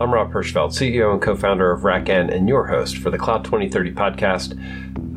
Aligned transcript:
I'm 0.00 0.14
Rob 0.14 0.32
Hirschfeld, 0.32 0.70
CEO 0.70 1.12
and 1.12 1.20
co 1.20 1.34
founder 1.34 1.72
of 1.72 1.80
RackN, 1.80 2.32
and 2.32 2.48
your 2.48 2.68
host 2.68 2.98
for 2.98 3.10
the 3.10 3.18
Cloud 3.18 3.44
2030 3.44 3.90
podcast. 3.94 4.52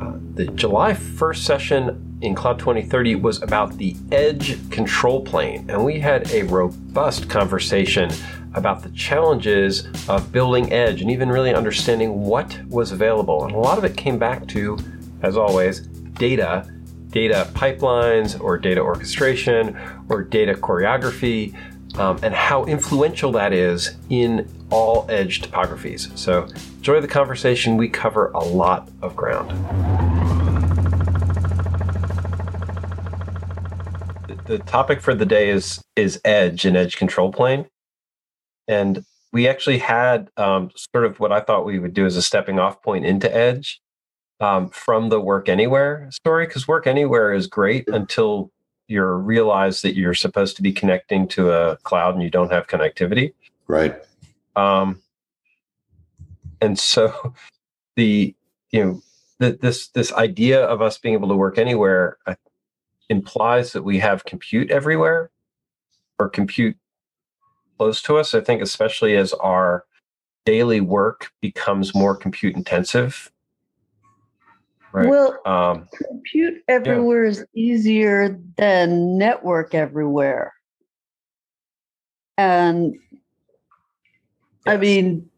Uh, 0.02 0.18
the 0.34 0.48
July 0.48 0.94
1st 0.94 1.38
session 1.38 2.18
in 2.22 2.34
Cloud 2.34 2.58
2030 2.58 3.14
was 3.14 3.44
about 3.44 3.78
the 3.78 3.96
edge 4.12 4.58
control 4.72 5.22
plane, 5.24 5.70
and 5.70 5.86
we 5.86 6.00
had 6.00 6.32
a 6.32 6.42
robust 6.44 7.30
conversation 7.30 8.10
about 8.56 8.82
the 8.82 8.90
challenges 8.90 9.88
of 10.10 10.32
building 10.32 10.74
edge 10.74 11.04
and 11.04 11.12
even 11.12 11.30
really 11.30 11.54
understanding 11.54 12.22
what 12.22 12.60
was 12.68 12.92
available. 12.92 13.46
And 13.46 13.54
a 13.54 13.60
lot 13.60 13.78
of 13.78 13.84
it 13.84 13.96
came 13.96 14.18
back 14.18 14.48
to, 14.48 14.80
as 15.22 15.38
always, 15.38 15.82
data, 15.82 16.68
data 17.12 17.48
pipelines, 17.54 18.42
or 18.42 18.58
data 18.58 18.82
orchestration, 18.82 19.78
or 20.10 20.24
data 20.24 20.56
choreography 20.56 21.56
um, 21.98 22.20
and 22.24 22.34
how 22.34 22.66
influential 22.66 23.32
that 23.34 23.54
is 23.54 23.96
in 24.10 24.48
all 24.70 25.06
edge 25.10 25.42
topographies. 25.42 26.18
So, 26.18 26.48
enjoy 26.78 27.02
the 27.02 27.08
conversation. 27.08 27.78
We 27.78 27.90
cover 27.90 28.32
a 28.32 28.40
lot 28.40 28.90
of 29.02 29.16
ground. 29.16 29.52
The 34.46 34.60
topic 34.60 35.02
for 35.02 35.14
the 35.14 35.26
day 35.26 35.50
is 35.50 35.82
is 35.96 36.20
edge 36.26 36.66
and 36.66 36.76
edge 36.76 36.98
control 36.98 37.32
plane, 37.32 37.68
and 38.68 39.04
we 39.34 39.48
actually 39.48 39.78
had 39.78 40.30
um, 40.38 40.72
sort 40.94 41.06
of 41.06 41.20
what 41.20 41.32
I 41.32 41.40
thought 41.40 41.66
we 41.66 41.80
would 41.80 41.94
do 41.94 42.06
as 42.06 42.18
a 42.18 42.22
stepping 42.22 42.60
off 42.60 42.82
point 42.82 43.06
into 43.06 43.34
edge 43.34 43.80
um, 44.42 44.70
from 44.70 45.10
the 45.10 45.22
work 45.22 45.48
anywhere 45.48 46.10
story 46.12 46.48
because 46.48 46.68
work 46.68 46.88
anywhere 46.88 47.34
is 47.34 47.48
great 47.48 47.88
until 47.88 48.52
you're 48.92 49.18
realize 49.18 49.82
that 49.82 49.96
you're 49.96 50.14
supposed 50.14 50.58
to 50.58 50.62
be 50.62 50.74
connecting 50.74 51.28
to 51.30 51.52
a 51.52 51.78
cloud 51.78 52.14
and 52.14 52.22
you 52.22 52.30
don't 52.30 52.52
have 52.52 52.68
connectivity. 52.68 53.34
Right. 53.68 53.96
Um, 54.56 55.02
and 56.60 56.78
so 56.78 57.34
the 57.96 58.36
you 58.72 58.84
know 58.84 59.02
the, 59.40 59.58
this 59.62 59.88
this 59.88 60.12
idea 60.14 60.64
of 60.66 60.82
us 60.82 60.98
being 60.98 61.16
able 61.16 61.30
to 61.30 61.36
work 61.36 61.58
anywhere 61.58 62.18
uh, 62.28 62.36
implies 63.10 63.72
that 63.72 63.84
we 63.84 64.00
have 64.00 64.26
compute 64.26 64.70
everywhere 64.70 65.32
or 66.20 66.30
compute 66.30 66.76
close 67.78 68.02
to 68.04 68.18
us. 68.18 68.34
I 68.34 68.42
think 68.42 68.62
especially 68.62 69.16
as 69.16 69.34
our 69.34 69.86
daily 70.46 70.82
work 70.82 71.32
becomes 71.42 71.96
more 71.96 72.16
compute 72.16 72.56
intensive 72.56 73.31
Right. 74.94 75.08
Well, 75.08 75.40
um, 75.46 75.88
compute 76.06 76.64
everywhere 76.68 77.24
yeah. 77.24 77.30
is 77.30 77.46
easier 77.56 78.40
than 78.58 79.18
network 79.18 79.74
everywhere. 79.74 80.54
And 82.38 82.94
yes. 82.94 83.22
I 84.66 84.78
mean, 84.78 85.30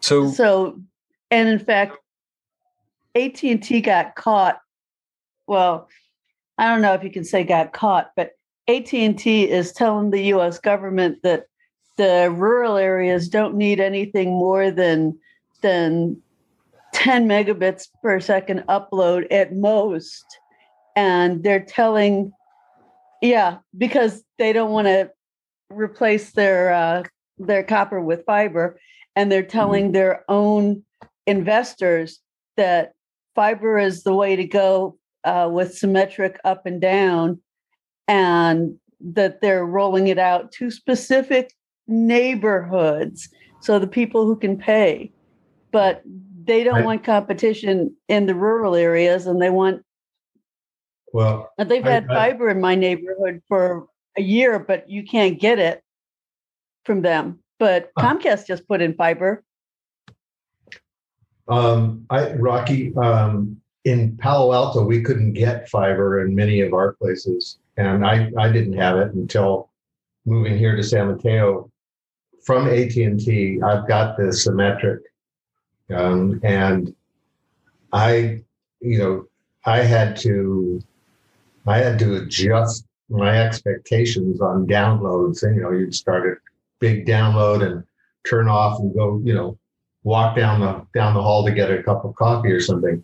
so 0.00 0.30
so, 0.30 0.80
and 1.30 1.48
in 1.48 1.58
fact, 1.58 1.98
AT 3.14 3.42
and 3.42 3.62
T 3.62 3.80
got 3.80 4.14
caught. 4.14 4.60
Well, 5.46 5.88
I 6.56 6.68
don't 6.68 6.82
know 6.82 6.94
if 6.94 7.04
you 7.04 7.10
can 7.10 7.24
say 7.24 7.44
got 7.44 7.72
caught, 7.72 8.12
but 8.16 8.32
AT 8.68 8.94
and 8.94 9.18
T 9.18 9.48
is 9.48 9.72
telling 9.72 10.10
the 10.10 10.22
U.S. 10.26 10.58
government 10.58 11.18
that 11.22 11.46
the 11.96 12.30
rural 12.34 12.76
areas 12.76 13.28
don't 13.28 13.56
need 13.56 13.80
anything 13.80 14.30
more 14.30 14.70
than 14.70 15.18
than 15.60 16.20
10 17.00 17.26
megabits 17.26 17.88
per 18.02 18.20
second 18.20 18.62
upload 18.68 19.26
at 19.30 19.54
most. 19.54 20.24
And 20.94 21.42
they're 21.42 21.64
telling, 21.64 22.30
yeah, 23.22 23.58
because 23.76 24.22
they 24.38 24.52
don't 24.52 24.70
want 24.70 24.86
to 24.86 25.10
replace 25.70 26.32
their 26.32 26.72
uh, 26.72 27.02
their 27.38 27.62
copper 27.62 28.02
with 28.02 28.26
fiber, 28.26 28.78
and 29.16 29.32
they're 29.32 29.42
telling 29.42 29.84
mm-hmm. 29.84 29.92
their 29.92 30.24
own 30.28 30.82
investors 31.26 32.18
that 32.58 32.92
fiber 33.34 33.78
is 33.78 34.02
the 34.02 34.14
way 34.14 34.36
to 34.36 34.44
go 34.44 34.98
uh, 35.24 35.48
with 35.50 35.74
symmetric 35.74 36.38
up 36.44 36.66
and 36.66 36.82
down, 36.82 37.40
and 38.08 38.78
that 39.00 39.40
they're 39.40 39.64
rolling 39.64 40.08
it 40.08 40.18
out 40.18 40.52
to 40.52 40.70
specific 40.70 41.54
neighborhoods 41.86 43.30
so 43.62 43.78
the 43.78 43.86
people 43.86 44.26
who 44.26 44.36
can 44.36 44.58
pay. 44.58 45.10
But 45.72 46.02
they 46.44 46.64
don't 46.64 46.82
I, 46.82 46.84
want 46.84 47.04
competition 47.04 47.94
in 48.08 48.26
the 48.26 48.34
rural 48.34 48.74
areas 48.74 49.26
and 49.26 49.40
they 49.40 49.50
want 49.50 49.82
well 51.12 51.50
they've 51.58 51.84
I, 51.84 51.90
had 51.90 52.06
fiber 52.06 52.48
in 52.48 52.60
my 52.60 52.74
neighborhood 52.74 53.42
for 53.48 53.86
a 54.16 54.22
year 54.22 54.58
but 54.58 54.88
you 54.88 55.04
can't 55.04 55.38
get 55.38 55.58
it 55.58 55.82
from 56.84 57.02
them. 57.02 57.40
But 57.58 57.90
comcast 57.98 58.46
just 58.46 58.66
put 58.66 58.80
in 58.80 58.94
fiber. 58.94 59.44
Um 61.48 62.06
i 62.10 62.32
rocky 62.32 62.94
um 62.96 63.60
in 63.84 64.16
palo 64.16 64.52
alto 64.52 64.84
we 64.84 65.02
couldn't 65.02 65.32
get 65.32 65.68
fiber 65.68 66.24
in 66.24 66.34
many 66.34 66.60
of 66.60 66.74
our 66.74 66.92
places 66.94 67.58
and 67.76 68.04
i 68.04 68.30
i 68.38 68.50
didn't 68.50 68.74
have 68.74 68.98
it 68.98 69.12
until 69.14 69.70
moving 70.26 70.56
here 70.56 70.76
to 70.76 70.82
san 70.82 71.08
mateo. 71.08 71.70
From 72.44 72.68
at&t 72.68 73.60
i've 73.62 73.88
got 73.88 74.16
the 74.16 74.32
symmetric 74.32 75.02
um, 75.92 76.40
and 76.42 76.94
I, 77.92 78.42
you 78.80 78.98
know, 78.98 79.26
I 79.64 79.78
had 79.78 80.16
to, 80.18 80.82
I 81.66 81.78
had 81.78 81.98
to 82.00 82.16
adjust 82.16 82.84
my 83.08 83.42
expectations 83.42 84.40
on 84.40 84.66
downloads. 84.66 85.42
And 85.42 85.56
you 85.56 85.62
know, 85.62 85.72
you'd 85.72 85.94
start 85.94 86.26
a 86.26 86.34
big 86.78 87.06
download 87.06 87.64
and 87.64 87.84
turn 88.28 88.48
off 88.48 88.80
and 88.80 88.94
go, 88.94 89.20
you 89.24 89.34
know, 89.34 89.58
walk 90.02 90.36
down 90.36 90.60
the 90.60 90.86
down 90.98 91.14
the 91.14 91.22
hall 91.22 91.44
to 91.44 91.52
get 91.52 91.70
a 91.70 91.82
cup 91.82 92.04
of 92.04 92.14
coffee 92.14 92.50
or 92.50 92.60
something. 92.60 93.02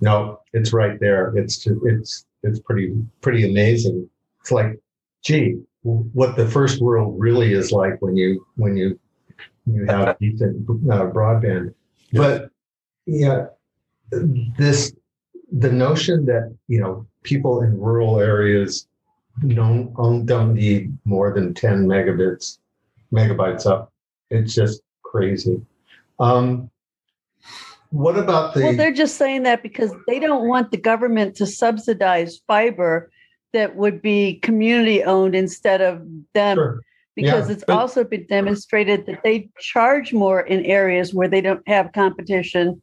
No, 0.00 0.40
it's 0.52 0.72
right 0.72 0.98
there. 1.00 1.34
It's 1.36 1.66
it's 1.66 2.26
it's 2.42 2.60
pretty 2.60 2.94
pretty 3.20 3.48
amazing. 3.48 4.08
It's 4.40 4.52
like, 4.52 4.78
gee, 5.22 5.60
what 5.82 6.36
the 6.36 6.48
first 6.48 6.80
world 6.80 7.14
really 7.18 7.52
is 7.52 7.72
like 7.72 8.00
when 8.02 8.16
you 8.16 8.46
when 8.56 8.76
you 8.76 8.98
you 9.66 9.86
have 9.86 10.18
decent 10.18 10.68
uh, 10.68 11.06
broadband. 11.10 11.74
But 12.12 12.50
yeah, 13.06 13.46
this 14.10 14.92
the 15.52 15.72
notion 15.72 16.26
that 16.26 16.54
you 16.68 16.80
know 16.80 17.06
people 17.22 17.62
in 17.62 17.78
rural 17.78 18.20
areas 18.20 18.86
don't 19.46 20.26
don't 20.26 20.54
need 20.54 20.96
more 21.04 21.32
than 21.32 21.52
10 21.54 21.86
megabits 21.86 22.58
megabytes 23.12 23.66
up 23.66 23.92
it's 24.30 24.54
just 24.54 24.82
crazy. 25.02 25.60
Um 26.18 26.70
what 27.90 28.18
about 28.18 28.54
the 28.54 28.62
well 28.62 28.76
they're 28.76 28.92
just 28.92 29.16
saying 29.16 29.44
that 29.44 29.62
because 29.62 29.92
they 30.08 30.18
don't 30.18 30.48
want 30.48 30.70
the 30.70 30.76
government 30.76 31.36
to 31.36 31.46
subsidize 31.46 32.40
fiber 32.46 33.10
that 33.52 33.76
would 33.76 34.02
be 34.02 34.34
community 34.40 35.04
owned 35.04 35.36
instead 35.36 35.80
of 35.80 36.02
them 36.34 36.56
sure 36.56 36.82
because 37.16 37.48
yeah, 37.48 37.54
it's 37.54 37.64
but, 37.66 37.76
also 37.76 38.04
been 38.04 38.26
demonstrated 38.26 39.06
that 39.06 39.22
they 39.24 39.48
charge 39.58 40.12
more 40.12 40.42
in 40.42 40.64
areas 40.66 41.14
where 41.14 41.28
they 41.28 41.40
don't 41.40 41.66
have 41.66 41.90
competition. 41.92 42.80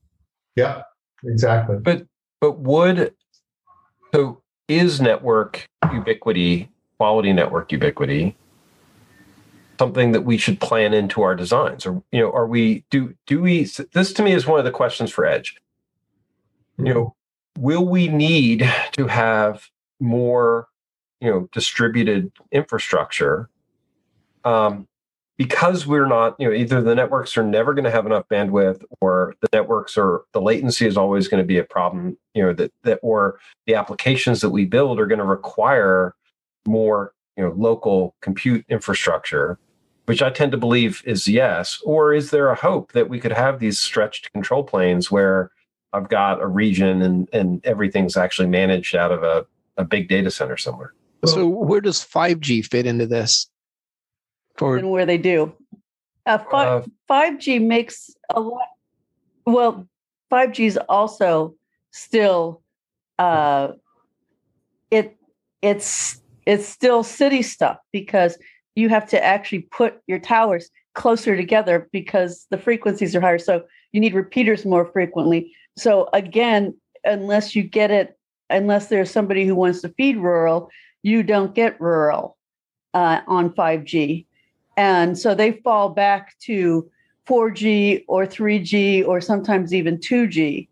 Yeah, 0.55 0.81
exactly. 1.23 1.77
But 1.77 2.07
but 2.41 2.59
would 2.59 3.13
so 4.13 4.41
is 4.67 4.99
network 4.99 5.67
ubiquity, 5.93 6.69
quality 6.97 7.31
network 7.31 7.71
ubiquity, 7.71 8.35
something 9.79 10.11
that 10.11 10.21
we 10.21 10.37
should 10.37 10.59
plan 10.59 10.93
into 10.93 11.21
our 11.21 11.35
designs, 11.35 11.85
or 11.85 12.03
you 12.11 12.19
know, 12.19 12.31
are 12.31 12.47
we 12.47 12.85
do 12.89 13.13
do 13.27 13.39
we? 13.39 13.69
This 13.93 14.13
to 14.13 14.23
me 14.23 14.33
is 14.33 14.47
one 14.47 14.59
of 14.59 14.65
the 14.65 14.71
questions 14.71 15.11
for 15.11 15.25
Edge. 15.25 15.55
You 16.79 16.91
know, 16.91 17.15
will 17.59 17.85
we 17.85 18.07
need 18.07 18.67
to 18.93 19.05
have 19.05 19.69
more, 19.99 20.67
you 21.21 21.29
know, 21.29 21.47
distributed 21.51 22.31
infrastructure 22.51 23.47
um, 24.45 24.87
because 25.37 25.87
we're 25.87 26.05
not, 26.05 26.35
you 26.39 26.47
know, 26.47 26.53
either 26.53 26.81
the 26.81 26.93
networks 26.93 27.37
are 27.37 27.43
never 27.43 27.73
going 27.73 27.85
to 27.85 27.91
have 27.91 28.05
enough 28.05 28.27
bandwidth, 28.29 28.83
or 29.01 29.35
the 29.41 29.49
networks 29.51 29.97
are 29.97 30.21
the 30.33 30.41
latency 30.41 30.85
is 30.85 30.97
always 30.97 31.27
going 31.27 31.41
to 31.41 31.47
be 31.47 31.57
a 31.57 31.63
problem. 31.63 32.17
You 32.33 32.43
know 32.43 32.53
that 32.53 32.71
that 32.83 32.99
or 33.01 33.39
the 33.65 33.75
applications 33.75 34.41
that 34.41 34.51
we 34.51 34.65
build 34.65 34.99
are 34.99 35.07
going 35.07 35.19
to 35.19 35.25
require 35.25 36.15
more, 36.67 37.13
you 37.35 37.43
know, 37.43 37.53
local 37.57 38.15
compute 38.21 38.63
infrastructure, 38.69 39.57
which 40.05 40.21
I 40.21 40.29
tend 40.29 40.51
to 40.51 40.57
believe 40.57 41.01
is 41.05 41.27
yes. 41.27 41.79
Or 41.83 42.13
is 42.13 42.29
there 42.29 42.49
a 42.49 42.55
hope 42.55 42.91
that 42.91 43.09
we 43.09 43.19
could 43.19 43.33
have 43.33 43.59
these 43.59 43.79
stretched 43.79 44.31
control 44.33 44.63
planes 44.63 45.09
where 45.09 45.51
I've 45.93 46.09
got 46.09 46.41
a 46.41 46.47
region 46.47 47.01
and 47.01 47.27
and 47.33 47.65
everything's 47.65 48.17
actually 48.17 48.49
managed 48.49 48.95
out 48.95 49.11
of 49.11 49.23
a, 49.23 49.45
a 49.77 49.83
big 49.83 50.09
data 50.09 50.29
center 50.29 50.57
somewhere? 50.57 50.93
So 51.25 51.47
where 51.47 51.79
does 51.79 51.99
5G 52.05 52.65
fit 52.69 52.85
into 52.85 53.07
this? 53.07 53.49
For 54.57 54.77
and 54.77 54.89
where 54.89 55.05
they 55.05 55.17
do. 55.17 55.53
Uh, 56.25 56.39
uh, 56.51 56.83
5G 57.09 57.61
makes 57.65 58.11
a 58.29 58.39
lot. 58.39 58.67
Well, 59.45 59.87
5G 60.31 60.65
is 60.65 60.79
also 60.89 61.55
still 61.91 62.61
uh, 63.19 63.73
it 64.89 65.17
it's 65.61 66.21
it's 66.45 66.67
still 66.67 67.03
city 67.03 67.41
stuff 67.41 67.77
because 67.91 68.37
you 68.75 68.89
have 68.89 69.07
to 69.09 69.23
actually 69.23 69.61
put 69.61 70.01
your 70.07 70.19
towers. 70.19 70.69
closer 70.93 71.35
together 71.35 71.89
because 71.91 72.45
the 72.51 72.57
frequencies 72.57 73.15
are 73.15 73.21
higher. 73.21 73.39
So 73.39 73.63
you 73.93 73.99
need 73.99 74.13
repeaters 74.13 74.65
more 74.65 74.85
frequently. 74.85 75.51
So 75.75 76.07
again, 76.13 76.75
unless 77.03 77.55
you 77.55 77.63
get 77.63 77.89
it, 77.91 78.17
unless 78.49 78.87
there's 78.87 79.09
somebody 79.09 79.45
who 79.45 79.55
wants 79.55 79.81
to 79.81 79.89
feed 79.89 80.17
rural, 80.17 80.69
you 81.01 81.23
don't 81.23 81.55
get 81.55 81.81
rural 81.81 82.37
uh, 82.93 83.21
on 83.27 83.49
5G. 83.51 84.27
And 84.77 85.17
so 85.17 85.35
they 85.35 85.53
fall 85.63 85.89
back 85.89 86.37
to 86.39 86.89
4G 87.27 88.05
or 88.07 88.25
3G 88.25 89.05
or 89.07 89.21
sometimes 89.21 89.73
even 89.73 89.97
2G. 89.97 90.67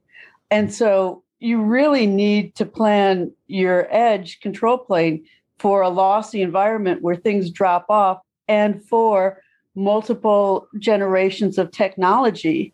And 0.50 0.74
so 0.74 1.24
you 1.40 1.62
really 1.62 2.08
need 2.08 2.56
to 2.56 2.66
plan 2.66 3.32
your 3.48 3.88
edge 3.90 4.42
control 4.42 4.78
plane 4.78 5.24
for 5.60 5.82
a 5.82 5.90
lossy 5.90 6.42
environment 6.42 7.02
where 7.02 7.16
things 7.16 7.50
drop 7.50 7.86
off 7.90 8.20
and 8.48 8.84
for 8.86 9.42
multiple 9.76 10.68
generations 10.78 11.58
of 11.58 11.72
technology. 11.72 12.74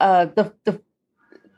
Uh, 0.00 0.26
the, 0.26 0.52
the 0.64 0.80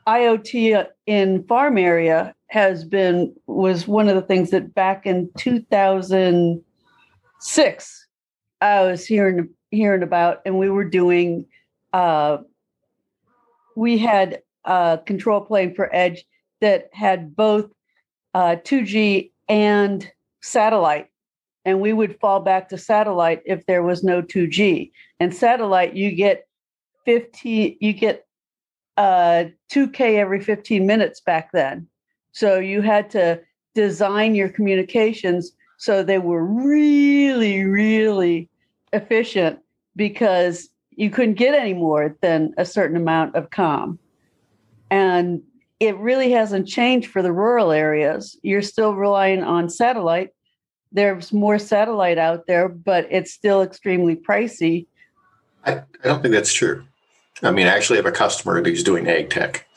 IoT 0.07 0.87
in 1.05 1.43
farm 1.43 1.77
area 1.77 2.33
has 2.47 2.85
been 2.85 3.35
was 3.47 3.87
one 3.87 4.07
of 4.07 4.15
the 4.15 4.21
things 4.21 4.51
that 4.51 4.73
back 4.73 5.05
in 5.05 5.29
2006 5.37 8.00
I 8.61 8.83
was 8.83 9.05
hearing 9.05 9.49
hearing 9.71 10.03
about, 10.03 10.41
and 10.45 10.57
we 10.57 10.69
were 10.69 10.85
doing. 10.85 11.45
Uh, 11.91 12.37
we 13.75 13.97
had 13.97 14.41
a 14.65 14.99
control 15.05 15.41
plane 15.41 15.73
for 15.73 15.93
Edge 15.93 16.23
that 16.61 16.89
had 16.93 17.35
both 17.35 17.71
uh, 18.33 18.57
2G 18.63 19.31
and 19.49 20.09
satellite, 20.41 21.09
and 21.65 21.81
we 21.81 21.93
would 21.93 22.19
fall 22.19 22.39
back 22.39 22.69
to 22.69 22.77
satellite 22.77 23.41
if 23.45 23.65
there 23.65 23.83
was 23.83 24.03
no 24.03 24.21
2G. 24.21 24.91
And 25.19 25.33
satellite, 25.33 25.95
you 25.95 26.11
get 26.11 26.47
15, 27.05 27.77
you 27.79 27.93
get 27.93 28.27
uh, 28.97 29.45
2K 29.71 30.17
every 30.17 30.39
15 30.39 30.85
minutes 30.85 31.19
back 31.21 31.51
then. 31.51 31.87
So 32.31 32.59
you 32.59 32.81
had 32.81 33.09
to 33.11 33.41
design 33.73 34.35
your 34.35 34.49
communications 34.49 35.53
so 35.81 36.03
they 36.03 36.19
were 36.19 36.45
really, 36.45 37.63
really 37.63 38.50
efficient 38.93 39.59
because 39.95 40.69
you 40.91 41.09
couldn't 41.09 41.35
get 41.35 41.53
any 41.53 41.73
more 41.73 42.15
than 42.21 42.53
a 42.57 42.65
certain 42.65 42.97
amount 42.97 43.35
of 43.35 43.49
com. 43.49 43.97
And 44.89 45.41
it 45.79 45.97
really 45.97 46.31
hasn't 46.31 46.67
changed 46.67 47.09
for 47.09 47.21
the 47.21 47.31
rural 47.31 47.71
areas. 47.71 48.37
You're 48.43 48.61
still 48.61 48.93
relying 48.93 49.43
on 49.43 49.69
satellite. 49.69 50.29
There's 50.91 51.33
more 51.33 51.57
satellite 51.57 52.17
out 52.17 52.45
there, 52.45 52.67
but 52.67 53.07
it's 53.09 53.31
still 53.31 53.61
extremely 53.61 54.15
pricey. 54.15 54.85
I, 55.65 55.77
I 55.77 55.83
don't 56.03 56.21
think 56.21 56.33
that's 56.33 56.53
true. 56.53 56.85
I 57.41 57.51
mean, 57.51 57.67
I 57.67 57.75
actually 57.75 57.97
have 57.97 58.05
a 58.05 58.11
customer 58.11 58.63
who's 58.63 58.83
doing 58.83 59.07
ag 59.07 59.29
tech, 59.29 59.67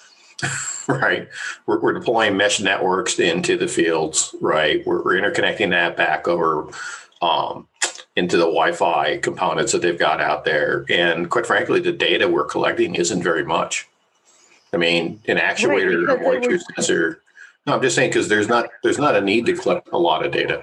right? 0.88 1.28
We're, 1.66 1.80
we're, 1.80 1.92
deploying 1.94 2.36
mesh 2.36 2.60
networks 2.60 3.18
into 3.18 3.56
the 3.56 3.68
fields, 3.68 4.34
right? 4.40 4.86
We're, 4.86 5.02
we're 5.02 5.14
interconnecting 5.14 5.70
that 5.70 5.96
back 5.96 6.28
over 6.28 6.68
um, 7.22 7.66
into 8.16 8.36
the 8.36 8.44
Wi-Fi 8.44 9.18
components 9.18 9.72
that 9.72 9.82
they've 9.82 9.98
got 9.98 10.20
out 10.20 10.44
there. 10.44 10.84
And 10.88 11.30
quite 11.30 11.46
frankly, 11.46 11.80
the 11.80 11.92
data 11.92 12.28
we're 12.28 12.44
collecting 12.44 12.94
isn't 12.94 13.22
very 13.22 13.44
much. 13.44 13.88
I 14.72 14.76
mean, 14.76 15.20
an 15.26 15.36
actuator 15.36 16.06
right, 16.06 16.18
or 16.18 16.22
moisture 16.22 16.58
sensor. 16.58 17.22
No, 17.66 17.74
I'm 17.74 17.82
just 17.82 17.96
saying 17.96 18.10
because 18.10 18.28
there's 18.28 18.48
not 18.48 18.68
there's 18.82 18.98
not 18.98 19.16
a 19.16 19.20
need 19.20 19.46
to 19.46 19.56
collect 19.56 19.88
a 19.92 19.98
lot 19.98 20.24
of 20.24 20.32
data. 20.32 20.62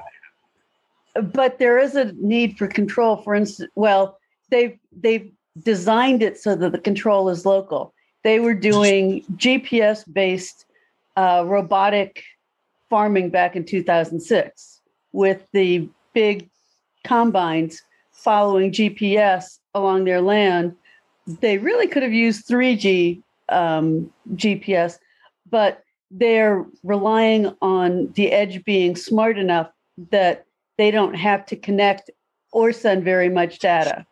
But 1.21 1.59
there 1.59 1.80
is 1.80 1.95
a 1.95 2.13
need 2.13 2.57
for 2.57 2.68
control. 2.68 3.18
For 3.18 3.36
instance, 3.36 3.71
well, 3.75 4.18
they've 4.50 4.77
they've 4.92 5.31
designed 5.63 6.24
it 6.24 6.38
so 6.38 6.56
that 6.56 6.71
the 6.71 6.80
control 6.80 7.30
is 7.30 7.45
local. 7.45 7.94
They 8.24 8.39
were 8.39 8.54
doing 8.54 9.24
GPS 9.36 10.04
based 10.12 10.65
uh, 11.15 11.44
robotic 11.45 12.24
farming 12.89 13.30
back 13.30 13.56
in 13.56 13.65
2006 13.65 14.81
with 15.13 15.47
the 15.54 15.89
big 16.13 16.50
combines 17.03 17.81
following 18.12 18.71
GPS 18.71 19.59
along 19.74 20.06
their 20.06 20.21
land. 20.21 20.75
They 21.27 21.57
really 21.57 21.88
could 21.88 22.03
have 22.03 22.13
used 22.13 22.48
3G 22.48 23.21
um, 23.50 24.12
GPS, 24.36 24.98
but 25.50 25.83
they're 26.09 26.65
relying 26.83 27.56
on 27.62 28.12
the 28.13 28.31
edge 28.31 28.63
being 28.65 28.95
smart 28.95 29.38
enough 29.38 29.69
that 30.12 30.45
they 30.77 30.92
don't 30.92 31.13
have 31.13 31.45
to 31.48 31.56
connect 31.56 32.09
or 32.51 32.74
send 32.74 33.04
very 33.04 33.30
much 33.30 33.59
data. 33.59 34.06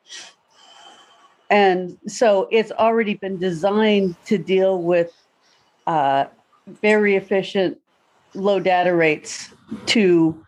And 1.49 1.97
so 2.07 2.47
it's 2.51 2.71
already 2.71 3.15
been 3.15 3.37
designed 3.37 4.15
to 4.25 4.37
deal 4.37 4.81
with 4.81 5.11
uh, 5.87 6.25
very 6.81 7.15
efficient 7.15 7.79
low 8.35 8.59
data 8.59 8.93
rates 8.93 9.53
to 9.87 10.45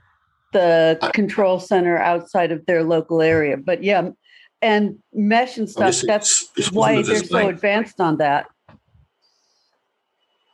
the 0.52 0.98
control 1.14 1.60
center 1.60 1.98
outside 1.98 2.52
of 2.52 2.66
their 2.66 2.84
local 2.84 3.22
area. 3.22 3.58
But 3.58 3.84
yeah, 3.84 4.10
and 4.62 5.00
mesh 5.14 5.58
and 5.58 5.70
stuff, 5.70 5.88
this, 5.88 6.06
that's 6.06 6.48
this 6.50 6.72
why 6.72 7.02
they're 7.02 7.24
so 7.24 7.50
advanced 7.50 8.00
on 8.00 8.18
that. 8.18 8.48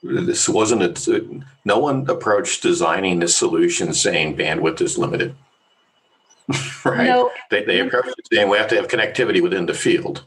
This 0.03 0.47
wasn't 0.47 1.07
a, 1.07 1.41
no 1.65 1.79
one 1.79 2.09
approached 2.09 2.61
designing 2.61 3.19
the 3.19 3.27
solution 3.27 3.93
saying 3.93 4.37
bandwidth 4.37 4.79
is 4.79 4.97
limited. 4.97 5.35
right? 6.85 7.07
No, 7.07 7.31
they, 7.49 7.65
they 7.65 7.79
approached 7.79 8.09
it 8.17 8.27
saying 8.31 8.49
we 8.49 8.57
have 8.57 8.69
to 8.69 8.75
have 8.75 8.87
connectivity 8.87 9.41
within 9.41 9.65
the 9.65 9.73
field. 9.73 10.23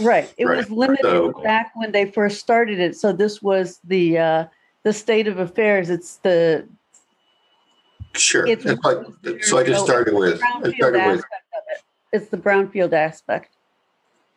Right. 0.00 0.32
It 0.36 0.46
right. 0.46 0.56
was 0.56 0.70
limited 0.70 1.02
so, 1.02 1.32
back 1.42 1.72
when 1.74 1.92
they 1.92 2.10
first 2.10 2.40
started 2.40 2.80
it. 2.80 2.96
So 2.96 3.12
this 3.12 3.42
was 3.42 3.78
the 3.84 4.18
uh, 4.18 4.44
the 4.82 4.92
state 4.92 5.28
of 5.28 5.38
affairs. 5.38 5.90
It's 5.90 6.16
the 6.16 6.66
sure. 8.14 8.46
It's 8.46 8.64
so 9.48 9.58
I 9.58 9.64
just 9.64 9.84
started 9.84 10.14
with. 10.14 10.40
I 10.42 10.72
started 10.72 11.06
with. 11.06 11.18
It. 11.20 11.24
It's 12.12 12.28
the 12.28 12.36
brownfield 12.36 12.92
aspect. 12.92 13.56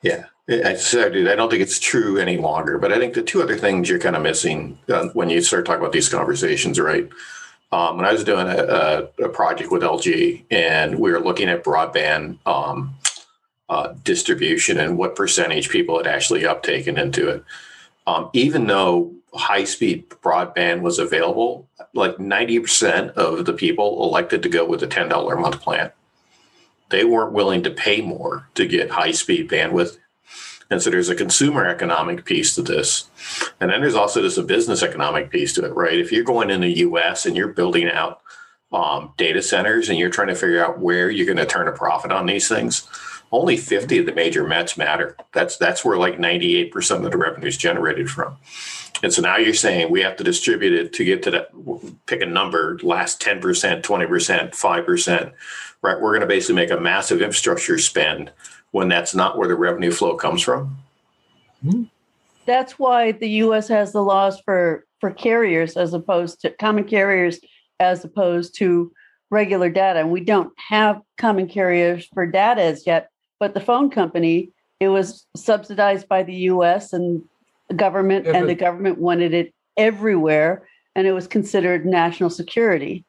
Yeah, 0.02 0.26
I 0.48 0.76
started. 0.76 1.28
I 1.28 1.36
don't 1.36 1.50
think 1.50 1.62
it's 1.62 1.80
true 1.80 2.18
any 2.18 2.38
longer. 2.38 2.78
But 2.78 2.92
I 2.92 3.00
think 3.00 3.14
the 3.14 3.24
two 3.24 3.42
other 3.42 3.58
things 3.58 3.90
you're 3.90 4.00
kind 4.00 4.16
of 4.16 4.22
missing 4.22 4.78
uh, 4.90 5.08
when 5.14 5.30
you 5.30 5.42
start 5.42 5.66
talking 5.66 5.82
about 5.82 5.92
these 5.92 6.10
conversations, 6.10 6.80
right? 6.80 7.10
Um, 7.72 7.98
when 7.98 8.06
I 8.06 8.14
was 8.14 8.24
doing 8.24 8.48
a, 8.48 9.10
a, 9.20 9.26
a, 9.26 9.30
project 9.30 9.72
with 9.72 9.82
LG, 9.82 10.46
and 10.52 11.00
we 11.00 11.12
were 11.12 11.20
looking 11.20 11.50
at 11.50 11.64
broadband 11.64 12.38
um, 12.46 12.94
uh, 13.68 13.94
distribution 14.04 14.80
and 14.80 14.98
what 14.98 15.16
percentage 15.16 15.70
people 15.70 15.98
had 15.98 16.08
actually 16.08 16.44
uptaken 16.44 16.98
into 16.98 17.28
it. 17.28 17.44
Um, 18.08 18.30
even 18.34 18.68
though 18.68 19.12
high 19.36 19.64
speed 19.64 20.10
broadband 20.10 20.82
was 20.82 21.00
available, 21.00 21.68
like 21.94 22.18
90% 22.18 23.12
of 23.14 23.46
the 23.46 23.54
people 23.54 24.04
elected 24.04 24.42
to 24.44 24.50
go 24.50 24.66
with 24.66 24.82
a 24.84 24.88
$10 24.88 25.32
a 25.32 25.36
month 25.40 25.62
plan. 25.62 25.92
They 26.90 27.04
weren't 27.04 27.34
willing 27.34 27.64
to 27.64 27.72
pay 27.72 28.02
more 28.02 28.48
to 28.56 28.66
get 28.66 28.92
high 28.92 29.12
speed 29.12 29.50
bandwidth. 29.50 29.98
And 30.70 30.82
so 30.82 30.90
there's 30.90 31.10
a 31.10 31.16
consumer 31.16 31.66
economic 31.66 32.26
piece 32.26 32.56
to 32.56 32.62
this. 32.62 33.10
And 33.60 33.70
then 33.70 33.82
there's 33.82 33.96
also 33.96 34.22
just 34.22 34.38
a 34.38 34.44
business 34.44 34.82
economic 34.82 35.30
piece 35.30 35.54
to 35.54 35.66
it, 35.66 35.76
right? 35.76 36.00
If 36.00 36.12
you're 36.12 36.24
going 36.24 36.50
in 36.50 36.62
the 36.62 36.80
US 36.80 37.26
and 37.26 37.36
you're 37.36 37.50
building 37.50 37.90
out 37.90 38.22
um, 38.72 39.14
data 39.18 39.42
centers 39.42 39.90
and 39.90 40.00
you're 40.00 40.10
trying 40.10 40.28
to 40.30 40.36
figure 40.36 40.64
out 40.64 40.80
where 40.80 41.10
you're 41.10 41.26
going 41.26 41.38
to 41.38 41.46
turn 41.46 41.68
a 41.68 41.72
profit 41.72 42.12
on 42.12 42.26
these 42.26 42.48
things, 42.48 42.88
only 43.36 43.58
50 43.58 44.00
of 44.00 44.06
the 44.06 44.14
major 44.14 44.48
METs 44.48 44.78
matter. 44.78 45.18
That's 45.34 45.58
that's 45.58 45.84
where 45.84 45.98
like 45.98 46.18
98% 46.18 47.06
of 47.06 47.12
the 47.12 47.18
revenue 47.18 47.48
is 47.48 47.58
generated 47.58 48.10
from. 48.10 48.38
And 49.04 49.14
so 49.14 49.22
now 49.22 49.38
you're 49.38 49.54
saying 49.54 49.92
we 49.92 50.02
have 50.02 50.16
to 50.18 50.24
distribute 50.24 50.74
it 50.74 50.94
to 50.94 51.04
get 51.04 51.22
to 51.24 51.32
that 51.32 51.50
pick 52.06 52.22
a 52.22 52.26
number, 52.26 52.80
last 52.82 53.22
10%, 53.22 53.42
20%, 53.42 53.84
5%, 53.84 55.34
right? 55.82 56.02
We're 56.02 56.12
going 56.12 56.22
to 56.22 56.28
basically 56.28 56.56
make 56.56 56.72
a 56.72 56.80
massive 56.80 57.22
infrastructure 57.22 57.78
spend 57.78 58.32
when 58.72 58.88
that's 58.88 59.14
not 59.14 59.38
where 59.38 59.50
the 59.50 59.56
revenue 59.56 59.92
flow 59.92 60.16
comes 60.16 60.42
from. 60.42 60.78
Hmm. 61.62 61.84
That's 62.46 62.80
why 62.80 63.12
the 63.12 63.30
US 63.30 63.68
has 63.68 63.92
the 63.92 64.04
laws 64.04 64.40
for 64.46 64.86
for 65.02 65.12
carriers 65.12 65.76
as 65.76 65.94
opposed 65.94 66.42
to 66.42 66.52
common 66.52 66.86
carriers 66.86 67.40
as 67.80 68.06
opposed 68.06 68.56
to 68.58 68.94
regular 69.30 69.70
data. 69.70 70.00
And 70.00 70.12
we 70.12 70.22
don't 70.22 70.54
have 70.70 71.02
common 71.18 71.48
carriers 71.48 72.08
for 72.14 72.26
data 72.26 72.62
as 72.62 72.88
yet 72.88 73.10
but 73.40 73.54
the 73.54 73.60
phone 73.60 73.90
company, 73.90 74.52
it 74.80 74.90
was 74.90 75.26
subsidized 75.36 76.08
by 76.08 76.24
the 76.24 76.36
US 76.36 76.94
and 76.94 77.24
the 77.70 77.76
government, 77.76 78.26
yeah, 78.26 78.38
and 78.38 78.50
the 78.50 78.56
government 78.56 78.98
wanted 78.98 79.34
it 79.34 79.54
everywhere, 79.78 80.68
and 80.96 81.08
it 81.08 81.12
was 81.12 81.28
considered 81.28 81.86
national 81.86 82.30
security. 82.30 83.06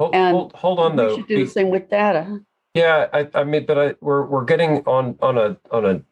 Hold, 0.00 0.14
and 0.14 0.34
hold, 0.34 0.52
hold 0.54 0.78
on, 0.80 0.96
though. 0.96 1.16
Should 1.16 1.28
do 1.28 1.44
the 1.44 1.50
same 1.50 1.70
with 1.70 1.88
data. 1.88 2.40
Yeah, 2.74 3.06
I, 3.12 3.28
I 3.34 3.44
mean, 3.44 3.66
but 3.66 3.78
I, 3.78 3.94
we're 4.00 4.26
we're 4.26 4.44
getting 4.44 4.78
on 4.86 5.16
on 5.22 5.38
a 5.38 5.56
on 5.70 5.86
a 5.86 6.02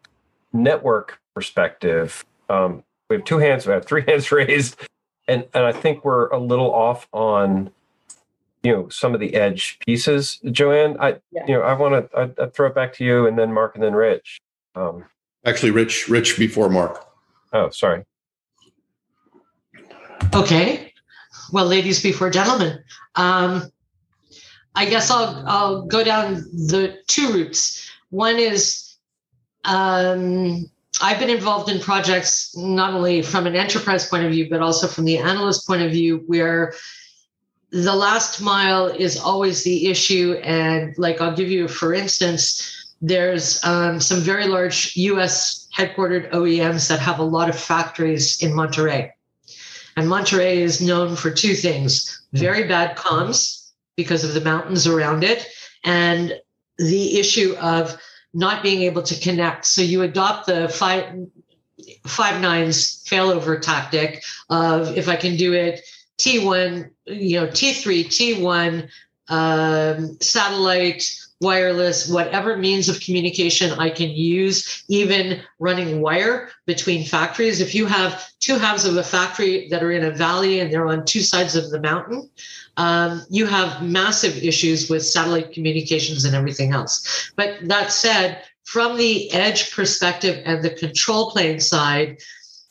network 0.52 1.20
perspective. 1.34 2.24
Um, 2.48 2.84
we 3.10 3.16
have 3.16 3.24
two 3.24 3.38
hands, 3.38 3.66
we 3.66 3.72
have 3.72 3.84
three 3.84 4.04
hands 4.08 4.30
raised, 4.30 4.80
and 5.26 5.46
and 5.54 5.64
I 5.64 5.72
think 5.72 6.04
we're 6.04 6.28
a 6.28 6.38
little 6.38 6.72
off 6.72 7.08
on 7.12 7.72
you 8.62 8.72
know 8.72 8.88
some 8.88 9.14
of 9.14 9.20
the 9.20 9.34
edge 9.34 9.78
pieces 9.86 10.38
joanne 10.50 10.96
i 11.00 11.16
yeah. 11.32 11.44
you 11.46 11.54
know 11.54 11.62
i 11.62 11.72
want 11.72 12.10
to 12.10 12.34
I, 12.38 12.46
throw 12.46 12.68
it 12.68 12.74
back 12.74 12.92
to 12.94 13.04
you 13.04 13.26
and 13.26 13.38
then 13.38 13.52
mark 13.52 13.74
and 13.74 13.82
then 13.82 13.94
rich 13.94 14.40
Um, 14.74 15.04
Actually, 15.44 15.72
Rich, 15.72 16.08
Rich 16.08 16.38
before 16.38 16.68
Mark. 16.68 17.04
oh, 17.52 17.68
sorry. 17.70 18.04
Okay. 20.34 20.92
Well, 21.52 21.66
ladies 21.66 22.02
before 22.02 22.30
gentlemen. 22.30 22.78
Um, 23.16 23.70
I 24.74 24.86
guess 24.86 25.10
I'll 25.10 25.42
I'll 25.46 25.82
go 25.82 26.04
down 26.04 26.34
the 26.34 26.96
two 27.08 27.32
routes. 27.32 27.90
One 28.10 28.38
is 28.38 28.96
um, 29.64 30.70
I've 31.02 31.18
been 31.18 31.28
involved 31.28 31.68
in 31.70 31.80
projects 31.80 32.56
not 32.56 32.94
only 32.94 33.20
from 33.22 33.46
an 33.46 33.56
enterprise 33.56 34.08
point 34.08 34.24
of 34.24 34.30
view, 34.30 34.48
but 34.48 34.60
also 34.60 34.86
from 34.86 35.04
the 35.04 35.18
analyst 35.18 35.66
point 35.66 35.82
of 35.82 35.90
view, 35.90 36.22
where 36.26 36.72
the 37.72 37.94
last 37.94 38.42
mile 38.42 38.86
is 38.86 39.18
always 39.18 39.64
the 39.64 39.86
issue. 39.88 40.34
And 40.44 40.96
like 40.98 41.20
I'll 41.20 41.34
give 41.34 41.50
you, 41.50 41.68
for 41.68 41.94
instance, 41.94 42.94
there's 43.00 43.62
um, 43.64 43.98
some 43.98 44.20
very 44.20 44.46
large 44.46 44.94
U.S. 44.96 45.68
headquartered 45.76 46.30
OEMs 46.30 46.88
that 46.88 47.00
have 47.00 47.18
a 47.18 47.24
lot 47.24 47.48
of 47.48 47.58
factories 47.58 48.42
in 48.42 48.52
Monterrey. 48.52 49.10
And 49.96 50.06
Monterrey 50.06 50.56
is 50.56 50.80
known 50.80 51.16
for 51.16 51.30
two 51.30 51.54
things 51.54 52.20
very 52.32 52.66
bad 52.66 52.96
comms 52.96 53.70
because 53.96 54.24
of 54.24 54.32
the 54.32 54.40
mountains 54.40 54.86
around 54.86 55.22
it 55.22 55.46
and 55.84 56.32
the 56.78 57.18
issue 57.18 57.54
of 57.60 58.00
not 58.32 58.62
being 58.62 58.82
able 58.82 59.02
to 59.02 59.20
connect. 59.20 59.66
So 59.66 59.82
you 59.82 60.00
adopt 60.00 60.46
the 60.46 60.68
five, 60.70 61.14
five 62.06 62.40
nines 62.40 63.04
failover 63.04 63.60
tactic 63.60 64.24
of 64.48 64.96
if 64.96 65.08
I 65.08 65.16
can 65.16 65.36
do 65.36 65.52
it 65.52 65.82
T1, 66.22 66.88
you 67.06 67.40
know, 67.40 67.48
T3, 67.48 68.06
T1, 68.06 68.88
um, 69.28 70.16
satellite, 70.20 71.04
wireless, 71.40 72.08
whatever 72.08 72.56
means 72.56 72.88
of 72.88 73.00
communication 73.00 73.72
I 73.72 73.90
can 73.90 74.10
use, 74.10 74.84
even 74.88 75.40
running 75.58 76.00
wire 76.00 76.50
between 76.64 77.04
factories. 77.04 77.60
If 77.60 77.74
you 77.74 77.86
have 77.86 78.30
two 78.38 78.56
halves 78.56 78.84
of 78.84 78.96
a 78.96 79.02
factory 79.02 79.66
that 79.70 79.82
are 79.82 79.90
in 79.90 80.04
a 80.04 80.12
valley 80.12 80.60
and 80.60 80.72
they're 80.72 80.86
on 80.86 81.04
two 81.04 81.22
sides 81.22 81.56
of 81.56 81.70
the 81.70 81.80
mountain, 81.80 82.30
um, 82.76 83.22
you 83.28 83.46
have 83.46 83.82
massive 83.82 84.36
issues 84.36 84.88
with 84.88 85.04
satellite 85.04 85.52
communications 85.52 86.24
and 86.24 86.36
everything 86.36 86.72
else. 86.72 87.32
But 87.34 87.56
that 87.62 87.90
said, 87.90 88.44
from 88.62 88.96
the 88.96 89.32
edge 89.32 89.74
perspective 89.74 90.40
and 90.44 90.62
the 90.62 90.70
control 90.70 91.32
plane 91.32 91.58
side, 91.58 92.18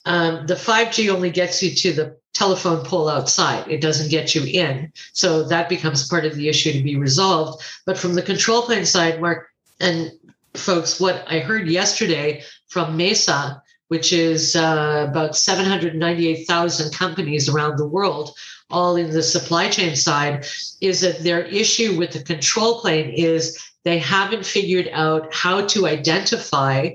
um, 0.06 0.48
the 0.48 0.56
5G 0.56 1.14
only 1.14 1.30
gets 1.30 1.62
you 1.62 1.76
to 1.76 1.94
the 1.94 2.21
telephone 2.34 2.84
pole 2.86 3.10
outside. 3.10 3.68
It 3.70 3.82
doesn't 3.82 4.10
get 4.10 4.34
you 4.34 4.44
in. 4.44 4.92
So 5.14 5.44
that 5.44 5.70
becomes 5.70 6.08
part 6.08 6.26
of 6.26 6.36
the 6.36 6.48
issue 6.48 6.72
to 6.72 6.84
be 6.84 6.96
resolved. 6.96 7.64
But 7.86 7.98
from 7.98 8.16
the 8.16 8.22
control 8.22 8.62
plane 8.64 8.86
side, 8.86 9.22
Mark 9.22 9.50
and 9.80 10.12
folks, 10.54 11.00
what 11.00 11.24
I 11.28 11.40
heard 11.40 11.68
yesterday 11.68 12.44
from 12.68 12.96
Mesa, 12.96 13.62
which 13.90 14.14
is 14.14 14.56
uh, 14.56 15.08
about 15.10 15.36
798,000 15.36 16.94
companies 16.94 17.50
around 17.50 17.78
the 17.78 17.88
world, 17.88 18.36
all 18.70 18.96
in 18.96 19.12
the 19.12 19.24
supply 19.24 19.70
chain 19.70 19.96
side, 19.96 20.46
is 20.80 21.02
that 21.02 21.24
their 21.24 21.42
issue 21.42 21.98
with 21.98 22.12
the 22.12 22.24
control 22.24 22.80
plane 22.80 23.10
is 23.10 23.62
they 23.84 23.98
haven't 23.98 24.46
figured 24.46 24.90
out 24.94 25.34
how 25.34 25.66
to 25.66 25.88
identify 25.88 26.90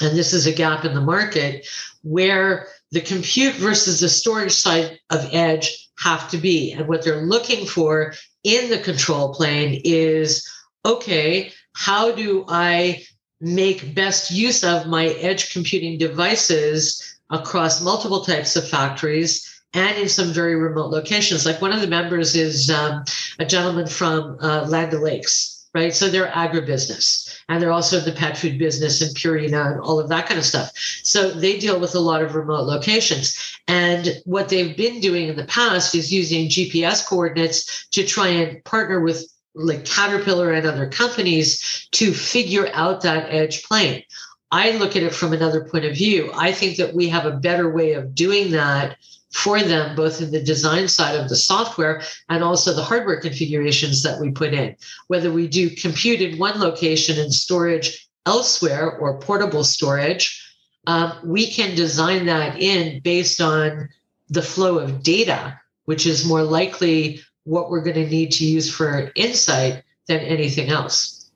and 0.00 0.16
this 0.16 0.32
is 0.32 0.46
a 0.46 0.52
gap 0.52 0.84
in 0.84 0.94
the 0.94 1.00
market 1.00 1.66
where 2.02 2.68
the 2.92 3.00
compute 3.00 3.54
versus 3.54 4.00
the 4.00 4.08
storage 4.08 4.52
side 4.52 4.98
of 5.10 5.28
edge 5.32 5.88
have 5.98 6.30
to 6.30 6.38
be. 6.38 6.72
And 6.72 6.88
what 6.88 7.04
they're 7.04 7.26
looking 7.26 7.66
for 7.66 8.14
in 8.44 8.70
the 8.70 8.78
control 8.78 9.34
plane 9.34 9.80
is 9.84 10.48
okay, 10.84 11.52
how 11.74 12.12
do 12.12 12.44
I 12.48 13.04
make 13.40 13.94
best 13.94 14.30
use 14.30 14.64
of 14.64 14.86
my 14.86 15.08
edge 15.08 15.52
computing 15.52 15.98
devices 15.98 17.18
across 17.30 17.82
multiple 17.82 18.24
types 18.24 18.56
of 18.56 18.68
factories 18.68 19.44
and 19.74 19.96
in 19.98 20.08
some 20.08 20.32
very 20.32 20.54
remote 20.54 20.90
locations? 20.90 21.44
Like 21.44 21.60
one 21.60 21.72
of 21.72 21.80
the 21.80 21.86
members 21.86 22.34
is 22.34 22.70
um, 22.70 23.04
a 23.38 23.44
gentleman 23.44 23.86
from 23.86 24.38
uh, 24.40 24.64
Land 24.66 24.94
O'Lakes, 24.94 25.68
right? 25.74 25.94
So 25.94 26.08
they're 26.08 26.28
agribusiness 26.28 27.27
and 27.48 27.62
they're 27.62 27.72
also 27.72 27.98
in 27.98 28.04
the 28.04 28.12
pet 28.12 28.36
food 28.36 28.58
business 28.58 29.00
and 29.00 29.14
Purina 29.16 29.72
and 29.72 29.80
all 29.80 29.98
of 29.98 30.08
that 30.10 30.26
kind 30.26 30.38
of 30.38 30.44
stuff. 30.44 30.70
So 31.02 31.30
they 31.30 31.58
deal 31.58 31.80
with 31.80 31.94
a 31.94 32.00
lot 32.00 32.22
of 32.22 32.34
remote 32.34 32.66
locations. 32.66 33.36
And 33.66 34.20
what 34.24 34.48
they've 34.48 34.76
been 34.76 35.00
doing 35.00 35.28
in 35.28 35.36
the 35.36 35.44
past 35.44 35.94
is 35.94 36.12
using 36.12 36.48
GPS 36.48 37.06
coordinates 37.06 37.86
to 37.88 38.04
try 38.04 38.28
and 38.28 38.62
partner 38.64 39.00
with 39.00 39.26
like 39.54 39.84
Caterpillar 39.84 40.52
and 40.52 40.66
other 40.66 40.88
companies 40.88 41.88
to 41.92 42.12
figure 42.12 42.68
out 42.74 43.02
that 43.02 43.32
edge 43.32 43.64
plane. 43.64 44.02
I 44.50 44.72
look 44.72 44.96
at 44.96 45.02
it 45.02 45.14
from 45.14 45.32
another 45.32 45.64
point 45.64 45.84
of 45.84 45.94
view. 45.94 46.30
I 46.34 46.52
think 46.52 46.76
that 46.76 46.94
we 46.94 47.08
have 47.08 47.26
a 47.26 47.36
better 47.36 47.70
way 47.70 47.92
of 47.92 48.14
doing 48.14 48.52
that 48.52 48.96
for 49.32 49.60
them, 49.60 49.94
both 49.94 50.22
in 50.22 50.30
the 50.30 50.42
design 50.42 50.88
side 50.88 51.14
of 51.14 51.28
the 51.28 51.36
software 51.36 52.02
and 52.28 52.42
also 52.42 52.72
the 52.72 52.82
hardware 52.82 53.20
configurations 53.20 54.02
that 54.02 54.20
we 54.20 54.30
put 54.30 54.54
in. 54.54 54.74
Whether 55.08 55.30
we 55.30 55.46
do 55.46 55.70
compute 55.70 56.20
in 56.20 56.38
one 56.38 56.58
location 56.58 57.18
and 57.18 57.32
storage 57.32 58.08
elsewhere 58.24 58.90
or 58.90 59.18
portable 59.20 59.64
storage, 59.64 60.44
um, 60.86 61.12
we 61.24 61.50
can 61.50 61.76
design 61.76 62.26
that 62.26 62.58
in 62.60 63.00
based 63.00 63.40
on 63.40 63.88
the 64.30 64.42
flow 64.42 64.78
of 64.78 65.02
data, 65.02 65.60
which 65.84 66.06
is 66.06 66.26
more 66.26 66.42
likely 66.42 67.20
what 67.44 67.70
we're 67.70 67.82
going 67.82 67.96
to 67.96 68.08
need 68.08 68.32
to 68.32 68.46
use 68.46 68.74
for 68.74 69.10
insight 69.14 69.82
than 70.06 70.20
anything 70.20 70.70
else. 70.70 71.30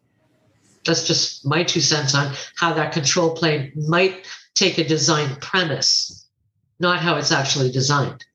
That's 0.84 1.06
just 1.06 1.46
my 1.46 1.62
two 1.62 1.80
cents 1.80 2.14
on 2.14 2.34
how 2.56 2.72
that 2.74 2.92
control 2.92 3.34
plane 3.34 3.72
might 3.76 4.26
take 4.54 4.78
a 4.78 4.84
design 4.84 5.36
premise 5.36 6.21
not 6.82 6.98
how 6.98 7.16
it's 7.16 7.30
actually 7.30 7.70
designed. 7.70 8.26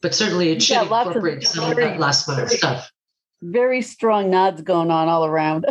But 0.00 0.14
certainly 0.14 0.50
it 0.50 0.62
should 0.62 0.74
Yeah, 0.74 0.82
incorporate 0.82 1.44
some 1.44 1.70
of 1.70 1.76
that 1.76 2.00
last 2.00 2.26
minute 2.26 2.50
stuff. 2.50 2.90
Very 3.42 3.82
strong 3.82 4.30
nods 4.30 4.62
going 4.62 4.90
on 4.90 5.08
all 5.08 5.26
around. 5.26 5.66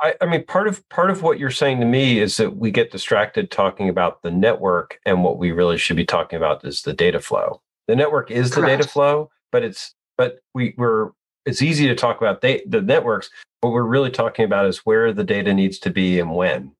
I, 0.00 0.14
I 0.20 0.26
mean, 0.26 0.44
part 0.46 0.68
of 0.68 0.88
part 0.88 1.10
of 1.10 1.22
what 1.22 1.38
you're 1.38 1.50
saying 1.50 1.80
to 1.80 1.86
me 1.86 2.18
is 2.20 2.36
that 2.36 2.56
we 2.56 2.70
get 2.70 2.90
distracted 2.92 3.50
talking 3.50 3.88
about 3.88 4.22
the 4.22 4.30
network, 4.30 5.00
and 5.04 5.22
what 5.24 5.38
we 5.38 5.52
really 5.52 5.78
should 5.78 5.96
be 5.96 6.04
talking 6.04 6.36
about 6.36 6.64
is 6.64 6.82
the 6.82 6.92
data 6.92 7.20
flow. 7.20 7.60
The 7.88 7.96
network 7.96 8.30
is 8.30 8.50
the 8.50 8.62
data 8.62 8.86
flow, 8.86 9.30
but 9.50 9.62
it's 9.64 9.94
but 10.16 10.38
we 10.54 10.74
we're 10.76 11.10
it's 11.44 11.62
easy 11.62 11.86
to 11.88 11.94
talk 11.94 12.20
about 12.20 12.40
they, 12.40 12.62
the 12.66 12.80
networks. 12.80 13.30
What 13.60 13.72
we're 13.72 13.82
really 13.82 14.10
talking 14.10 14.44
about 14.44 14.66
is 14.66 14.78
where 14.78 15.12
the 15.12 15.24
data 15.24 15.54
needs 15.54 15.78
to 15.80 15.90
be 15.90 16.18
and 16.18 16.34
when. 16.34 16.72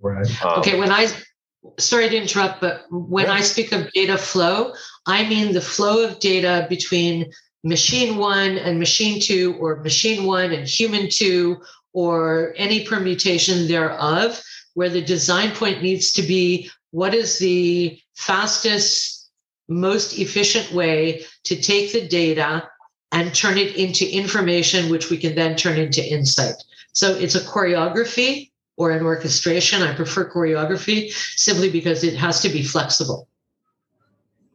Right. 0.00 0.44
Um, 0.44 0.60
Okay, 0.60 0.78
when 0.78 0.90
I 0.90 1.08
sorry 1.78 2.08
to 2.08 2.16
interrupt, 2.16 2.60
but 2.60 2.86
when 2.90 3.26
Yeah. 3.26 3.34
I 3.34 3.40
speak 3.40 3.72
of 3.72 3.92
data 3.92 4.16
flow, 4.16 4.72
I 5.06 5.28
mean 5.28 5.52
the 5.52 5.60
flow 5.60 6.04
of 6.04 6.18
data 6.18 6.66
between 6.68 7.30
machine 7.62 8.16
one 8.16 8.56
and 8.56 8.78
machine 8.78 9.20
two, 9.20 9.56
or 9.60 9.82
machine 9.82 10.24
one 10.24 10.52
and 10.52 10.66
human 10.66 11.10
two, 11.10 11.60
or 11.92 12.54
any 12.56 12.86
permutation 12.86 13.68
thereof, 13.68 14.40
where 14.74 14.88
the 14.88 15.02
design 15.02 15.50
point 15.50 15.82
needs 15.82 16.12
to 16.12 16.22
be 16.22 16.70
what 16.92 17.14
is 17.14 17.38
the 17.38 18.00
fastest, 18.14 19.30
most 19.68 20.18
efficient 20.18 20.72
way 20.72 21.24
to 21.44 21.60
take 21.60 21.92
the 21.92 22.06
data 22.08 22.69
and 23.12 23.34
turn 23.34 23.58
it 23.58 23.76
into 23.76 24.08
information, 24.08 24.90
which 24.90 25.10
we 25.10 25.16
can 25.18 25.34
then 25.34 25.56
turn 25.56 25.78
into 25.78 26.02
insight. 26.04 26.54
So 26.92 27.14
it's 27.14 27.34
a 27.34 27.40
choreography 27.40 28.50
or 28.76 28.90
an 28.92 29.04
orchestration. 29.04 29.82
I 29.82 29.94
prefer 29.94 30.30
choreography 30.30 31.12
simply 31.36 31.70
because 31.70 32.04
it 32.04 32.14
has 32.14 32.40
to 32.42 32.48
be 32.48 32.62
flexible. 32.62 33.28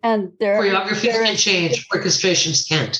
And 0.03 0.31
there, 0.39 0.61
Choreographies 0.61 1.01
there 1.01 1.23
can 1.25 1.35
change, 1.35 1.87
orchestrations 1.89 2.67
can't. 2.67 2.97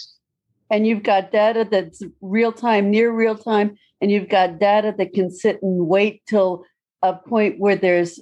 and 0.71 0.88
you've 0.88 1.03
got 1.03 1.31
data 1.31 1.67
that's 1.69 2.01
real 2.21 2.51
time, 2.51 2.89
near 2.89 3.12
real 3.12 3.38
time, 3.38 3.77
and 4.01 4.12
you've 4.12 4.29
got 4.29 4.59
data 4.59 4.93
that 4.97 5.13
can 5.13 5.29
sit 5.29 5.62
and 5.62 5.88
wait 5.88 6.24
till 6.27 6.65
a 7.03 7.13
point 7.13 7.59
where 7.59 7.75
there's 7.75 8.19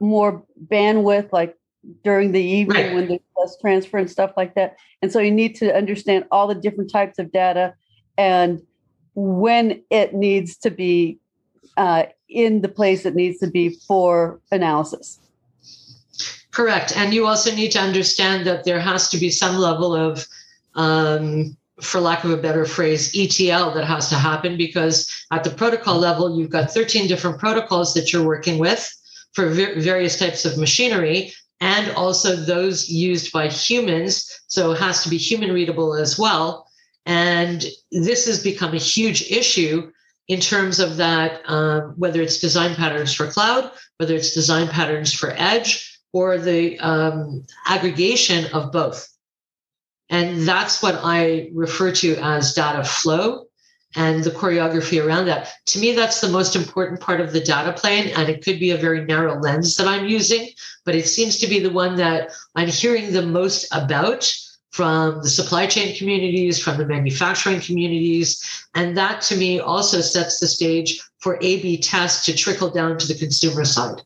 more 0.00 0.42
bandwidth, 0.66 1.30
like 1.32 1.56
during 2.04 2.32
the 2.32 2.42
evening 2.42 2.86
Right. 2.86 2.94
when 2.94 3.08
there's 3.08 3.20
less 3.36 3.56
transfer 3.60 3.98
and 3.98 4.10
stuff 4.10 4.32
like 4.36 4.54
that. 4.54 4.76
And 5.00 5.10
so 5.10 5.18
you 5.18 5.30
need 5.30 5.56
to 5.56 5.74
understand 5.74 6.24
all 6.30 6.46
the 6.46 6.54
different 6.54 6.90
types 6.90 7.18
of 7.18 7.32
data 7.32 7.74
and 8.16 8.60
when 9.14 9.82
it 9.90 10.14
needs 10.14 10.56
to 10.58 10.70
be 10.70 11.18
uh, 11.76 12.04
in 12.28 12.60
the 12.60 12.68
place 12.68 13.04
it 13.04 13.14
needs 13.14 13.38
to 13.38 13.46
be 13.46 13.70
for 13.86 14.40
analysis. 14.50 15.18
Correct. 16.50 16.96
And 16.96 17.14
you 17.14 17.26
also 17.26 17.54
need 17.54 17.72
to 17.72 17.80
understand 17.80 18.46
that 18.46 18.64
there 18.64 18.80
has 18.80 19.08
to 19.10 19.18
be 19.18 19.30
some 19.30 19.56
level 19.56 19.94
of, 19.94 20.26
um, 20.74 21.56
for 21.80 22.00
lack 22.00 22.24
of 22.24 22.30
a 22.30 22.36
better 22.36 22.66
phrase, 22.66 23.10
ETL 23.16 23.72
that 23.72 23.84
has 23.84 24.08
to 24.10 24.14
happen 24.14 24.56
because 24.56 25.10
at 25.32 25.44
the 25.44 25.50
protocol 25.50 25.98
level, 25.98 26.38
you've 26.38 26.50
got 26.50 26.70
13 26.70 27.08
different 27.08 27.38
protocols 27.38 27.94
that 27.94 28.12
you're 28.12 28.24
working 28.24 28.58
with 28.58 28.94
for 29.32 29.48
various 29.48 30.18
types 30.18 30.44
of 30.44 30.58
machinery 30.58 31.32
and 31.62 31.92
also 31.92 32.34
those 32.34 32.88
used 32.88 33.32
by 33.32 33.46
humans. 33.46 34.28
So 34.48 34.72
it 34.72 34.80
has 34.80 35.04
to 35.04 35.08
be 35.08 35.16
human 35.16 35.52
readable 35.52 35.94
as 35.94 36.18
well. 36.18 36.66
And 37.06 37.64
this 37.92 38.26
has 38.26 38.42
become 38.42 38.74
a 38.74 38.78
huge 38.78 39.30
issue 39.30 39.92
in 40.26 40.40
terms 40.40 40.80
of 40.80 40.96
that, 40.96 41.40
um, 41.46 41.94
whether 41.96 42.20
it's 42.20 42.40
design 42.40 42.74
patterns 42.74 43.14
for 43.14 43.28
cloud, 43.28 43.70
whether 43.98 44.14
it's 44.14 44.34
design 44.34 44.66
patterns 44.66 45.12
for 45.12 45.34
edge, 45.36 46.00
or 46.12 46.36
the 46.36 46.78
um, 46.80 47.46
aggregation 47.66 48.52
of 48.52 48.72
both. 48.72 49.08
And 50.10 50.42
that's 50.42 50.82
what 50.82 50.98
I 51.02 51.50
refer 51.54 51.92
to 51.92 52.16
as 52.16 52.54
data 52.54 52.82
flow 52.82 53.46
and 53.94 54.24
the 54.24 54.30
choreography 54.30 55.04
around 55.04 55.26
that. 55.26 55.50
To 55.66 55.78
me, 55.78 55.92
that's 55.92 56.20
the 56.20 56.28
most 56.28 56.56
important 56.56 57.00
part 57.00 57.20
of 57.20 57.32
the 57.32 57.40
data 57.40 57.72
plane. 57.72 58.12
And 58.16 58.28
it 58.28 58.44
could 58.44 58.58
be 58.58 58.70
a 58.70 58.76
very 58.76 59.04
narrow 59.04 59.38
lens 59.38 59.76
that 59.76 59.86
I'm 59.86 60.06
using, 60.06 60.48
but 60.84 60.94
it 60.94 61.06
seems 61.06 61.38
to 61.38 61.46
be 61.46 61.60
the 61.60 61.70
one 61.70 61.96
that 61.96 62.30
I'm 62.54 62.68
hearing 62.68 63.12
the 63.12 63.22
most 63.22 63.68
about 63.72 64.32
from 64.70 65.20
the 65.22 65.28
supply 65.28 65.66
chain 65.66 65.94
communities, 65.94 66.58
from 66.58 66.78
the 66.78 66.86
manufacturing 66.86 67.60
communities. 67.60 68.42
And 68.74 68.96
that 68.96 69.20
to 69.22 69.36
me 69.36 69.60
also 69.60 70.00
sets 70.00 70.40
the 70.40 70.46
stage 70.46 70.98
for 71.18 71.36
A 71.42 71.60
B 71.60 71.76
tests 71.76 72.24
to 72.26 72.34
trickle 72.34 72.70
down 72.70 72.96
to 72.98 73.06
the 73.06 73.14
consumer 73.14 73.66
side. 73.66 74.00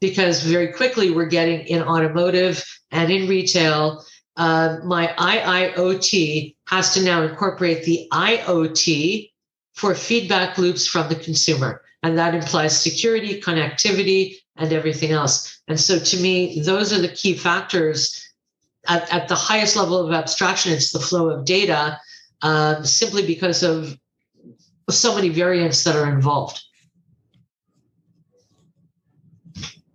Because 0.00 0.42
very 0.42 0.72
quickly 0.72 1.10
we're 1.10 1.26
getting 1.26 1.60
in 1.66 1.82
automotive 1.82 2.64
and 2.90 3.12
in 3.12 3.28
retail 3.28 4.02
uh, 4.36 4.78
my 4.84 5.08
IIoT 5.18 6.54
has 6.66 6.92
to 6.94 7.02
now 7.02 7.22
incorporate 7.22 7.84
the 7.84 8.06
IoT 8.12 9.30
for 9.74 9.94
feedback 9.94 10.58
loops 10.58 10.86
from 10.86 11.08
the 11.08 11.14
consumer. 11.16 11.82
And 12.02 12.18
that 12.18 12.34
implies 12.34 12.80
security, 12.80 13.40
connectivity, 13.40 14.36
and 14.56 14.72
everything 14.72 15.12
else. 15.12 15.60
And 15.68 15.78
so 15.80 15.98
to 15.98 16.16
me, 16.18 16.60
those 16.60 16.92
are 16.92 17.00
the 17.00 17.08
key 17.08 17.34
factors 17.34 18.22
at, 18.88 19.12
at 19.12 19.28
the 19.28 19.34
highest 19.34 19.76
level 19.76 20.06
of 20.06 20.12
abstraction. 20.12 20.72
It's 20.72 20.92
the 20.92 21.00
flow 21.00 21.30
of 21.30 21.44
data 21.44 21.98
um, 22.42 22.84
simply 22.84 23.26
because 23.26 23.62
of 23.62 23.98
so 24.88 25.14
many 25.14 25.30
variants 25.30 25.84
that 25.84 25.96
are 25.96 26.10
involved. 26.10 26.62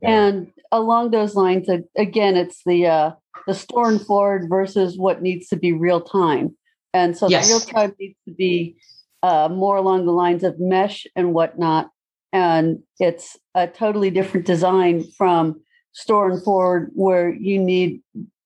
And 0.01 0.51
along 0.71 1.11
those 1.11 1.35
lines, 1.35 1.69
again, 1.95 2.35
it's 2.35 2.63
the 2.65 2.87
uh, 2.87 3.11
the 3.47 3.53
store 3.53 3.89
and 3.89 4.01
forward 4.01 4.47
versus 4.49 4.97
what 4.97 5.21
needs 5.21 5.47
to 5.49 5.55
be 5.55 5.73
real 5.73 6.01
time. 6.01 6.55
And 6.93 7.17
so 7.17 7.27
yes. 7.27 7.47
the 7.47 7.53
real 7.53 7.61
time 7.61 7.95
needs 7.99 8.17
to 8.27 8.33
be 8.33 8.75
uh, 9.23 9.49
more 9.51 9.77
along 9.77 10.05
the 10.05 10.11
lines 10.11 10.43
of 10.43 10.59
mesh 10.59 11.05
and 11.15 11.33
whatnot. 11.33 11.89
And 12.33 12.79
it's 12.99 13.37
a 13.55 13.67
totally 13.67 14.09
different 14.09 14.45
design 14.45 15.03
from 15.17 15.61
store 15.93 16.29
and 16.31 16.43
forward, 16.43 16.91
where 16.93 17.33
you 17.33 17.59
need 17.59 18.01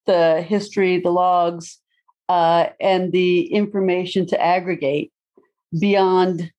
the 0.06 0.42
history, 0.42 1.00
the 1.00 1.12
logs, 1.12 1.80
uh, 2.30 2.68
and 2.80 3.12
the 3.12 3.46
information 3.54 4.26
to 4.28 4.42
aggregate 4.42 5.12
beyond 5.80 6.52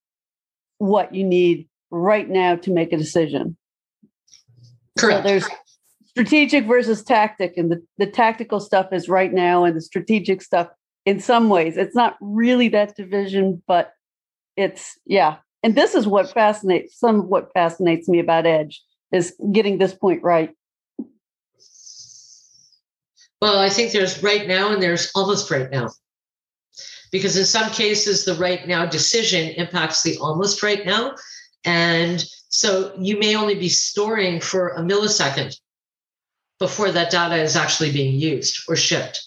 what 0.79 1.15
you 1.15 1.25
need 1.25 1.69
right 1.91 2.29
now 2.29 2.55
to 2.57 2.71
make 2.71 2.93
a 2.93 2.97
decision. 2.97 3.57
Correct. 4.99 5.23
So 5.23 5.29
there's 5.29 5.49
strategic 6.17 6.65
versus 6.65 7.03
tactic 7.03 7.59
and 7.59 7.71
the, 7.71 7.83
the 7.99 8.07
tactical 8.07 8.59
stuff 8.59 8.91
is 8.91 9.07
right 9.07 9.35
now 9.35 9.65
and 9.65 9.77
the 9.77 9.83
strategic 9.83 10.41
stuff 10.41 10.67
in 11.05 11.21
some 11.21 11.51
ways. 11.51 11.77
It's 11.77 11.95
not 11.95 12.17
really 12.23 12.71
that 12.71 12.97
division 12.97 13.63
but 13.69 13.93
it's 14.57 14.99
yeah. 15.05 15.37
And 15.63 15.75
this 15.75 15.95
is 15.95 16.07
what 16.07 16.33
fascinates 16.33 16.99
some 16.99 17.21
of 17.21 17.27
what 17.27 17.53
fascinates 17.53 18.09
me 18.09 18.19
about 18.19 18.47
edge 18.47 18.83
is 19.13 19.37
getting 19.53 19.77
this 19.77 19.93
point 19.93 20.23
right. 20.23 20.55
Well 23.43 23.59
i 23.59 23.69
think 23.69 23.93
there's 23.93 24.23
right 24.23 24.49
now 24.49 24.73
and 24.73 24.83
there's 24.83 25.13
almost 25.15 25.51
right 25.51 25.71
now. 25.71 25.91
Because 27.13 27.37
in 27.37 27.45
some 27.45 27.71
cases 27.73 28.25
the 28.25 28.37
right 28.37 28.67
now 28.67 28.87
decision 28.87 29.51
impacts 29.51 30.03
the 30.03 30.17
almost 30.17 30.63
right 30.63 30.87
now 30.87 31.15
and 31.67 32.25
so 32.49 32.95
you 32.99 33.19
may 33.19 33.37
only 33.37 33.55
be 33.55 33.69
storing 33.69 34.41
for 34.41 34.69
a 34.69 34.81
millisecond 34.81 35.55
before 36.59 36.91
that 36.91 37.11
data 37.11 37.37
is 37.37 37.57
actually 37.57 37.93
being 37.93 38.15
used 38.15 38.65
or 38.69 38.77
shipped. 38.77 39.23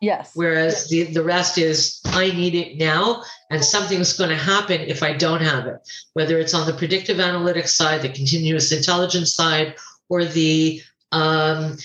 Yes. 0.00 0.32
Whereas 0.34 0.92
yes. 0.92 1.08
The, 1.08 1.14
the 1.14 1.24
rest 1.24 1.58
is, 1.58 2.00
I 2.04 2.30
need 2.30 2.54
it 2.54 2.76
now, 2.76 3.24
and 3.50 3.64
something's 3.64 4.16
going 4.16 4.30
to 4.30 4.36
happen 4.36 4.80
if 4.80 5.02
I 5.02 5.14
don't 5.14 5.40
have 5.40 5.66
it, 5.66 5.80
whether 6.12 6.38
it's 6.38 6.54
on 6.54 6.66
the 6.66 6.74
predictive 6.74 7.16
analytics 7.18 7.68
side, 7.68 8.02
the 8.02 8.10
continuous 8.10 8.70
intelligence 8.72 9.34
side, 9.34 9.76
or 10.08 10.24
the 10.24 10.82
um, 11.12 11.76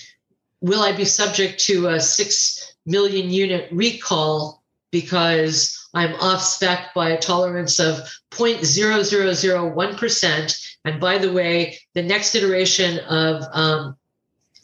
will 0.60 0.82
I 0.82 0.92
be 0.92 1.06
subject 1.06 1.60
to 1.64 1.88
a 1.88 2.00
six 2.00 2.74
million 2.84 3.30
unit 3.30 3.68
recall 3.72 4.62
because 4.90 5.88
I'm 5.94 6.14
off 6.16 6.42
spec 6.42 6.92
by 6.94 7.10
a 7.10 7.18
tolerance 7.18 7.78
of 7.78 7.96
0.0001%. 8.32 10.66
And 10.84 11.00
by 11.00 11.18
the 11.18 11.32
way, 11.32 11.78
the 11.94 12.02
next 12.02 12.34
iteration 12.34 12.98
of 13.00 13.44
um, 13.52 13.96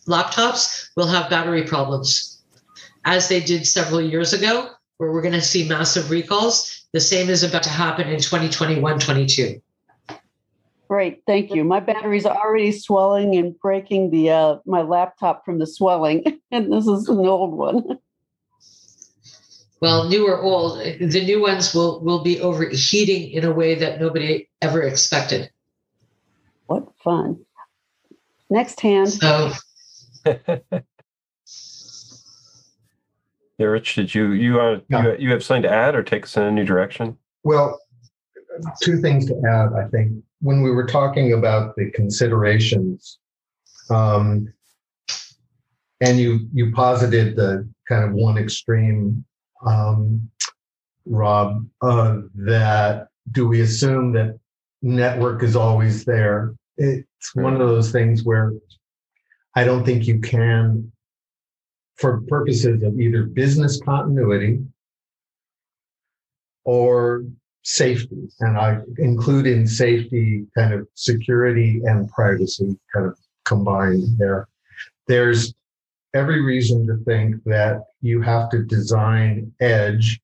laptops 0.07 0.89
will 0.97 1.07
have 1.07 1.31
battery 1.31 1.65
problems, 1.65 2.43
as 3.05 3.29
they 3.29 3.41
did 3.41 3.67
several 3.67 4.01
years 4.01 4.33
ago, 4.33 4.71
where 4.99 5.13
we're 5.13 5.23
going 5.23 5.35
to 5.35 5.43
see 5.43 5.69
massive 5.69 6.11
recalls. 6.11 6.87
The 6.93 7.01
same 7.01 7.29
is 7.29 7.43
about 7.43 7.63
to 7.65 7.71
happen 7.71 8.09
in 8.09 8.21
2021 8.21 8.99
22. 8.99 9.61
Great, 10.89 11.23
thank 11.27 11.53
you. 11.53 11.65
My 11.65 11.81
batteries 11.81 12.27
are 12.27 12.37
already 12.37 12.71
swelling 12.71 13.35
and 13.35 13.59
breaking 13.59 14.11
the 14.11 14.31
uh, 14.31 14.59
my 14.67 14.83
laptop 14.83 15.45
from 15.45 15.59
the 15.59 15.67
swelling, 15.67 16.41
and 16.51 16.73
this 16.73 16.87
is 16.87 17.09
an 17.09 17.19
old 17.19 17.53
one. 17.53 17.99
Well, 19.81 20.09
new 20.09 20.27
or 20.27 20.41
old, 20.41 20.79
the 20.79 21.25
new 21.25 21.43
ones 21.43 21.75
will 21.75 22.01
will 22.01 22.23
be 22.23 22.41
overheating 22.41 23.31
in 23.33 23.45
a 23.45 23.53
way 23.53 23.75
that 23.75 24.01
nobody 24.01 24.49
ever 24.63 24.81
expected. 24.83 25.51
What 26.67 26.87
fun! 27.03 27.45
Next 28.49 28.81
hand. 28.81 29.13
So 29.13 29.53
yeah, 33.59 33.67
Rich, 33.67 33.95
did 33.95 34.15
you 34.15 34.33
you 34.33 34.59
are 34.59 34.81
yeah. 34.89 35.05
you, 35.05 35.17
you 35.19 35.31
have 35.31 35.45
something 35.45 35.63
to 35.63 35.71
add 35.71 35.95
or 35.95 36.03
take 36.03 36.25
us 36.25 36.37
in 36.37 36.43
a 36.43 36.51
new 36.51 36.65
direction? 36.65 37.17
Well, 37.45 37.81
two 38.83 39.01
things 39.01 39.27
to 39.27 39.35
add. 39.49 39.73
I 39.75 39.89
think 39.89 40.13
when 40.41 40.63
we 40.63 40.71
were 40.71 40.87
talking 40.87 41.33
about 41.33 41.77
the 41.77 41.91
considerations, 41.93 43.19
um, 43.91 44.53
and 46.01 46.19
you 46.19 46.49
you 46.53 46.73
posited 46.73 47.37
the 47.37 47.69
kind 47.89 48.05
of 48.05 48.13
one 48.13 48.39
extreme, 48.39 49.25
um, 49.65 50.29
Rob, 51.05 51.67
uh, 51.83 52.19
that 52.35 53.09
do 53.33 53.47
we 53.47 53.61
assume 53.61 54.13
that 54.13 54.39
network 54.83 55.43
is 55.43 55.57
always 55.57 56.05
there? 56.05 56.55
It's 56.77 57.35
one 57.35 57.55
of 57.55 57.61
those 57.61 57.91
things 57.91 58.25
where 58.25 58.53
I 59.57 59.65
don't 59.65 59.85
think 59.85 60.07
you 60.07 60.21
can, 60.21 60.93
for 61.97 62.21
purposes 62.29 62.83
of 62.83 63.01
either 63.01 63.25
business 63.25 63.81
continuity 63.81 64.61
or 66.65 67.25
safety. 67.63 68.29
And 68.41 68.59
I 68.59 68.81
include 68.99 69.47
in 69.47 69.67
safety 69.67 70.47
kind 70.55 70.75
of 70.75 70.87
security 70.95 71.81
and 71.85 72.09
privacy 72.11 72.79
kind 72.93 73.07
of 73.07 73.19
combined 73.47 74.19
there. 74.19 74.47
There's 75.09 75.55
every 76.13 76.43
reason 76.43 76.87
to 76.89 76.99
think 77.05 77.43
that 77.45 77.83
you 78.03 78.21
have 78.21 78.51
to 78.51 78.63
design 78.63 79.53
edge 79.61 80.21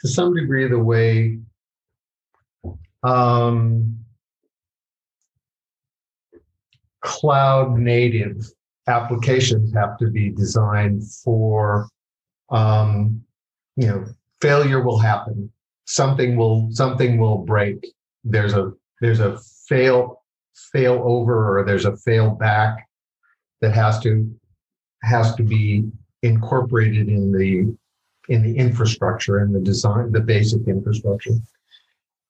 to 0.00 0.08
some 0.08 0.34
degree 0.34 0.66
the 0.68 0.78
way 0.78 1.38
um, 3.02 4.03
cloud 7.04 7.78
native 7.78 8.50
applications 8.88 9.72
have 9.74 9.96
to 9.98 10.10
be 10.10 10.30
designed 10.30 11.02
for 11.22 11.88
um, 12.50 13.22
you 13.76 13.86
know 13.86 14.04
failure 14.40 14.82
will 14.82 14.98
happen. 14.98 15.50
Something 15.86 16.36
will 16.36 16.68
something 16.72 17.18
will 17.18 17.38
break. 17.38 17.86
There's 18.24 18.54
a 18.54 18.72
there's 19.00 19.20
a 19.20 19.38
fail 19.68 20.22
fail 20.72 21.02
over 21.04 21.58
or 21.58 21.64
there's 21.64 21.84
a 21.84 21.96
fail 21.98 22.30
back 22.30 22.88
that 23.60 23.72
has 23.72 24.00
to 24.00 24.34
has 25.02 25.34
to 25.36 25.42
be 25.42 25.84
incorporated 26.22 27.08
in 27.08 27.32
the 27.32 27.76
in 28.32 28.42
the 28.42 28.56
infrastructure 28.56 29.38
and 29.38 29.54
the 29.54 29.60
design 29.60 30.10
the 30.10 30.20
basic 30.20 30.66
infrastructure. 30.66 31.34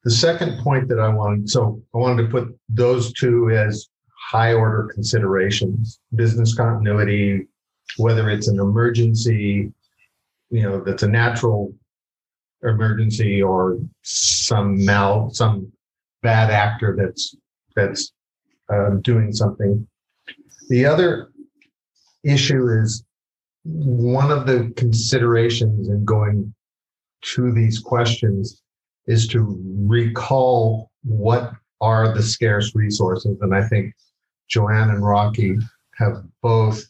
The 0.02 0.10
second 0.10 0.58
point 0.62 0.88
that 0.88 0.98
i 0.98 1.08
wanted 1.08 1.48
so 1.48 1.82
i 1.94 1.98
wanted 1.98 2.24
to 2.24 2.28
put 2.28 2.54
those 2.68 3.12
two 3.12 3.50
as 3.50 3.88
high 4.30 4.52
order 4.52 4.90
considerations, 4.92 6.00
business 6.14 6.54
continuity, 6.54 7.46
whether 7.98 8.30
it's 8.30 8.48
an 8.48 8.58
emergency, 8.58 9.72
you 10.50 10.62
know, 10.62 10.82
that's 10.82 11.02
a 11.02 11.08
natural 11.08 11.74
emergency 12.62 13.42
or 13.42 13.78
some 14.02 14.84
mal, 14.84 15.30
some 15.30 15.70
bad 16.22 16.50
actor 16.50 16.96
that's 16.98 17.36
that's 17.76 18.12
uh, 18.72 18.90
doing 19.02 19.32
something. 19.32 19.86
The 20.68 20.86
other 20.86 21.30
issue 22.24 22.68
is 22.68 23.04
one 23.64 24.30
of 24.30 24.46
the 24.46 24.72
considerations 24.76 25.88
in 25.88 26.04
going 26.04 26.54
to 27.22 27.52
these 27.52 27.78
questions 27.78 28.62
is 29.06 29.26
to 29.28 29.58
recall 29.86 30.90
what 31.02 31.52
are 31.80 32.14
the 32.14 32.22
scarce 32.22 32.74
resources. 32.74 33.36
And 33.42 33.54
I 33.54 33.66
think 33.68 33.94
Joanne 34.54 34.90
and 34.90 35.04
Rocky 35.04 35.58
have 35.96 36.22
both 36.40 36.84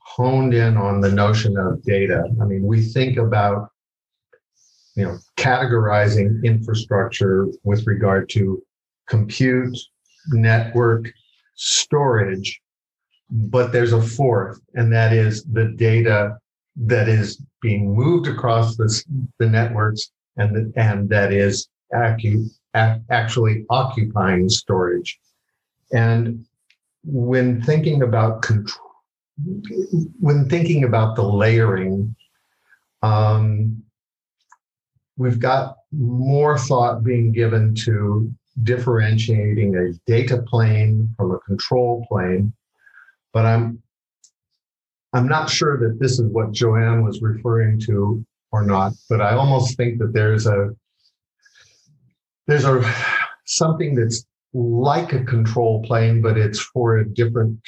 honed 0.00 0.52
in 0.52 0.76
on 0.76 1.00
the 1.00 1.12
notion 1.12 1.56
of 1.56 1.80
data. 1.84 2.24
I 2.40 2.44
mean, 2.44 2.66
we 2.66 2.82
think 2.82 3.18
about 3.18 3.68
you 4.96 5.04
know 5.04 5.18
categorizing 5.36 6.42
infrastructure 6.42 7.46
with 7.62 7.86
regard 7.86 8.28
to 8.30 8.60
compute, 9.08 9.78
network, 10.30 11.08
storage, 11.54 12.60
but 13.30 13.70
there's 13.70 13.92
a 13.92 14.02
fourth, 14.02 14.60
and 14.74 14.92
that 14.92 15.12
is 15.12 15.44
the 15.44 15.68
data 15.76 16.36
that 16.74 17.08
is 17.08 17.40
being 17.60 17.94
moved 17.94 18.26
across 18.26 18.76
this, 18.76 19.04
the 19.38 19.48
networks 19.48 20.10
and 20.36 20.56
the, 20.56 20.72
and 20.74 21.08
that 21.10 21.32
is 21.32 21.68
actually 21.94 23.66
occupying 23.70 24.48
storage. 24.48 25.20
And 25.92 26.44
when 27.04 27.62
thinking 27.62 28.02
about 28.02 28.42
control, 28.42 28.90
when 30.20 30.48
thinking 30.48 30.84
about 30.84 31.16
the 31.16 31.22
layering, 31.22 32.14
um, 33.02 33.82
we've 35.16 35.40
got 35.40 35.76
more 35.90 36.58
thought 36.58 37.02
being 37.02 37.32
given 37.32 37.74
to 37.74 38.32
differentiating 38.62 39.76
a 39.76 39.92
data 40.06 40.42
plane 40.42 41.12
from 41.16 41.32
a 41.32 41.38
control 41.40 42.06
plane. 42.08 42.52
But 43.32 43.46
I'm 43.46 43.82
I'm 45.12 45.28
not 45.28 45.50
sure 45.50 45.78
that 45.78 45.98
this 45.98 46.18
is 46.18 46.26
what 46.30 46.52
Joanne 46.52 47.04
was 47.04 47.20
referring 47.20 47.80
to 47.80 48.24
or 48.50 48.64
not, 48.64 48.92
but 49.08 49.20
I 49.20 49.34
almost 49.34 49.76
think 49.76 49.98
that 49.98 50.12
there's 50.12 50.46
a 50.46 50.70
there's 52.46 52.64
a 52.64 52.82
something 53.44 53.94
that's 53.94 54.24
like 54.54 55.12
a 55.12 55.24
control 55.24 55.82
plane, 55.82 56.20
but 56.20 56.36
it's 56.36 56.60
for 56.60 56.98
a 56.98 57.08
different 57.08 57.58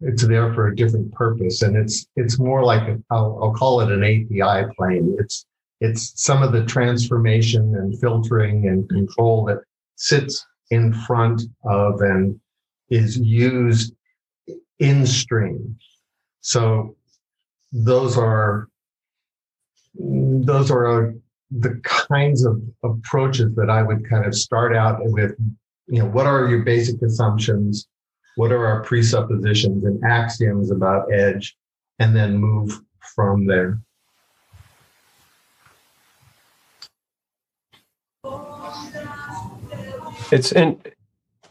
it's 0.00 0.26
there 0.26 0.52
for 0.52 0.68
a 0.68 0.76
different 0.76 1.10
purpose. 1.12 1.62
And 1.62 1.76
it's 1.76 2.06
it's 2.16 2.38
more 2.38 2.62
like 2.62 2.82
i 2.82 3.14
will 3.14 3.42
I'll 3.42 3.54
call 3.54 3.80
it 3.80 3.90
an 3.90 4.04
api 4.04 4.72
plane. 4.76 5.16
It's 5.18 5.46
it's 5.80 6.12
some 6.22 6.42
of 6.42 6.52
the 6.52 6.64
transformation 6.64 7.74
and 7.76 7.98
filtering 7.98 8.68
and 8.68 8.88
control 8.88 9.44
that 9.46 9.58
sits 9.96 10.44
in 10.70 10.92
front 10.92 11.42
of 11.64 12.00
and 12.00 12.38
is 12.90 13.18
used 13.18 13.94
in 14.78 15.06
stream. 15.06 15.76
So 16.40 16.96
those 17.72 18.16
are 18.16 18.68
those 19.98 20.70
are 20.70 21.14
the 21.50 21.80
kinds 21.84 22.44
of 22.44 22.60
approaches 22.82 23.54
that 23.54 23.70
i 23.70 23.82
would 23.82 24.08
kind 24.08 24.26
of 24.26 24.34
start 24.34 24.74
out 24.74 24.98
with 25.00 25.32
you 25.88 25.98
know 26.00 26.06
what 26.06 26.26
are 26.26 26.48
your 26.48 26.62
basic 26.62 27.00
assumptions 27.02 27.88
what 28.36 28.52
are 28.52 28.66
our 28.66 28.82
presuppositions 28.82 29.84
and 29.84 30.02
axioms 30.04 30.70
about 30.70 31.12
edge, 31.12 31.56
and 31.98 32.14
then 32.14 32.36
move 32.36 32.80
from 33.14 33.46
there. 33.46 33.80
It's 40.30 40.52
in 40.52 40.80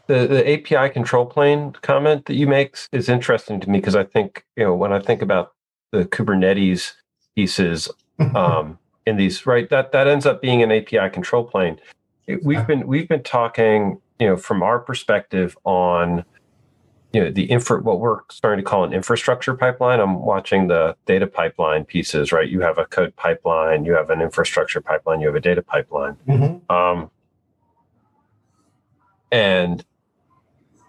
the, 0.06 0.26
the 0.26 0.52
API 0.52 0.92
control 0.92 1.26
plane 1.26 1.72
comment 1.82 2.26
that 2.26 2.34
you 2.34 2.46
make 2.46 2.76
is 2.92 3.08
interesting 3.08 3.58
to 3.60 3.68
me 3.70 3.78
because 3.80 3.96
I 3.96 4.04
think, 4.04 4.44
you 4.56 4.64
know, 4.64 4.74
when 4.74 4.92
I 4.92 5.00
think 5.00 5.22
about 5.22 5.54
the 5.90 6.04
Kubernetes 6.04 6.92
pieces 7.34 7.90
um, 8.34 8.78
in 9.06 9.16
these, 9.16 9.44
right, 9.44 9.68
that, 9.70 9.90
that 9.92 10.06
ends 10.06 10.26
up 10.26 10.40
being 10.40 10.62
an 10.62 10.70
API 10.70 11.10
control 11.10 11.44
plane. 11.44 11.80
We've 12.42 12.66
been, 12.66 12.86
we've 12.86 13.08
been 13.08 13.22
talking, 13.22 14.00
you 14.18 14.26
know, 14.26 14.36
from 14.36 14.62
our 14.62 14.78
perspective 14.78 15.56
on 15.64 16.24
you 17.12 17.24
know 17.24 17.30
the 17.30 17.44
infra 17.44 17.80
what 17.80 18.00
we're 18.00 18.20
starting 18.30 18.62
to 18.62 18.68
call 18.68 18.84
an 18.84 18.92
infrastructure 18.92 19.54
pipeline 19.54 20.00
i'm 20.00 20.20
watching 20.20 20.66
the 20.66 20.94
data 21.06 21.26
pipeline 21.26 21.82
pieces 21.84 22.30
right? 22.30 22.50
You 22.50 22.60
have 22.60 22.76
a 22.76 22.84
code 22.84 23.16
pipeline 23.16 23.86
you 23.86 23.92
have 23.92 24.10
an 24.10 24.20
infrastructure 24.20 24.82
pipeline 24.82 25.20
you 25.20 25.26
have 25.28 25.36
a 25.36 25.40
data 25.40 25.62
pipeline. 25.62 26.16
Mm-hmm. 26.28 26.74
um, 26.74 27.10
and 29.32 29.84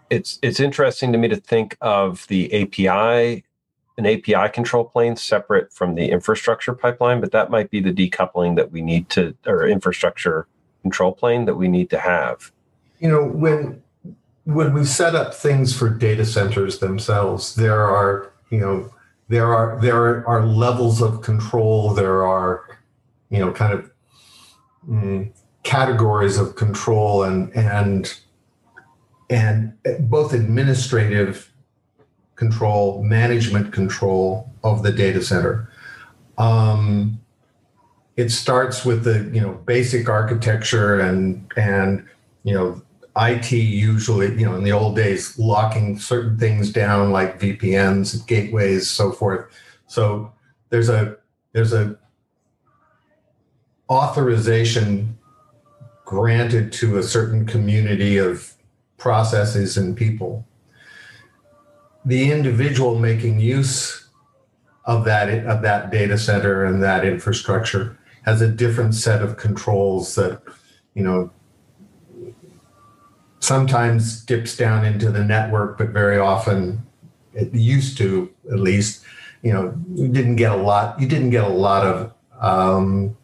it's 0.09 0.37
it's 0.41 0.59
interesting 0.59 1.13
to 1.13 1.17
me 1.17 1.29
to 1.29 1.37
think 1.37 1.77
of 1.79 2.27
the 2.27 2.53
api 2.63 3.45
an 3.97 4.05
api 4.05 4.49
control 4.49 4.83
plane 4.83 5.15
separate 5.15 5.71
from 5.71 5.95
the 5.95 6.09
infrastructure 6.09 6.73
pipeline 6.73 7.21
but 7.21 7.31
that 7.31 7.49
might 7.49 7.69
be 7.69 7.79
the 7.79 7.93
decoupling 7.93 8.57
that 8.57 8.71
we 8.71 8.81
need 8.81 9.07
to 9.09 9.33
or 9.45 9.65
infrastructure 9.65 10.47
control 10.81 11.13
plane 11.13 11.45
that 11.45 11.55
we 11.55 11.69
need 11.69 11.89
to 11.89 11.99
have 11.99 12.51
you 12.99 13.09
know 13.09 13.23
when 13.25 13.81
when 14.47 14.73
we 14.73 14.85
set 14.85 15.13
up 15.13 15.33
things 15.33 15.75
for 15.77 15.89
data 15.89 16.25
centers 16.25 16.79
themselves, 16.79 17.55
there 17.55 17.83
are, 17.83 18.31
you 18.49 18.59
know, 18.59 18.89
there 19.27 19.53
are 19.53 19.77
there 19.81 20.25
are 20.25 20.45
levels 20.45 21.01
of 21.01 21.21
control. 21.21 21.93
There 21.93 22.25
are, 22.25 22.79
you 23.29 23.39
know, 23.39 23.51
kind 23.51 23.73
of 23.73 23.91
mm, 24.89 25.29
categories 25.63 26.37
of 26.37 26.55
control 26.55 27.23
and 27.23 27.53
and 27.53 28.17
and 29.29 29.73
both 30.09 30.31
administrative 30.31 31.51
control, 32.37 33.03
management 33.03 33.73
control 33.73 34.49
of 34.63 34.81
the 34.81 34.93
data 34.93 35.21
center. 35.21 35.69
Um, 36.37 37.19
it 38.15 38.29
starts 38.29 38.85
with 38.85 39.03
the 39.03 39.29
you 39.35 39.41
know 39.41 39.55
basic 39.65 40.07
architecture 40.07 41.01
and 41.01 41.51
and 41.57 42.07
you 42.43 42.53
know 42.53 42.81
IT 43.19 43.51
usually, 43.51 44.27
you 44.37 44.45
know, 44.45 44.55
in 44.55 44.63
the 44.63 44.71
old 44.71 44.95
days, 44.95 45.37
locking 45.39 45.97
certain 45.97 46.37
things 46.37 46.71
down 46.71 47.11
like 47.11 47.39
VPNs, 47.39 48.25
gateways, 48.27 48.89
so 48.89 49.11
forth. 49.11 49.51
So 49.87 50.31
there's 50.69 50.89
a 50.89 51.17
there's 51.53 51.73
a 51.73 51.97
authorization 53.89 55.17
granted 56.05 56.71
to 56.73 56.97
a 56.97 57.03
certain 57.03 57.45
community 57.45 58.17
of 58.17 58.53
processes 58.97 59.77
and 59.77 59.95
people. 59.95 60.45
The 62.05 62.31
individual 62.31 62.97
making 62.97 63.39
use 63.39 64.07
of 64.85 65.03
that 65.05 65.29
of 65.45 65.61
that 65.63 65.91
data 65.91 66.17
center 66.17 66.63
and 66.63 66.81
that 66.83 67.05
infrastructure 67.05 67.97
has 68.23 68.41
a 68.41 68.47
different 68.47 68.95
set 68.95 69.21
of 69.21 69.37
controls 69.37 70.15
that 70.15 70.41
you 70.93 71.03
know 71.03 71.31
sometimes 73.47 74.25
dips 74.25 74.57
down 74.57 74.83
into 74.83 75.09
the 75.09 75.23
network, 75.23 75.77
but 75.77 75.91
very 75.91 76.19
often 76.19 76.85
it 77.33 77.53
used 77.53 77.97
to 77.97 78.29
at 78.51 78.59
least, 78.59 79.05
you 79.41 79.53
know, 79.53 79.73
you 79.95 80.09
didn't 80.09 80.35
get 80.35 80.51
a 80.51 80.57
lot, 80.57 80.99
you 80.99 81.07
didn't 81.07 81.29
get 81.29 81.45
a 81.45 81.55
lot 81.67 81.85
of, 81.85 82.11
um, 82.41 83.15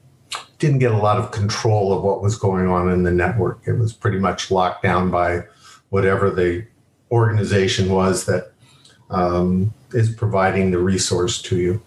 didn't 0.60 0.80
get 0.80 0.94
a 0.94 0.98
lot 0.98 1.18
of 1.18 1.32
control 1.32 1.92
of 1.92 2.04
what 2.04 2.22
was 2.22 2.38
going 2.38 2.70
on 2.70 2.90
in 2.90 3.04
the 3.04 3.12
network. 3.12 3.60
It 3.68 3.74
was 3.74 3.92
pretty 3.92 4.18
much 4.18 4.50
locked 4.50 4.82
down 4.82 5.12
by 5.12 5.44
whatever 5.90 6.32
the 6.32 6.66
organization 7.12 7.92
was 7.92 8.26
that 8.26 8.54
um, 9.10 9.74
is 9.92 10.16
providing 10.16 10.72
the 10.72 10.80
resource 10.80 11.42
to 11.42 11.58
you. 11.58 11.82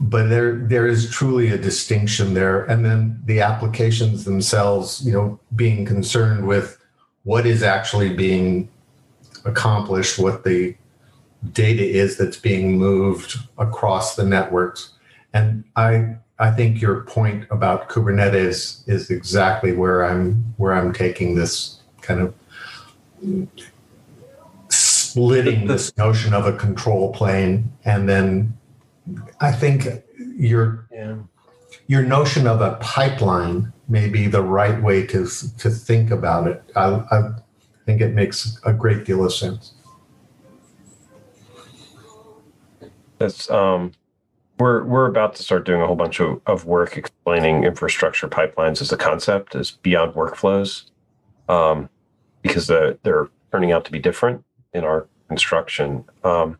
But 0.00 0.28
there, 0.28 0.56
there 0.56 0.86
is 0.86 1.10
truly 1.10 1.48
a 1.48 1.56
distinction 1.56 2.34
there, 2.34 2.64
and 2.64 2.84
then 2.84 3.22
the 3.24 3.40
applications 3.40 4.24
themselves, 4.24 5.00
you 5.06 5.12
know, 5.14 5.40
being 5.56 5.86
concerned 5.86 6.46
with 6.46 6.83
what 7.24 7.46
is 7.46 7.62
actually 7.62 8.14
being 8.14 8.68
accomplished, 9.44 10.18
what 10.18 10.44
the 10.44 10.74
data 11.52 11.84
is 11.84 12.16
that's 12.16 12.38
being 12.38 12.78
moved 12.78 13.38
across 13.58 14.16
the 14.16 14.24
networks. 14.24 14.92
And 15.32 15.64
I 15.76 16.16
I 16.38 16.50
think 16.50 16.80
your 16.80 17.02
point 17.02 17.46
about 17.50 17.88
Kubernetes 17.88 18.88
is 18.88 19.10
exactly 19.10 19.72
where 19.72 20.04
I'm 20.04 20.54
where 20.56 20.72
I'm 20.72 20.92
taking 20.92 21.34
this 21.34 21.80
kind 22.00 22.20
of 22.20 22.34
splitting 24.68 25.66
this 25.66 25.96
notion 25.96 26.34
of 26.34 26.46
a 26.46 26.52
control 26.52 27.12
plane 27.12 27.72
and 27.84 28.08
then 28.08 28.56
I 29.40 29.52
think 29.52 29.86
your 30.36 30.86
yeah. 30.92 31.16
your 31.86 32.02
notion 32.02 32.46
of 32.46 32.60
a 32.60 32.74
pipeline 32.80 33.72
may 33.88 34.08
be 34.08 34.26
the 34.26 34.42
right 34.42 34.82
way 34.82 35.06
to 35.06 35.26
to 35.58 35.70
think 35.70 36.10
about 36.10 36.46
it. 36.46 36.62
I, 36.76 36.86
I 37.10 37.30
think 37.86 38.00
it 38.00 38.14
makes 38.14 38.58
a 38.64 38.72
great 38.72 39.04
deal 39.04 39.24
of 39.24 39.32
sense. 39.32 39.74
That's 43.18 43.50
um, 43.50 43.92
we're 44.58 44.84
we're 44.84 45.06
about 45.06 45.34
to 45.36 45.42
start 45.42 45.64
doing 45.64 45.80
a 45.80 45.86
whole 45.86 45.96
bunch 45.96 46.20
of, 46.20 46.40
of 46.46 46.64
work 46.64 46.96
explaining 46.96 47.64
infrastructure 47.64 48.28
pipelines 48.28 48.80
as 48.80 48.92
a 48.92 48.96
concept, 48.96 49.54
as 49.54 49.72
beyond 49.72 50.14
workflows, 50.14 50.90
um, 51.48 51.88
because 52.42 52.66
the, 52.66 52.98
they're 53.02 53.28
turning 53.52 53.72
out 53.72 53.84
to 53.84 53.92
be 53.92 53.98
different 53.98 54.44
in 54.72 54.84
our 54.84 55.06
construction. 55.28 56.04
Um, 56.22 56.58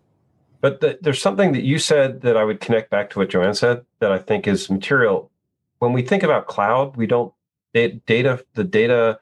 but 0.61 0.81
the, 0.81 0.99
there's 1.03 1.21
something 1.21 1.53
that 1.53 1.63
you 1.63 1.79
said 1.79 2.23
that 2.23 2.37
I 2.37 2.45
would 2.45 2.61
connect 2.61 2.91
back 2.91 3.11
to 3.11 3.19
what 3.19 3.29
Joanne 3.29 3.55
said 3.55 3.85
that 4.01 4.11
I 4.11 4.19
think 4.19 4.49
is 4.49 4.71
material 4.71 5.31
when 5.85 5.93
we 5.93 6.03
think 6.03 6.23
about 6.23 6.47
cloud, 6.47 6.97
we 6.97 7.07
don't 7.07 7.33
data 7.73 8.45
the 8.55 8.65
data 8.65 9.19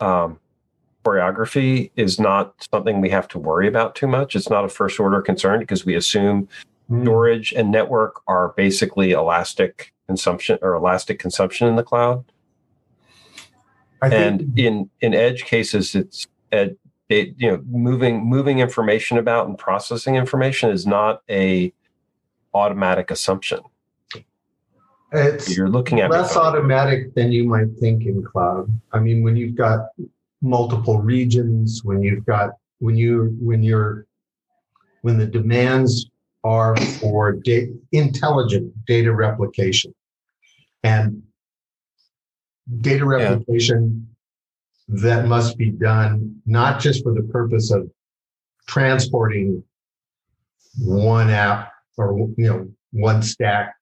um, 0.00 0.38
choreography 1.04 1.90
is 1.96 2.18
not 2.18 2.66
something 2.72 3.00
we 3.00 3.10
have 3.10 3.28
to 3.28 3.38
worry 3.38 3.68
about 3.68 3.94
too 3.94 4.06
much. 4.06 4.34
It's 4.34 4.50
not 4.50 4.64
a 4.64 4.68
first 4.68 4.98
order 4.98 5.20
concern 5.20 5.60
because 5.60 5.84
we 5.84 5.94
assume 5.94 6.48
Mm. 6.90 7.02
storage 7.02 7.52
and 7.52 7.70
network 7.70 8.22
are 8.28 8.54
basically 8.56 9.12
elastic 9.12 9.92
consumption 10.06 10.58
or 10.62 10.72
elastic 10.74 11.18
consumption 11.18 11.68
in 11.68 11.76
the 11.76 11.82
cloud. 11.82 12.24
I 14.00 14.08
think 14.08 14.40
And 14.40 14.58
in 14.58 14.90
in 15.00 15.12
edge 15.12 15.44
cases, 15.44 15.94
it's 15.94 16.26
ed, 16.50 16.76
it, 17.10 17.34
you 17.36 17.50
know 17.50 17.62
moving 17.68 18.24
moving 18.24 18.60
information 18.60 19.18
about 19.18 19.48
and 19.48 19.58
processing 19.58 20.14
information 20.14 20.70
is 20.70 20.86
not 20.86 21.22
a 21.28 21.72
automatic 22.54 23.10
assumption. 23.10 23.60
It's 25.12 25.56
You're 25.56 25.68
looking 25.68 26.00
at 26.00 26.10
less 26.10 26.36
automatic 26.36 27.14
than 27.14 27.32
you 27.32 27.44
might 27.44 27.68
think 27.80 28.04
in 28.04 28.22
cloud. 28.22 28.68
I 28.92 28.98
mean, 28.98 29.22
when 29.22 29.36
you've 29.36 29.56
got 29.56 29.88
multiple 30.42 31.00
regions, 31.00 31.82
when 31.84 32.02
you've 32.02 32.24
got 32.26 32.50
when 32.80 32.96
you 32.96 33.36
when 33.40 33.62
you're 33.62 34.06
when 35.02 35.18
the 35.18 35.26
demands 35.26 36.10
are 36.44 36.76
for 36.76 37.36
intelligent 37.92 38.72
data 38.86 39.12
replication. 39.12 39.94
And 40.82 41.22
data 42.80 43.04
replication 43.04 44.06
that 44.88 45.26
must 45.26 45.56
be 45.56 45.70
done 45.70 46.40
not 46.46 46.80
just 46.80 47.02
for 47.02 47.12
the 47.12 47.22
purpose 47.22 47.70
of 47.70 47.90
transporting 48.66 49.62
one 50.80 51.30
app 51.30 51.72
or 51.96 52.28
you 52.36 52.46
know 52.46 52.68
one 52.92 53.22
stack 53.22 53.74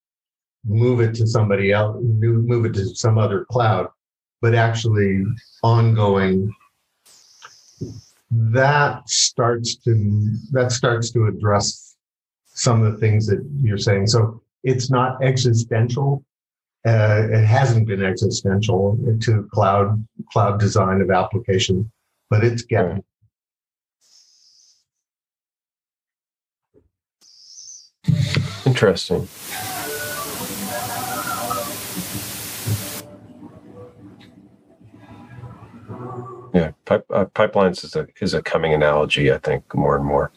move 0.66 1.00
it 1.00 1.14
to 1.14 1.26
somebody 1.26 1.72
else, 1.72 1.96
move 2.02 2.66
it 2.66 2.74
to 2.74 2.94
some 2.94 3.18
other 3.18 3.44
cloud, 3.44 3.88
but 4.40 4.54
actually 4.54 5.24
ongoing. 5.62 6.52
That 8.30 9.08
starts 9.08 9.76
to 9.84 10.32
that 10.50 10.72
starts 10.72 11.10
to 11.12 11.26
address 11.26 11.96
some 12.46 12.82
of 12.82 12.92
the 12.92 12.98
things 12.98 13.26
that 13.26 13.46
you're 13.62 13.78
saying. 13.78 14.08
So 14.08 14.42
it's 14.64 14.90
not 14.90 15.22
existential. 15.22 16.24
Uh, 16.86 17.26
it 17.30 17.44
hasn't 17.44 17.86
been 17.86 18.04
existential 18.04 18.98
to 19.20 19.48
cloud 19.52 20.04
cloud 20.32 20.58
design 20.58 21.00
of 21.00 21.10
application, 21.10 21.90
but 22.30 22.44
it's 22.44 22.62
getting. 22.62 23.02
Interesting. 28.64 29.28
Yeah, 36.56 36.70
pipe, 36.86 37.04
uh, 37.10 37.26
pipelines 37.26 37.84
is 37.84 37.96
a 37.96 38.06
is 38.22 38.32
a 38.32 38.40
coming 38.40 38.72
analogy. 38.72 39.30
I 39.30 39.36
think 39.36 39.74
more 39.74 39.94
and 39.94 40.06
more. 40.06 40.32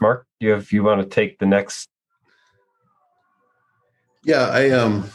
Mark, 0.00 0.26
you 0.40 0.50
have 0.50 0.72
you 0.72 0.82
want 0.82 1.00
to 1.00 1.06
take 1.06 1.38
the 1.38 1.46
next? 1.46 1.88
Yeah, 4.24 4.48
I 4.48 4.70
um, 4.70 5.08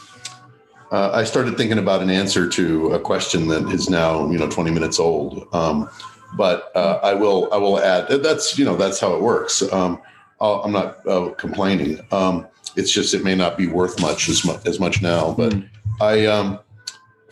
uh, 0.90 1.10
I 1.12 1.24
started 1.24 1.58
thinking 1.58 1.76
about 1.76 2.00
an 2.00 2.08
answer 2.08 2.48
to 2.48 2.94
a 2.94 2.98
question 2.98 3.48
that 3.48 3.70
is 3.70 3.90
now 3.90 4.30
you 4.30 4.38
know 4.38 4.48
20 4.48 4.70
minutes 4.70 4.98
old. 4.98 5.46
Um, 5.52 5.90
but 6.34 6.74
uh, 6.74 6.98
I 7.02 7.12
will 7.12 7.52
I 7.52 7.58
will 7.58 7.78
add 7.78 8.08
that's 8.22 8.58
you 8.58 8.64
know 8.64 8.76
that's 8.76 8.98
how 8.98 9.12
it 9.12 9.20
works. 9.20 9.60
Um, 9.74 10.00
I'll, 10.40 10.62
I'm 10.62 10.72
not 10.72 11.06
uh, 11.06 11.32
complaining. 11.36 12.00
Um, 12.12 12.46
it's 12.76 12.92
just 12.92 13.12
it 13.12 13.22
may 13.22 13.34
not 13.34 13.58
be 13.58 13.66
worth 13.66 14.00
much 14.00 14.30
as 14.30 14.42
much 14.42 14.66
as 14.66 14.80
much 14.80 15.02
now. 15.02 15.34
But 15.34 15.54
I 16.00 16.24
um, 16.24 16.60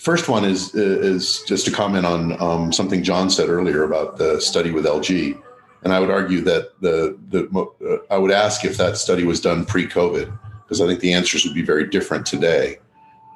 first 0.04 0.28
one 0.28 0.44
is 0.44 0.74
is 0.74 1.42
just 1.42 1.64
to 1.64 1.72
comment 1.72 2.06
on 2.06 2.40
um, 2.40 2.72
something 2.72 3.02
John 3.02 3.30
said 3.30 3.48
earlier 3.48 3.82
about 3.84 4.18
the 4.18 4.40
study 4.40 4.70
with 4.70 4.84
LG, 4.84 5.40
and 5.82 5.92
I 5.92 5.98
would 5.98 6.10
argue 6.10 6.42
that 6.42 6.80
the 6.80 7.18
the 7.30 7.48
uh, 7.58 8.14
I 8.14 8.18
would 8.18 8.30
ask 8.30 8.64
if 8.64 8.76
that 8.76 8.96
study 8.96 9.24
was 9.24 9.40
done 9.40 9.64
pre-COVID 9.64 10.38
because 10.62 10.80
I 10.80 10.86
think 10.86 11.00
the 11.00 11.12
answers 11.12 11.44
would 11.44 11.54
be 11.54 11.62
very 11.62 11.88
different 11.88 12.26
today 12.26 12.78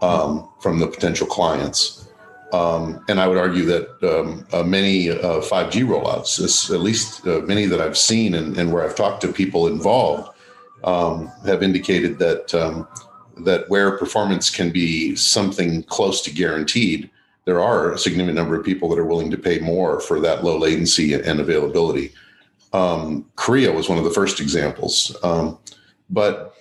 um, 0.02 0.48
from 0.60 0.78
the 0.78 0.86
potential 0.86 1.26
clients. 1.26 2.04
Um, 2.52 3.04
and 3.10 3.20
I 3.20 3.28
would 3.28 3.36
argue 3.36 3.66
that 3.66 4.02
um, 4.02 4.46
uh, 4.54 4.62
many 4.62 5.10
uh, 5.10 5.42
5G 5.42 5.84
rollouts, 5.84 6.72
at 6.72 6.80
least 6.80 7.26
uh, 7.26 7.40
many 7.40 7.66
that 7.66 7.78
I've 7.78 7.98
seen 7.98 8.32
and, 8.32 8.56
and, 8.56 8.72
where 8.72 8.82
I've 8.82 8.96
talked 8.96 9.20
to 9.20 9.28
people 9.30 9.66
involved, 9.66 10.30
um, 10.82 11.30
have 11.44 11.62
indicated 11.62 12.18
that 12.20 12.54
um, 12.54 12.88
that 13.44 13.68
where 13.68 13.98
performance 13.98 14.50
can 14.50 14.70
be 14.70 15.16
something 15.16 15.82
close 15.84 16.22
to 16.22 16.30
guaranteed, 16.30 17.10
there 17.44 17.60
are 17.60 17.92
a 17.92 17.98
significant 17.98 18.36
number 18.36 18.56
of 18.56 18.64
people 18.64 18.88
that 18.88 18.98
are 18.98 19.06
willing 19.06 19.30
to 19.30 19.38
pay 19.38 19.58
more 19.58 20.00
for 20.00 20.20
that 20.20 20.44
low 20.44 20.58
latency 20.58 21.14
and 21.14 21.40
availability. 21.40 22.12
Um, 22.72 23.24
Korea 23.36 23.72
was 23.72 23.88
one 23.88 23.98
of 23.98 24.04
the 24.04 24.10
first 24.10 24.40
examples, 24.40 25.16
um, 25.22 25.58
but 26.10 26.54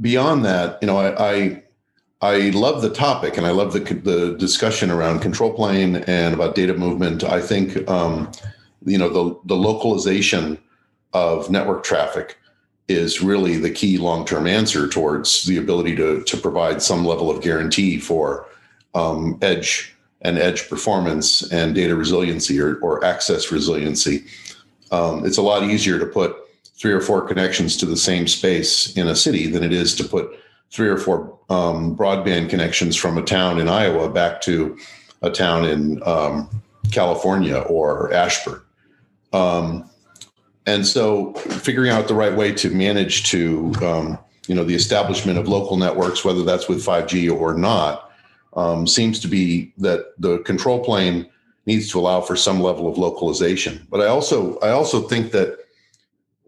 beyond 0.00 0.44
that, 0.44 0.78
you 0.82 0.86
know, 0.86 0.98
I, 0.98 1.34
I 1.34 1.62
I 2.24 2.50
love 2.50 2.80
the 2.80 2.88
topic 2.88 3.36
and 3.36 3.46
I 3.46 3.50
love 3.50 3.74
the, 3.74 3.80
the 3.80 4.34
discussion 4.38 4.90
around 4.90 5.20
control 5.20 5.52
plane 5.52 5.96
and 6.06 6.32
about 6.32 6.54
data 6.54 6.72
movement. 6.72 7.22
I 7.22 7.40
think, 7.40 7.86
um, 7.86 8.32
you 8.86 8.96
know, 8.96 9.10
the, 9.10 9.38
the 9.44 9.56
localization 9.56 10.58
of 11.12 11.50
network 11.50 11.84
traffic 11.84 12.38
is 12.88 13.22
really 13.22 13.56
the 13.56 13.70
key 13.70 13.96
long-term 13.96 14.46
answer 14.46 14.88
towards 14.88 15.44
the 15.44 15.56
ability 15.56 15.96
to, 15.96 16.22
to 16.24 16.36
provide 16.36 16.82
some 16.82 17.04
level 17.04 17.30
of 17.30 17.42
guarantee 17.42 17.98
for 17.98 18.46
um, 18.94 19.38
edge 19.40 19.94
and 20.20 20.38
edge 20.38 20.68
performance 20.68 21.50
and 21.50 21.74
data 21.74 21.94
resiliency 21.94 22.60
or, 22.60 22.76
or 22.76 23.04
access 23.04 23.50
resiliency. 23.50 24.24
Um, 24.90 25.24
it's 25.24 25.38
a 25.38 25.42
lot 25.42 25.62
easier 25.62 25.98
to 25.98 26.06
put 26.06 26.36
three 26.76 26.92
or 26.92 27.00
four 27.00 27.22
connections 27.22 27.76
to 27.78 27.86
the 27.86 27.96
same 27.96 28.26
space 28.26 28.94
in 28.96 29.08
a 29.08 29.16
city 29.16 29.46
than 29.46 29.62
it 29.62 29.72
is 29.72 29.94
to 29.96 30.04
put 30.04 30.30
three 30.70 30.88
or 30.88 30.96
four 30.96 31.38
um, 31.50 31.96
broadband 31.96 32.50
connections 32.50 32.96
from 32.96 33.16
a 33.16 33.22
town 33.22 33.58
in 33.60 33.68
Iowa 33.68 34.10
back 34.10 34.40
to 34.42 34.76
a 35.22 35.30
town 35.30 35.64
in 35.64 36.02
um, 36.04 36.48
California 36.90 37.58
or 37.58 38.12
Ashburn. 38.12 38.60
Um, 39.32 39.88
and 40.66 40.86
so 40.86 41.34
figuring 41.34 41.90
out 41.90 42.08
the 42.08 42.14
right 42.14 42.34
way 42.34 42.52
to 42.54 42.70
manage 42.70 43.24
to, 43.30 43.72
um, 43.82 44.18
you 44.46 44.54
know, 44.54 44.64
the 44.64 44.74
establishment 44.74 45.38
of 45.38 45.48
local 45.48 45.76
networks, 45.76 46.24
whether 46.24 46.42
that's 46.42 46.68
with 46.68 46.84
5G 46.84 47.30
or 47.34 47.54
not, 47.54 48.10
um, 48.54 48.86
seems 48.86 49.20
to 49.20 49.28
be 49.28 49.72
that 49.78 50.14
the 50.18 50.38
control 50.40 50.82
plane 50.82 51.28
needs 51.66 51.90
to 51.90 51.98
allow 51.98 52.20
for 52.20 52.36
some 52.36 52.60
level 52.60 52.88
of 52.88 52.98
localization. 52.98 53.86
But 53.90 54.00
I 54.00 54.06
also, 54.06 54.58
I 54.60 54.70
also 54.70 55.02
think 55.02 55.32
that 55.32 55.58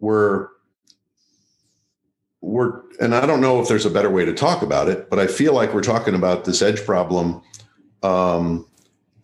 we're 0.00 0.48
we're 2.42 2.82
and 3.00 3.14
I 3.14 3.26
don't 3.26 3.40
know 3.40 3.60
if 3.60 3.68
there's 3.68 3.86
a 3.86 3.90
better 3.90 4.10
way 4.10 4.24
to 4.24 4.32
talk 4.32 4.62
about 4.62 4.88
it, 4.88 5.10
but 5.10 5.18
I 5.18 5.26
feel 5.26 5.52
like 5.52 5.74
we're 5.74 5.82
talking 5.82 6.14
about 6.14 6.44
this 6.44 6.62
edge 6.62 6.84
problem 6.84 7.42
um, 8.02 8.66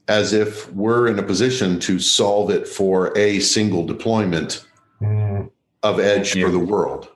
as 0.08 0.32
if 0.32 0.70
we're 0.72 1.06
in 1.06 1.18
a 1.18 1.22
position 1.22 1.78
to 1.80 1.98
solve 1.98 2.50
it 2.50 2.66
for 2.66 3.16
a 3.16 3.38
single 3.40 3.86
deployment 3.86 4.66
Mm. 5.02 5.50
of 5.82 5.98
edge 5.98 6.34
Yeah. 6.36 6.46
for 6.46 6.50
the 6.52 6.58
world, 6.58 7.08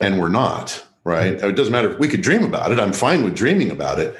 and 0.00 0.18
we're 0.20 0.28
not. 0.28 0.84
Right? 1.04 1.32
It 1.32 1.56
doesn't 1.56 1.72
matter 1.72 1.90
if 1.92 1.98
we 1.98 2.06
could 2.06 2.22
dream 2.22 2.44
about 2.44 2.70
it. 2.70 2.78
I'm 2.78 2.92
fine 2.92 3.24
with 3.24 3.34
dreaming 3.34 3.70
about 3.70 3.98
it, 3.98 4.16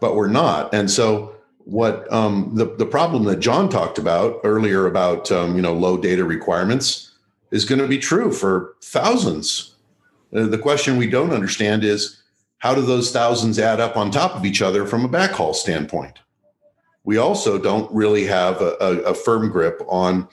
but 0.00 0.14
we're 0.14 0.28
not. 0.28 0.74
And 0.74 0.90
so 0.90 1.34
what 1.64 2.10
um, 2.12 2.52
the 2.54 2.66
the 2.76 2.86
problem 2.86 3.24
that 3.24 3.40
John 3.40 3.68
talked 3.68 3.98
about 3.98 4.40
earlier 4.44 4.86
about 4.86 5.32
um, 5.32 5.56
you 5.56 5.62
know 5.62 5.72
low 5.74 5.96
data 5.96 6.24
requirements 6.24 7.12
is 7.50 7.64
going 7.64 7.80
to 7.80 7.88
be 7.88 7.98
true 7.98 8.32
for 8.32 8.74
thousands. 8.82 9.74
Uh, 10.34 10.46
the 10.46 10.58
question 10.58 10.96
we 10.96 11.08
don't 11.08 11.32
understand 11.32 11.84
is 11.84 12.22
how 12.58 12.74
do 12.74 12.82
those 12.82 13.10
thousands 13.10 13.58
add 13.58 13.80
up 13.80 13.96
on 13.96 14.10
top 14.10 14.34
of 14.36 14.44
each 14.44 14.60
other 14.62 14.86
from 14.86 15.04
a 15.04 15.08
backhaul 15.08 15.54
standpoint? 15.54 16.18
We 17.04 17.16
also 17.16 17.58
don't 17.58 17.90
really 17.92 18.26
have 18.26 18.60
a, 18.60 18.76
a, 18.80 18.96
a 19.10 19.14
firm 19.14 19.50
grip 19.50 19.80
on 19.88 20.28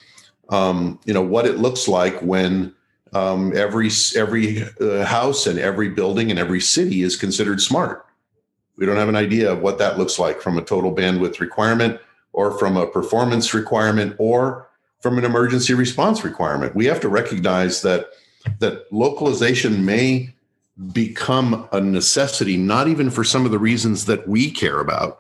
um, 0.50 1.00
you 1.06 1.14
know 1.14 1.22
what 1.22 1.46
it 1.46 1.58
looks 1.58 1.88
like 1.88 2.20
when 2.22 2.74
um, 3.14 3.56
every 3.56 3.90
every 4.16 4.64
uh, 4.82 5.06
house 5.06 5.48
and 5.48 5.60
every 5.60 5.90
building 5.90 6.30
and 6.30 6.40
every 6.40 6.62
city 6.62 7.02
is 7.02 7.16
considered 7.16 7.62
smart. 7.62 8.06
We 8.78 8.86
don't 8.86 8.98
have 8.98 9.10
an 9.10 9.16
idea 9.16 9.52
of 9.52 9.62
what 9.62 9.78
that 9.78 9.98
looks 9.98 10.18
like 10.18 10.42
from 10.42 10.58
a 10.58 10.64
total 10.64 10.94
bandwidth 10.94 11.40
requirement 11.40 12.00
or 12.34 12.58
from 12.58 12.76
a 12.76 12.88
performance 12.88 13.54
requirement 13.54 14.16
or 14.18 14.68
from 15.00 15.18
an 15.18 15.26
emergency 15.26 15.74
response 15.74 16.24
requirement. 16.24 16.76
We 16.76 16.86
have 16.86 17.00
to 17.02 17.10
recognize 17.10 17.82
that 17.84 18.08
that 18.60 18.92
localization 18.92 19.86
may 19.86 20.34
become 20.92 21.68
a 21.72 21.80
necessity, 21.80 22.58
not 22.58 22.88
even 22.88 23.12
for 23.12 23.24
some 23.24 23.46
of 23.46 23.52
the 23.52 23.60
reasons 23.60 24.06
that 24.06 24.28
we 24.28 24.50
care 24.50 24.80
about, 24.80 25.20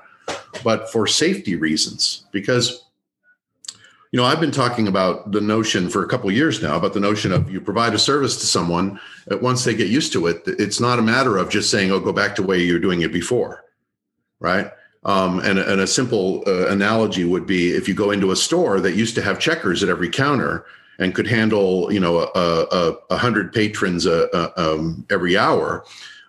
but 0.63 0.91
for 0.91 1.05
safety 1.05 1.55
reasons. 1.55 2.25
Because 2.31 2.85
you 4.13 4.17
know, 4.17 4.25
I've 4.25 4.39
been 4.39 4.51
talking 4.51 4.87
about 4.87 5.31
the 5.31 5.41
notion 5.41 5.89
for 5.89 6.03
a 6.03 6.07
couple 6.07 6.31
years 6.31 6.61
now 6.61 6.77
about 6.77 6.93
the 6.93 6.99
notion 6.99 7.31
of 7.31 7.49
you 7.49 7.59
provide 7.59 7.95
a 7.95 7.99
service 7.99 8.37
to 8.37 8.45
someone. 8.45 8.99
Once 9.41 9.63
they 9.63 9.73
get 9.73 9.87
used 9.87 10.13
to 10.13 10.27
it, 10.27 10.43
it's 10.45 10.79
not 10.79 10.99
a 10.99 11.01
matter 11.01 11.35
of 11.35 11.49
just 11.49 11.71
saying, 11.71 11.91
"Oh, 11.91 11.99
go 11.99 12.13
back 12.13 12.35
to 12.35 12.43
the 12.43 12.47
way 12.47 12.61
you're 12.61 12.77
doing 12.77 13.01
it 13.01 13.11
before," 13.11 13.65
right? 14.39 14.71
Um, 15.03 15.39
and, 15.39 15.57
and 15.57 15.81
a 15.81 15.87
simple 15.87 16.43
uh, 16.45 16.67
analogy 16.67 17.25
would 17.25 17.47
be 17.47 17.71
if 17.71 17.87
you 17.87 17.95
go 17.95 18.11
into 18.11 18.29
a 18.29 18.35
store 18.35 18.79
that 18.81 18.93
used 18.93 19.15
to 19.15 19.23
have 19.23 19.39
checkers 19.39 19.81
at 19.81 19.89
every 19.89 20.09
counter 20.09 20.65
and 20.99 21.15
could 21.15 21.25
handle, 21.25 21.91
you 21.91 21.99
know, 21.99 22.19
a, 22.19 22.67
a, 22.71 22.95
a 23.09 23.17
hundred 23.17 23.51
patrons 23.51 24.05
uh, 24.05 24.27
uh, 24.31 24.51
um, 24.57 25.07
every 25.09 25.35
hour. 25.35 25.85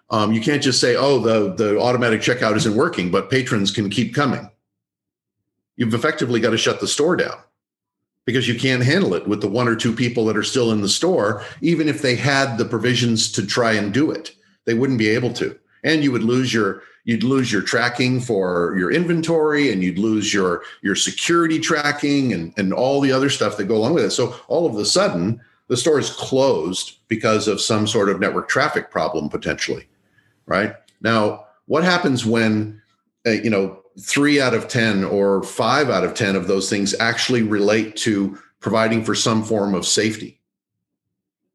Um, 0.09 0.33
you 0.33 0.41
can't 0.41 0.63
just 0.63 0.81
say, 0.81 0.97
"Oh, 0.97 1.19
the 1.19 1.53
the 1.53 1.79
automatic 1.79 2.23
checkout 2.23 2.57
isn't 2.57 2.75
working," 2.75 3.11
but 3.11 3.29
patrons 3.29 3.71
can 3.71 3.91
keep 3.91 4.15
coming. 4.15 4.51
You've 5.77 5.93
effectively 5.93 6.41
got 6.41 6.51
to 6.51 6.57
shut 6.57 6.81
the 6.81 6.89
store 6.89 7.17
down 7.17 7.37
because 8.25 8.49
you 8.49 8.59
can't 8.59 8.83
handle 8.83 9.15
it 9.15 9.27
with 9.27 9.41
the 9.41 9.49
one 9.49 9.69
or 9.69 9.77
two 9.77 9.95
people 9.95 10.25
that 10.27 10.37
are 10.37 10.43
still 10.43 10.73
in 10.73 10.81
the 10.81 10.89
store, 10.89 11.43
even 11.61 11.89
if 11.89 12.03
they 12.03 12.17
had 12.17 12.57
the 12.57 12.65
provisions 12.65 13.31
to 13.33 13.47
try 13.47 13.73
and 13.73 13.93
do 13.93 14.11
it. 14.11 14.35
They 14.65 14.75
wouldn't 14.75 14.99
be 14.99 15.09
able 15.11 15.33
to. 15.35 15.59
And 15.83 16.03
you 16.03 16.13
would 16.13 16.25
lose 16.25 16.53
your 16.53 16.83
you'd 17.05 17.23
lose 17.23 17.53
your 17.53 17.61
tracking 17.61 18.19
for 18.19 18.75
your 18.79 18.91
inventory 18.91 19.71
and 19.71 19.83
you'd 19.83 19.99
lose 19.99 20.33
your 20.33 20.63
your 20.83 20.97
security 20.97 21.61
tracking 21.61 22.33
and, 22.33 22.55
and 22.57 22.73
all 22.73 23.01
the 23.01 23.13
other 23.13 23.29
stuff 23.29 23.59
that 23.59 23.65
go 23.65 23.77
along 23.77 23.95
with 23.95 24.05
it. 24.05 24.11
So 24.11 24.35
all 24.49 24.67
of 24.67 24.77
a 24.77 24.87
sudden, 24.87 25.41
the 25.69 25.77
store 25.77 25.99
is 25.99 26.11
closed 26.11 26.99
because 27.09 27.47
of 27.47 27.61
some 27.61 27.87
sort 27.87 28.09
of 28.09 28.21
network 28.21 28.49
traffic 28.49 28.91
problem 28.91 29.29
potentially. 29.29 29.87
Right? 30.47 30.75
Now, 31.03 31.47
what 31.67 31.85
happens 31.85 32.25
when 32.25 32.81
uh, 33.27 33.33
you 33.33 33.51
know 33.51 33.84
three 34.01 34.41
out 34.41 34.55
of 34.55 34.69
10 34.69 35.05
or 35.05 35.43
five 35.43 35.91
out 35.91 36.05
of 36.05 36.15
10 36.15 36.37
of 36.37 36.47
those 36.47 36.69
things 36.69 36.95
actually 36.99 37.43
relate 37.43 37.97
to 37.97 38.39
providing 38.61 39.05
for 39.05 39.15
some 39.15 39.45
form 39.45 39.75
of 39.75 39.87
safety, 39.87 40.41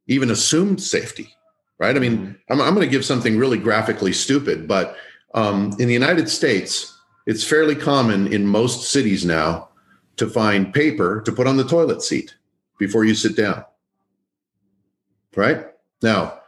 even 0.08 0.32
assumed 0.32 0.82
safety, 0.82 1.34
right? 1.80 1.96
I 1.96 2.00
mean, 2.00 2.38
I'm, 2.50 2.62
I'm 2.62 2.76
going 2.76 2.88
to 2.88 2.92
give 2.92 3.04
something 3.04 3.38
really 3.38 3.58
graphically 3.58 4.14
stupid, 4.14 4.68
but 4.68 4.96
um, 5.34 5.72
in 5.80 5.88
the 5.88 5.94
United 5.94 6.30
States, 6.30 6.98
it's 7.26 7.44
fairly 7.44 7.76
common 7.76 8.32
in 8.32 8.46
most 8.46 8.92
cities 8.92 9.26
now 9.26 9.70
to 10.18 10.28
find 10.28 10.74
paper 10.74 11.22
to 11.22 11.32
put 11.32 11.48
on 11.48 11.58
the 11.58 11.64
toilet 11.64 12.02
seat 12.02 12.36
before 12.78 13.06
you 13.06 13.16
sit 13.16 13.36
down. 13.36 13.66
Right? 15.36 15.66
Now, 16.02 16.40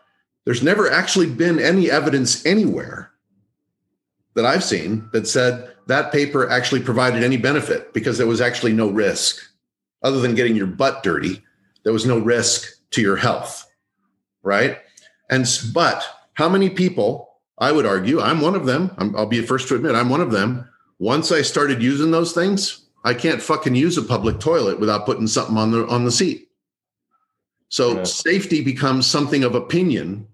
there's 0.45 0.63
never 0.63 0.91
actually 0.91 1.27
been 1.27 1.59
any 1.59 1.91
evidence 1.91 2.45
anywhere 2.45 3.11
that 4.33 4.45
I've 4.45 4.63
seen 4.63 5.09
that 5.13 5.27
said 5.27 5.73
that 5.87 6.11
paper 6.11 6.49
actually 6.49 6.81
provided 6.81 7.23
any 7.23 7.37
benefit 7.37 7.93
because 7.93 8.17
there 8.17 8.27
was 8.27 8.41
actually 8.41 8.73
no 8.73 8.89
risk 8.89 9.41
other 10.03 10.19
than 10.19 10.35
getting 10.35 10.55
your 10.55 10.67
butt 10.67 11.03
dirty. 11.03 11.41
There 11.83 11.93
was 11.93 12.05
no 12.05 12.19
risk 12.19 12.69
to 12.91 13.01
your 13.01 13.15
health. 13.15 13.65
Right. 14.43 14.79
And, 15.29 15.45
but 15.73 16.03
how 16.33 16.49
many 16.49 16.69
people, 16.69 17.29
I 17.57 17.71
would 17.71 17.85
argue, 17.85 18.19
I'm 18.19 18.41
one 18.41 18.55
of 18.55 18.65
them. 18.65 18.91
i 18.97 19.03
will 19.05 19.25
be 19.25 19.41
the 19.41 19.47
first 19.47 19.67
to 19.67 19.75
admit 19.75 19.95
I'm 19.95 20.09
one 20.09 20.21
of 20.21 20.31
them. 20.31 20.67
Once 20.99 21.31
I 21.31 21.41
started 21.41 21.81
using 21.81 22.11
those 22.11 22.33
things, 22.33 22.85
I 23.03 23.13
can't 23.13 23.41
fucking 23.41 23.75
use 23.75 23.97
a 23.97 24.03
public 24.03 24.39
toilet 24.39 24.79
without 24.79 25.05
putting 25.05 25.27
something 25.27 25.57
on 25.57 25.71
the 25.71 25.87
on 25.87 26.05
the 26.05 26.11
seat. 26.11 26.49
So 27.69 27.97
yeah. 27.97 28.03
safety 28.03 28.61
becomes 28.61 29.07
something 29.07 29.43
of 29.43 29.55
opinion, 29.55 30.27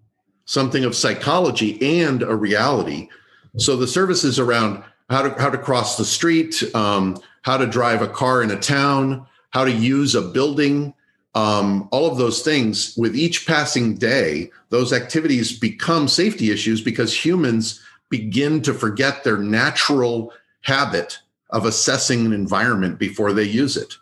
something 0.45 0.83
of 0.83 0.95
psychology, 0.95 2.01
and 2.01 2.23
a 2.23 2.35
reality. 2.35 3.09
So 3.57 3.75
the 3.75 3.87
services 3.87 4.39
around 4.39 4.83
how 5.09 5.21
to 5.21 5.41
how 5.41 5.49
to 5.49 5.57
cross 5.57 5.97
the 5.97 6.05
street, 6.05 6.63
um, 6.75 7.17
how 7.43 7.57
to 7.57 7.65
drive 7.65 8.01
a 8.01 8.07
car 8.07 8.41
in 8.41 8.51
a 8.51 8.59
town, 8.59 9.25
how 9.51 9.63
to 9.63 9.71
use 9.71 10.15
a 10.15 10.21
building, 10.21 10.93
um, 11.35 11.87
all 11.91 12.09
of 12.11 12.17
those 12.17 12.41
things. 12.41 12.95
With 12.97 13.15
each 13.15 13.47
passing 13.47 13.95
day, 13.95 14.51
those 14.69 14.91
activities 14.91 15.57
become 15.57 16.07
safety 16.07 16.51
issues 16.51 16.81
because 16.81 17.25
humans 17.25 17.81
begin 18.09 18.61
to 18.61 18.73
forget 18.73 19.23
their 19.23 19.37
natural 19.37 20.33
habit 20.61 21.19
of 21.49 21.65
assessing 21.65 22.25
an 22.25 22.33
environment 22.33 22.99
before 22.99 23.33
they 23.33 23.43
use 23.43 23.77
it. 23.77 23.95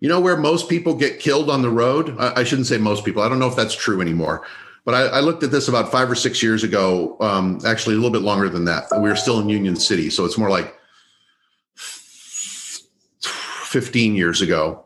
You 0.00 0.08
know 0.08 0.20
where 0.20 0.38
most 0.38 0.70
people 0.70 0.94
get 0.94 1.20
killed 1.20 1.50
on 1.50 1.60
the 1.60 1.70
road? 1.70 2.16
I, 2.18 2.40
I 2.40 2.44
shouldn't 2.44 2.68
say 2.68 2.78
most 2.78 3.04
people. 3.04 3.22
I 3.22 3.28
don't 3.28 3.38
know 3.38 3.48
if 3.48 3.56
that's 3.56 3.74
true 3.74 4.00
anymore. 4.00 4.46
But 4.84 4.94
I, 4.94 5.00
I 5.06 5.20
looked 5.20 5.42
at 5.42 5.50
this 5.50 5.68
about 5.68 5.92
five 5.92 6.10
or 6.10 6.14
six 6.14 6.42
years 6.42 6.64
ago, 6.64 7.16
um, 7.20 7.60
actually 7.66 7.94
a 7.94 7.98
little 7.98 8.10
bit 8.10 8.22
longer 8.22 8.48
than 8.48 8.64
that. 8.64 8.84
We 8.92 9.08
were 9.08 9.16
still 9.16 9.38
in 9.38 9.48
Union 9.48 9.76
City. 9.76 10.10
So 10.10 10.24
it's 10.24 10.38
more 10.38 10.50
like 10.50 10.74
15 13.70 14.14
years 14.14 14.40
ago. 14.40 14.84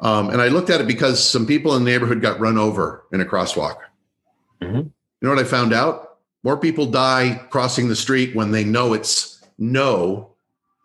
Um, 0.00 0.30
and 0.30 0.40
I 0.40 0.48
looked 0.48 0.70
at 0.70 0.80
it 0.80 0.86
because 0.86 1.22
some 1.22 1.46
people 1.46 1.76
in 1.76 1.84
the 1.84 1.90
neighborhood 1.90 2.22
got 2.22 2.40
run 2.40 2.58
over 2.58 3.04
in 3.12 3.20
a 3.20 3.24
crosswalk. 3.24 3.76
Mm-hmm. 4.60 4.78
You 4.78 4.92
know 5.20 5.28
what 5.28 5.38
I 5.38 5.44
found 5.44 5.72
out? 5.72 6.18
More 6.42 6.56
people 6.56 6.86
die 6.86 7.40
crossing 7.50 7.88
the 7.88 7.96
street 7.96 8.34
when 8.34 8.50
they 8.50 8.64
know 8.64 8.94
it's 8.94 9.44
no, 9.58 10.34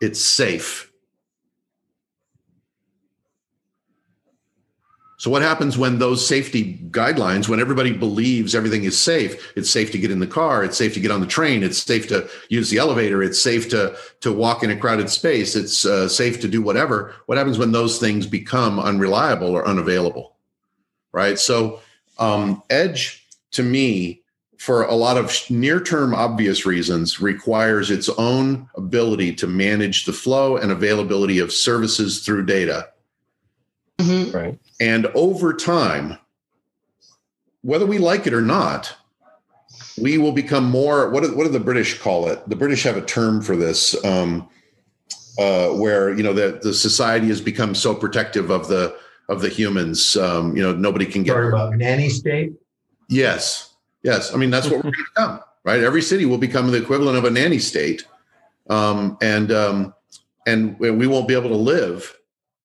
it's 0.01 0.21
safe. 0.21 0.86
So, 5.19 5.31
what 5.31 5.41
happens 5.41 5.79
when 5.79 5.97
those 5.97 6.25
safety 6.25 6.77
guidelines, 6.91 7.49
when 7.49 7.59
everybody 7.59 7.91
believes 7.91 8.53
everything 8.53 8.83
is 8.83 8.97
safe, 8.97 9.51
it's 9.57 9.69
safe 9.69 9.91
to 9.91 9.97
get 9.97 10.11
in 10.11 10.19
the 10.19 10.27
car, 10.27 10.63
it's 10.63 10.77
safe 10.77 10.93
to 10.93 10.99
get 10.99 11.09
on 11.09 11.21
the 11.21 11.27
train, 11.27 11.63
it's 11.63 11.79
safe 11.79 12.07
to 12.09 12.29
use 12.49 12.69
the 12.69 12.77
elevator, 12.77 13.23
it's 13.23 13.41
safe 13.41 13.67
to, 13.69 13.97
to 14.21 14.31
walk 14.31 14.61
in 14.61 14.69
a 14.69 14.77
crowded 14.77 15.09
space, 15.09 15.55
it's 15.55 15.85
uh, 15.85 16.07
safe 16.07 16.39
to 16.41 16.47
do 16.47 16.61
whatever. 16.61 17.15
What 17.25 17.39
happens 17.39 17.57
when 17.57 17.71
those 17.71 17.97
things 17.97 18.27
become 18.27 18.79
unreliable 18.79 19.49
or 19.49 19.67
unavailable? 19.67 20.35
Right. 21.11 21.39
So, 21.39 21.81
um, 22.19 22.61
Edge 22.69 23.27
to 23.51 23.63
me 23.63 24.21
for 24.57 24.83
a 24.83 24.95
lot 24.95 25.17
of 25.17 25.33
near 25.49 25.79
term 25.79 26.13
obvious 26.13 26.65
reasons, 26.65 27.21
requires 27.21 27.91
its 27.91 28.09
own 28.09 28.67
ability 28.75 29.33
to 29.35 29.47
manage 29.47 30.05
the 30.05 30.13
flow 30.13 30.57
and 30.57 30.71
availability 30.71 31.39
of 31.39 31.51
services 31.51 32.25
through 32.25 32.45
data. 32.45 32.89
Mm-hmm. 33.99 34.35
Right. 34.35 34.59
And 34.79 35.07
over 35.07 35.53
time, 35.53 36.17
whether 37.61 37.85
we 37.85 37.97
like 37.97 38.27
it 38.27 38.33
or 38.33 38.41
not, 38.41 38.95
we 39.99 40.17
will 40.17 40.31
become 40.31 40.65
more. 40.65 41.09
What 41.09 41.23
do, 41.23 41.35
what 41.35 41.45
do 41.45 41.49
the 41.49 41.59
British 41.59 41.99
call 41.99 42.27
it? 42.27 42.47
The 42.47 42.55
British 42.55 42.83
have 42.83 42.97
a 42.97 43.01
term 43.01 43.41
for 43.41 43.55
this, 43.55 44.03
um, 44.05 44.47
uh, 45.39 45.69
where 45.69 46.15
you 46.15 46.23
know 46.23 46.33
the 46.33 46.59
the 46.61 46.73
society 46.73 47.27
has 47.27 47.41
become 47.41 47.73
so 47.73 47.95
protective 47.95 48.51
of 48.51 48.67
the 48.67 48.95
of 49.29 49.41
the 49.41 49.49
humans. 49.49 50.15
Um, 50.15 50.55
you 50.55 50.61
know, 50.61 50.73
nobody 50.73 51.05
can 51.05 51.23
get. 51.23 51.31
Sorry 51.31 51.47
about 51.47 51.75
nanny 51.75 52.09
state. 52.09 52.53
Yes, 53.09 53.67
Yes, 54.03 54.33
I 54.33 54.37
mean 54.37 54.49
that's 54.49 54.67
what 54.67 54.77
we're 54.77 54.83
going 54.83 54.93
to 54.93 55.03
become, 55.15 55.39
right? 55.65 55.81
Every 55.81 56.01
city 56.01 56.25
will 56.25 56.37
become 56.37 56.71
the 56.71 56.81
equivalent 56.81 57.17
of 57.17 57.25
a 57.25 57.29
nanny 57.29 57.59
state, 57.59 58.05
um, 58.69 59.17
and 59.21 59.51
um, 59.51 59.93
and 60.45 60.79
we 60.79 61.07
won't 61.07 61.27
be 61.27 61.33
able 61.33 61.49
to 61.49 61.57
live 61.57 62.17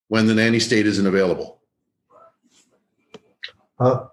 when 0.07 0.27
the 0.27 0.35
nanny 0.35 0.61
state 0.61 0.87
isn't 0.87 1.07
available. 1.07 1.61
Uh, 3.83 4.07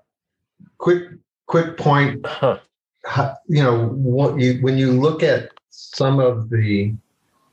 quick, 0.77 1.03
quick 1.45 1.77
point. 1.77 2.25
Huh. 3.05 3.33
You 3.47 3.63
know, 3.63 3.87
what 3.87 4.37
you 4.37 4.59
when 4.61 4.77
you 4.77 4.91
look 4.91 5.23
at 5.23 5.51
some 5.69 6.19
of 6.19 6.49
the 6.49 6.93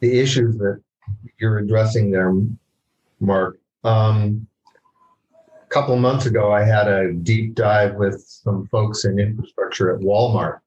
the 0.00 0.18
issues 0.18 0.58
that 0.58 0.82
you're 1.38 1.58
addressing 1.58 2.10
there, 2.10 2.34
Mark. 3.20 3.58
Um, 3.84 4.48
a 5.62 5.66
couple 5.68 5.96
months 5.96 6.26
ago, 6.26 6.52
I 6.52 6.64
had 6.64 6.88
a 6.88 7.12
deep 7.12 7.54
dive 7.54 7.94
with 7.94 8.20
some 8.22 8.66
folks 8.66 9.04
in 9.04 9.20
infrastructure 9.20 9.94
at 9.94 10.00
Walmart. 10.00 10.58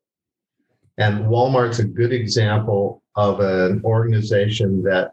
And 0.98 1.26
Walmart's 1.26 1.80
a 1.80 1.86
good 1.86 2.14
example 2.14 3.04
of 3.16 3.42
an 3.42 3.82
organization 3.84 4.82
that 4.84 5.12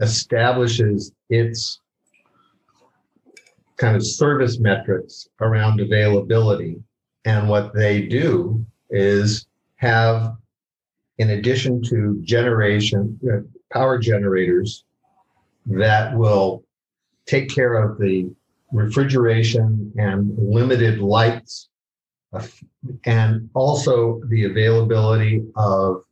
establishes 0.00 1.12
its 1.28 1.80
kind 3.80 3.96
of 3.96 4.06
service 4.06 4.60
metrics 4.60 5.26
around 5.40 5.80
availability. 5.80 6.76
And 7.24 7.48
what 7.48 7.74
they 7.74 8.02
do 8.02 8.64
is 8.90 9.46
have, 9.76 10.36
in 11.18 11.30
addition 11.30 11.82
to 11.84 12.20
generation, 12.22 13.18
uh, 13.24 13.38
power 13.72 13.98
generators 13.98 14.84
that 15.66 16.16
will 16.16 16.62
take 17.24 17.48
care 17.48 17.74
of 17.82 17.98
the 17.98 18.30
refrigeration 18.70 19.92
and 19.96 20.36
limited 20.38 21.00
lights, 21.00 21.68
and 23.04 23.50
also 23.54 24.20
the 24.28 24.44
availability 24.44 25.42
of 25.56 26.04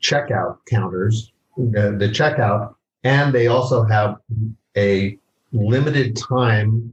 checkout 0.00 0.56
counters, 0.70 1.32
the, 1.56 1.96
the 1.98 2.08
checkout, 2.08 2.74
and 3.04 3.34
they 3.34 3.48
also 3.48 3.84
have 3.84 4.16
a 4.76 5.18
limited 5.52 6.16
time 6.16 6.92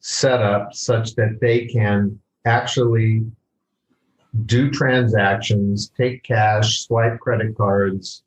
set 0.00 0.40
up 0.40 0.74
such 0.74 1.14
that 1.14 1.38
they 1.40 1.66
can 1.66 2.18
actually 2.44 3.24
do 4.46 4.70
transactions, 4.70 5.90
take 5.96 6.22
cash, 6.22 6.84
swipe 6.84 7.18
credit 7.18 7.56
cards, 7.56 8.22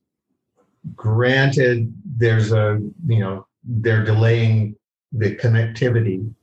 granted, 0.95 1.93
there's 2.17 2.51
a 2.51 2.79
you 3.07 3.19
know 3.19 3.47
they're 3.63 4.03
delaying 4.03 4.75
the 5.11 5.35
connectivity 5.35 6.33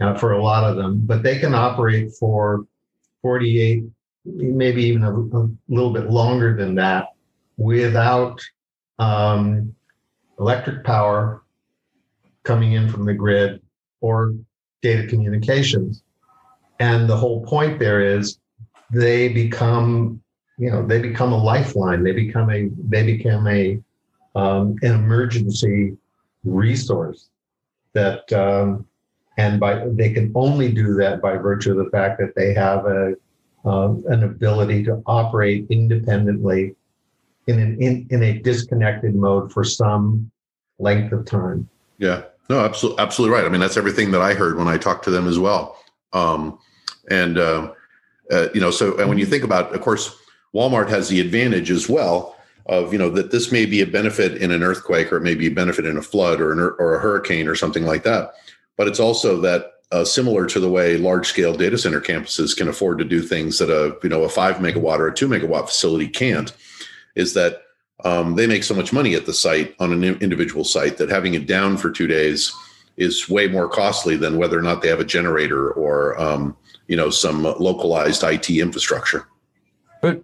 uh, 0.00 0.14
for 0.14 0.32
a 0.32 0.42
lot 0.42 0.64
of 0.64 0.76
them, 0.76 1.00
but 1.04 1.22
they 1.22 1.38
can 1.38 1.54
operate 1.54 2.12
for 2.12 2.66
48, 3.22 3.84
maybe 4.24 4.82
even 4.84 5.02
a, 5.02 5.12
a 5.12 5.48
little 5.68 5.92
bit 5.92 6.10
longer 6.10 6.56
than 6.56 6.74
that, 6.76 7.08
without 7.56 8.40
um, 8.98 9.74
electric 10.38 10.84
power 10.84 11.42
coming 12.48 12.72
in 12.72 12.88
from 12.88 13.04
the 13.04 13.12
grid 13.12 13.60
or 14.00 14.34
data 14.80 15.06
communications. 15.06 16.02
And 16.80 17.08
the 17.08 17.16
whole 17.16 17.44
point 17.44 17.78
there 17.78 18.00
is 18.00 18.38
they 18.90 19.28
become, 19.28 20.22
you 20.56 20.70
know, 20.70 20.84
they 20.84 20.98
become 21.00 21.32
a 21.32 21.36
lifeline. 21.36 22.02
They 22.02 22.12
become 22.12 22.50
a 22.50 22.70
they 22.88 23.04
become 23.04 23.46
a 23.46 23.78
um, 24.34 24.76
an 24.82 24.92
emergency 24.92 25.96
resource 26.44 27.28
that 27.92 28.32
um, 28.32 28.86
and 29.36 29.60
by 29.60 29.86
they 29.88 30.10
can 30.10 30.32
only 30.34 30.72
do 30.72 30.94
that 30.94 31.20
by 31.20 31.36
virtue 31.36 31.72
of 31.72 31.84
the 31.84 31.90
fact 31.90 32.18
that 32.20 32.34
they 32.34 32.54
have 32.54 32.86
a 32.86 33.14
um, 33.64 34.02
an 34.08 34.22
ability 34.22 34.84
to 34.84 35.02
operate 35.04 35.66
independently 35.68 36.74
in 37.46 37.58
an 37.58 37.82
in, 37.82 38.06
in 38.10 38.22
a 38.22 38.38
disconnected 38.38 39.14
mode 39.14 39.52
for 39.52 39.64
some 39.64 40.30
length 40.78 41.12
of 41.12 41.26
time. 41.26 41.68
Yeah, 41.98 42.22
no, 42.48 42.60
absolutely, 42.60 43.02
absolutely 43.02 43.36
right. 43.36 43.44
I 43.44 43.48
mean, 43.48 43.60
that's 43.60 43.76
everything 43.76 44.10
that 44.12 44.22
I 44.22 44.34
heard 44.34 44.56
when 44.56 44.68
I 44.68 44.78
talked 44.78 45.04
to 45.04 45.10
them 45.10 45.26
as 45.26 45.38
well. 45.38 45.78
Um, 46.12 46.58
and 47.10 47.38
uh, 47.38 47.72
uh, 48.30 48.48
you 48.54 48.60
know, 48.60 48.70
so 48.70 48.98
and 48.98 49.08
when 49.08 49.18
you 49.18 49.26
think 49.26 49.44
about, 49.44 49.74
of 49.74 49.80
course, 49.80 50.16
Walmart 50.54 50.88
has 50.88 51.08
the 51.08 51.20
advantage 51.20 51.70
as 51.70 51.88
well 51.88 52.36
of 52.66 52.92
you 52.92 52.98
know 52.98 53.10
that 53.10 53.30
this 53.30 53.50
may 53.50 53.66
be 53.66 53.80
a 53.80 53.86
benefit 53.86 54.42
in 54.42 54.50
an 54.50 54.62
earthquake 54.62 55.12
or 55.12 55.16
it 55.16 55.22
may 55.22 55.34
be 55.34 55.46
a 55.46 55.50
benefit 55.50 55.86
in 55.86 55.96
a 55.96 56.02
flood 56.02 56.40
or 56.40 56.52
an, 56.52 56.58
or 56.58 56.94
a 56.94 57.00
hurricane 57.00 57.48
or 57.48 57.54
something 57.54 57.84
like 57.84 58.02
that. 58.04 58.32
But 58.76 58.88
it's 58.88 59.00
also 59.00 59.40
that 59.40 59.72
uh, 59.90 60.04
similar 60.04 60.46
to 60.46 60.60
the 60.60 60.68
way 60.68 60.98
large 60.98 61.26
scale 61.26 61.54
data 61.54 61.78
center 61.78 62.00
campuses 62.00 62.56
can 62.56 62.68
afford 62.68 62.98
to 62.98 63.04
do 63.04 63.22
things 63.22 63.58
that 63.58 63.70
a 63.70 63.96
you 64.02 64.08
know 64.08 64.24
a 64.24 64.28
five 64.28 64.56
megawatt 64.56 64.98
or 64.98 65.08
a 65.08 65.14
two 65.14 65.28
megawatt 65.28 65.66
facility 65.66 66.08
can't, 66.08 66.52
is 67.14 67.34
that 67.34 67.62
um, 68.04 68.36
they 68.36 68.46
make 68.46 68.64
so 68.64 68.74
much 68.74 68.92
money 68.92 69.14
at 69.14 69.26
the 69.26 69.32
site 69.32 69.74
on 69.80 69.92
an 69.92 70.04
individual 70.04 70.64
site 70.64 70.98
that 70.98 71.10
having 71.10 71.34
it 71.34 71.46
down 71.46 71.76
for 71.76 71.90
two 71.90 72.06
days 72.06 72.52
is 72.96 73.28
way 73.28 73.48
more 73.48 73.68
costly 73.68 74.16
than 74.16 74.36
whether 74.36 74.58
or 74.58 74.62
not 74.62 74.82
they 74.82 74.88
have 74.88 75.00
a 75.00 75.04
generator 75.04 75.70
or 75.72 76.20
um, 76.20 76.56
you 76.86 76.96
know 76.96 77.10
some 77.10 77.42
localized 77.42 78.22
IT 78.22 78.50
infrastructure. 78.50 79.26
But 80.02 80.22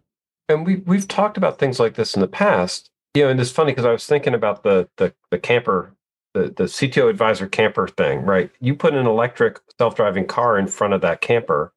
and 0.49 0.67
we 0.67 0.77
we've 0.77 1.09
talked 1.09 1.37
about 1.37 1.59
things 1.59 1.81
like 1.81 1.95
this 1.95 2.15
in 2.15 2.21
the 2.21 2.29
past. 2.29 2.91
You 3.15 3.25
know, 3.25 3.31
and 3.31 3.41
it's 3.41 3.51
funny 3.51 3.73
because 3.73 3.87
I 3.87 3.93
was 3.93 4.07
thinking 4.07 4.35
about 4.35 4.63
the 4.63 4.89
the 4.97 5.15
the 5.31 5.39
camper, 5.39 5.95
the 6.33 6.43
the 6.45 6.65
CTO 6.65 7.09
advisor 7.09 7.49
camper 7.49 7.89
thing, 7.89 8.23
right? 8.23 8.51
You 8.61 8.75
put 8.75 8.95
an 8.95 9.07
electric 9.07 9.61
self-driving 9.79 10.27
car 10.27 10.59
in 10.59 10.67
front 10.67 10.95
of 10.95 11.01
that 11.03 11.21
camper, 11.21 11.73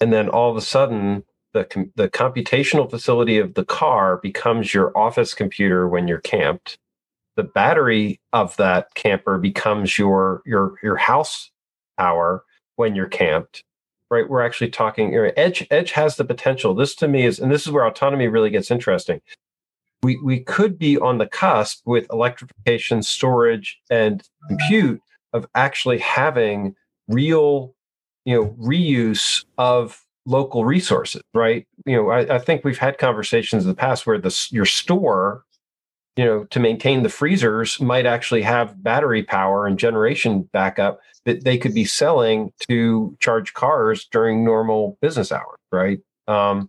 and 0.00 0.12
then 0.12 0.28
all 0.28 0.50
of 0.50 0.56
a 0.56 0.60
sudden 0.60 1.24
the 1.52 1.90
the 1.96 2.08
computational 2.08 2.90
facility 2.90 3.38
of 3.38 3.54
the 3.54 3.64
car 3.64 4.18
becomes 4.18 4.72
your 4.72 4.96
office 4.96 5.34
computer 5.34 5.88
when 5.88 6.08
you're 6.08 6.20
camped. 6.20 6.78
The 7.36 7.44
battery 7.44 8.20
of 8.32 8.56
that 8.56 8.94
camper 8.94 9.38
becomes 9.38 9.98
your 9.98 10.42
your 10.46 10.74
your 10.82 10.96
house 10.96 11.50
power 11.96 12.44
when 12.76 12.94
you're 12.94 13.08
camped 13.08 13.64
right? 14.10 14.28
We're 14.28 14.42
actually 14.42 14.70
talking 14.70 15.14
edge. 15.36 15.66
Edge 15.70 15.92
has 15.92 16.16
the 16.16 16.24
potential. 16.24 16.74
This 16.74 16.94
to 16.96 17.08
me 17.08 17.24
is, 17.24 17.38
and 17.38 17.50
this 17.50 17.66
is 17.66 17.72
where 17.72 17.86
autonomy 17.86 18.28
really 18.28 18.50
gets 18.50 18.70
interesting. 18.70 19.20
We 20.02 20.18
we 20.22 20.40
could 20.40 20.78
be 20.78 20.98
on 20.98 21.18
the 21.18 21.26
cusp 21.26 21.86
with 21.86 22.06
electrification, 22.12 23.02
storage, 23.02 23.80
and 23.90 24.22
compute 24.48 25.00
of 25.32 25.46
actually 25.54 25.98
having 25.98 26.74
real, 27.08 27.74
you 28.24 28.34
know, 28.34 28.56
reuse 28.58 29.44
of 29.58 30.04
local 30.30 30.64
resources, 30.64 31.22
right? 31.34 31.66
You 31.84 31.96
know, 31.96 32.10
I, 32.10 32.36
I 32.36 32.38
think 32.38 32.64
we've 32.64 32.78
had 32.78 32.98
conversations 32.98 33.64
in 33.64 33.68
the 33.68 33.74
past 33.74 34.06
where 34.06 34.18
the 34.18 34.48
your 34.50 34.66
store 34.66 35.44
you 36.16 36.24
know 36.24 36.44
to 36.44 36.60
maintain 36.60 37.02
the 37.02 37.08
freezers 37.08 37.80
might 37.80 38.06
actually 38.06 38.42
have 38.42 38.82
battery 38.82 39.22
power 39.22 39.66
and 39.66 39.78
generation 39.78 40.42
backup 40.52 41.00
that 41.24 41.44
they 41.44 41.56
could 41.56 41.74
be 41.74 41.84
selling 41.84 42.52
to 42.68 43.16
charge 43.20 43.54
cars 43.54 44.06
during 44.10 44.44
normal 44.44 44.98
business 45.00 45.32
hours 45.32 45.58
right 45.72 46.00
um, 46.28 46.68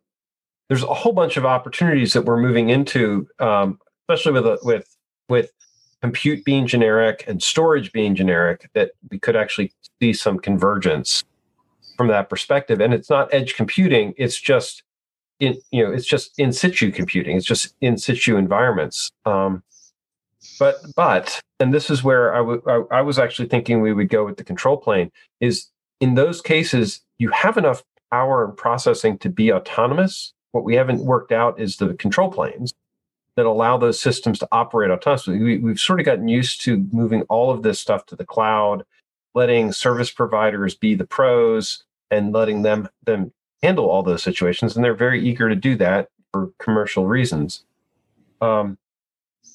there's 0.69 0.83
a 0.83 0.93
whole 0.93 1.13
bunch 1.13 1.37
of 1.37 1.45
opportunities 1.45 2.13
that 2.13 2.23
we're 2.23 2.39
moving 2.39 2.69
into 2.69 3.27
um, 3.39 3.79
especially 4.07 4.39
with 4.39 4.59
with 4.63 4.95
with 5.27 5.51
compute 6.01 6.43
being 6.45 6.65
generic 6.65 7.23
and 7.27 7.43
storage 7.43 7.91
being 7.91 8.15
generic 8.15 8.69
that 8.73 8.91
we 9.09 9.19
could 9.19 9.35
actually 9.35 9.71
see 9.99 10.13
some 10.13 10.39
convergence 10.39 11.23
from 12.01 12.07
that 12.07 12.29
perspective. 12.31 12.81
And 12.81 12.95
it's 12.95 13.11
not 13.11 13.31
edge 13.31 13.53
computing 13.53 14.15
it's 14.17 14.39
just 14.39 14.81
in 15.39 15.55
you 15.69 15.83
know 15.83 15.91
it's 15.91 16.07
just 16.07 16.37
in 16.39 16.51
situ 16.51 16.91
computing 16.91 17.37
it's 17.37 17.45
just 17.45 17.75
in 17.79 17.95
situ 17.95 18.37
environments. 18.37 19.11
Um, 19.25 19.61
but 20.59 20.77
but 20.95 21.39
and 21.59 21.71
this 21.71 21.91
is 21.91 22.03
where 22.03 22.33
I, 22.33 22.37
w- 22.37 22.63
I, 22.65 22.97
I 22.97 23.01
was 23.01 23.19
actually 23.19 23.49
thinking 23.49 23.81
we 23.81 23.93
would 23.93 24.09
go 24.09 24.25
with 24.25 24.37
the 24.37 24.43
control 24.43 24.77
plane 24.77 25.11
is 25.39 25.67
in 25.99 26.15
those 26.15 26.41
cases 26.41 27.01
you 27.19 27.29
have 27.29 27.55
enough 27.55 27.83
power 28.09 28.43
and 28.43 28.57
processing 28.57 29.19
to 29.19 29.29
be 29.29 29.53
autonomous. 29.53 30.33
What 30.53 30.63
we 30.63 30.73
haven't 30.73 31.05
worked 31.05 31.31
out 31.31 31.59
is 31.59 31.77
the 31.77 31.93
control 31.93 32.31
planes 32.31 32.73
that 33.35 33.45
allow 33.45 33.77
those 33.77 33.99
systems 33.99 34.39
to 34.39 34.47
operate 34.51 34.89
autonomously. 34.89 35.39
We, 35.39 35.59
we've 35.59 35.79
sort 35.79 35.99
of 35.99 36.05
gotten 36.07 36.27
used 36.27 36.61
to 36.61 36.83
moving 36.91 37.21
all 37.29 37.51
of 37.51 37.61
this 37.61 37.79
stuff 37.79 38.07
to 38.07 38.15
the 38.15 38.25
cloud 38.25 38.85
letting 39.33 39.71
service 39.71 40.11
providers 40.11 40.75
be 40.75 40.95
the 40.95 41.05
pros 41.05 41.83
and 42.11 42.33
letting 42.33 42.61
them 42.61 42.89
them 43.05 43.31
handle 43.63 43.89
all 43.89 44.03
those 44.03 44.21
situations, 44.21 44.75
and 44.75 44.83
they're 44.83 44.93
very 44.93 45.23
eager 45.25 45.49
to 45.49 45.55
do 45.55 45.75
that 45.77 46.09
for 46.31 46.51
commercial 46.59 47.07
reasons. 47.07 47.63
Um, 48.41 48.77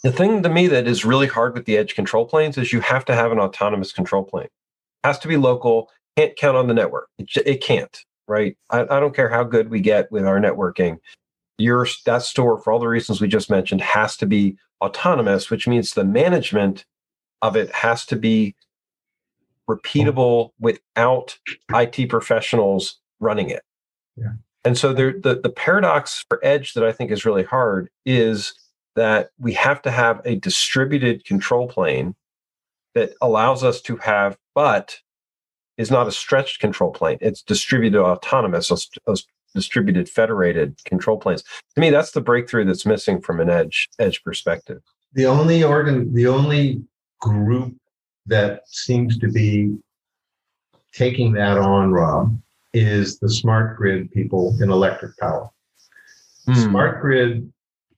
the 0.02 0.12
thing 0.12 0.42
to 0.42 0.48
me 0.48 0.66
that 0.68 0.86
is 0.86 1.04
really 1.04 1.26
hard 1.26 1.54
with 1.54 1.64
the 1.64 1.76
edge 1.76 1.94
control 1.94 2.26
planes 2.26 2.58
is 2.58 2.72
you 2.72 2.80
have 2.80 3.04
to 3.06 3.14
have 3.14 3.32
an 3.32 3.38
autonomous 3.38 3.92
control 3.92 4.24
plane. 4.24 4.46
It 4.46 5.06
has 5.06 5.18
to 5.20 5.28
be 5.28 5.36
local. 5.36 5.90
Can't 6.16 6.36
count 6.36 6.56
on 6.56 6.68
the 6.68 6.74
network. 6.74 7.08
It, 7.18 7.30
it 7.44 7.60
can't. 7.60 8.04
Right. 8.28 8.56
I, 8.70 8.82
I 8.82 9.00
don't 9.00 9.14
care 9.14 9.28
how 9.28 9.44
good 9.44 9.68
we 9.68 9.80
get 9.80 10.10
with 10.10 10.26
our 10.26 10.40
networking. 10.40 10.98
Your 11.58 11.86
that 12.04 12.22
store, 12.22 12.58
for 12.60 12.72
all 12.72 12.78
the 12.78 12.88
reasons 12.88 13.20
we 13.20 13.28
just 13.28 13.50
mentioned, 13.50 13.80
has 13.80 14.16
to 14.18 14.26
be 14.26 14.56
autonomous, 14.82 15.50
which 15.50 15.66
means 15.68 15.92
the 15.92 16.04
management 16.04 16.84
of 17.42 17.56
it 17.56 17.72
has 17.72 18.04
to 18.06 18.16
be 18.16 18.54
repeatable 19.68 20.50
oh. 20.50 20.52
without 20.60 21.38
IT 21.72 22.08
professionals 22.08 22.98
running 23.20 23.50
it. 23.50 23.62
Yeah. 24.16 24.32
And 24.64 24.76
so 24.76 24.92
there, 24.92 25.12
the, 25.12 25.40
the 25.40 25.50
paradox 25.50 26.24
for 26.28 26.40
edge 26.42 26.74
that 26.74 26.84
I 26.84 26.92
think 26.92 27.10
is 27.10 27.24
really 27.24 27.44
hard 27.44 27.88
is 28.04 28.54
that 28.96 29.30
we 29.38 29.52
have 29.52 29.80
to 29.82 29.90
have 29.90 30.20
a 30.24 30.36
distributed 30.36 31.24
control 31.24 31.68
plane 31.68 32.14
that 32.94 33.12
allows 33.20 33.62
us 33.62 33.80
to 33.82 33.96
have, 33.98 34.36
but 34.54 35.00
is 35.76 35.90
not 35.90 36.08
a 36.08 36.12
stretched 36.12 36.60
control 36.60 36.90
plane. 36.90 37.18
It's 37.20 37.42
distributed 37.42 38.02
autonomous, 38.02 38.72
those 39.06 39.26
distributed 39.54 40.08
federated 40.08 40.78
control 40.84 41.18
planes. 41.18 41.44
To 41.74 41.80
me, 41.80 41.90
that's 41.90 42.12
the 42.12 42.20
breakthrough 42.20 42.64
that's 42.64 42.86
missing 42.86 43.20
from 43.20 43.40
an 43.40 43.50
edge 43.50 43.88
edge 43.98 44.22
perspective. 44.22 44.82
The 45.12 45.26
only 45.26 45.62
organ, 45.62 46.12
the 46.12 46.26
only 46.26 46.82
group 47.20 47.76
that 48.26 48.62
seems 48.66 49.18
to 49.18 49.30
be 49.30 49.76
taking 50.92 51.32
that 51.32 51.58
on, 51.58 51.92
Rob, 51.92 52.38
is 52.72 53.18
the 53.18 53.28
smart 53.28 53.76
grid 53.76 54.10
people 54.12 54.56
in 54.60 54.70
electric 54.70 55.16
power. 55.18 55.50
Mm. 56.48 56.64
Smart 56.64 57.00
grid, 57.00 57.52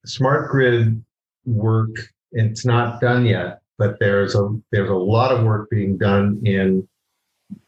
smart 0.04 0.50
grid 0.50 1.02
work. 1.44 1.90
It's 2.32 2.64
not 2.64 3.00
done 3.00 3.24
yet, 3.26 3.60
but 3.78 3.98
there's 3.98 4.34
a 4.34 4.56
there's 4.70 4.90
a 4.90 4.94
lot 4.94 5.32
of 5.32 5.44
work 5.44 5.70
being 5.70 5.96
done 5.96 6.40
in 6.44 6.86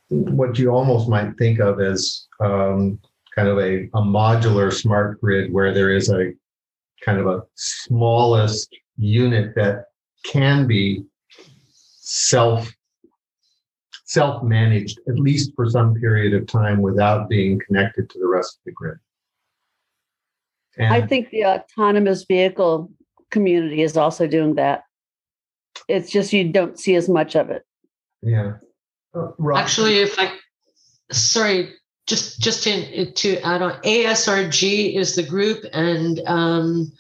what 0.09 0.59
you 0.59 0.71
almost 0.71 1.09
might 1.09 1.37
think 1.39 1.61
of 1.61 1.81
as 1.81 2.27
um, 2.41 2.99
kind 3.35 3.49
of 3.49 3.59
a, 3.59 3.85
a 3.85 4.03
modular 4.03 4.73
smart 4.73 5.21
grid 5.21 5.53
where 5.53 5.73
there 5.73 5.93
is 5.93 6.11
a 6.11 6.33
kind 7.05 7.19
of 7.19 7.27
a 7.27 7.43
smallest 7.55 8.75
unit 8.97 9.55
that 9.55 9.87
can 10.25 10.67
be 10.67 11.05
self 12.11 12.69
self-managed 14.05 14.99
at 15.09 15.15
least 15.21 15.53
for 15.55 15.71
some 15.71 15.95
period 15.95 16.35
of 16.35 16.45
time 16.49 16.83
without 16.83 17.29
being 17.29 17.61
connected 17.65 18.11
to 18.11 18.19
the 18.19 18.27
rest 18.27 18.57
of 18.57 18.61
the 18.67 18.73
grid. 18.73 18.99
And 20.77 20.93
I 20.93 21.07
think 21.07 21.31
the 21.31 21.45
autonomous 21.45 22.25
vehicle 22.25 22.91
community 23.31 23.83
is 23.83 23.97
also 23.97 24.27
doing 24.27 24.57
that. 24.57 24.83
It's 25.87 26.11
just 26.11 26.33
you 26.33 26.51
don't 26.51 26.77
see 26.81 26.97
as 26.97 27.09
much 27.09 27.37
of 27.37 27.51
it. 27.51 27.65
Yeah. 28.23 28.55
Uh, 29.15 29.29
Actually, 29.55 29.99
if 29.99 30.19
I, 30.19 30.33
sorry, 31.13 31.75
just 32.09 32.41
just 32.41 32.65
to 32.65 33.13
to 33.13 33.41
add 33.43 33.63
on, 33.63 33.81
ASRG 33.83 34.97
is 34.97 35.15
the 35.15 35.23
group, 35.23 35.65
and 35.73 36.21
um, 36.27 36.93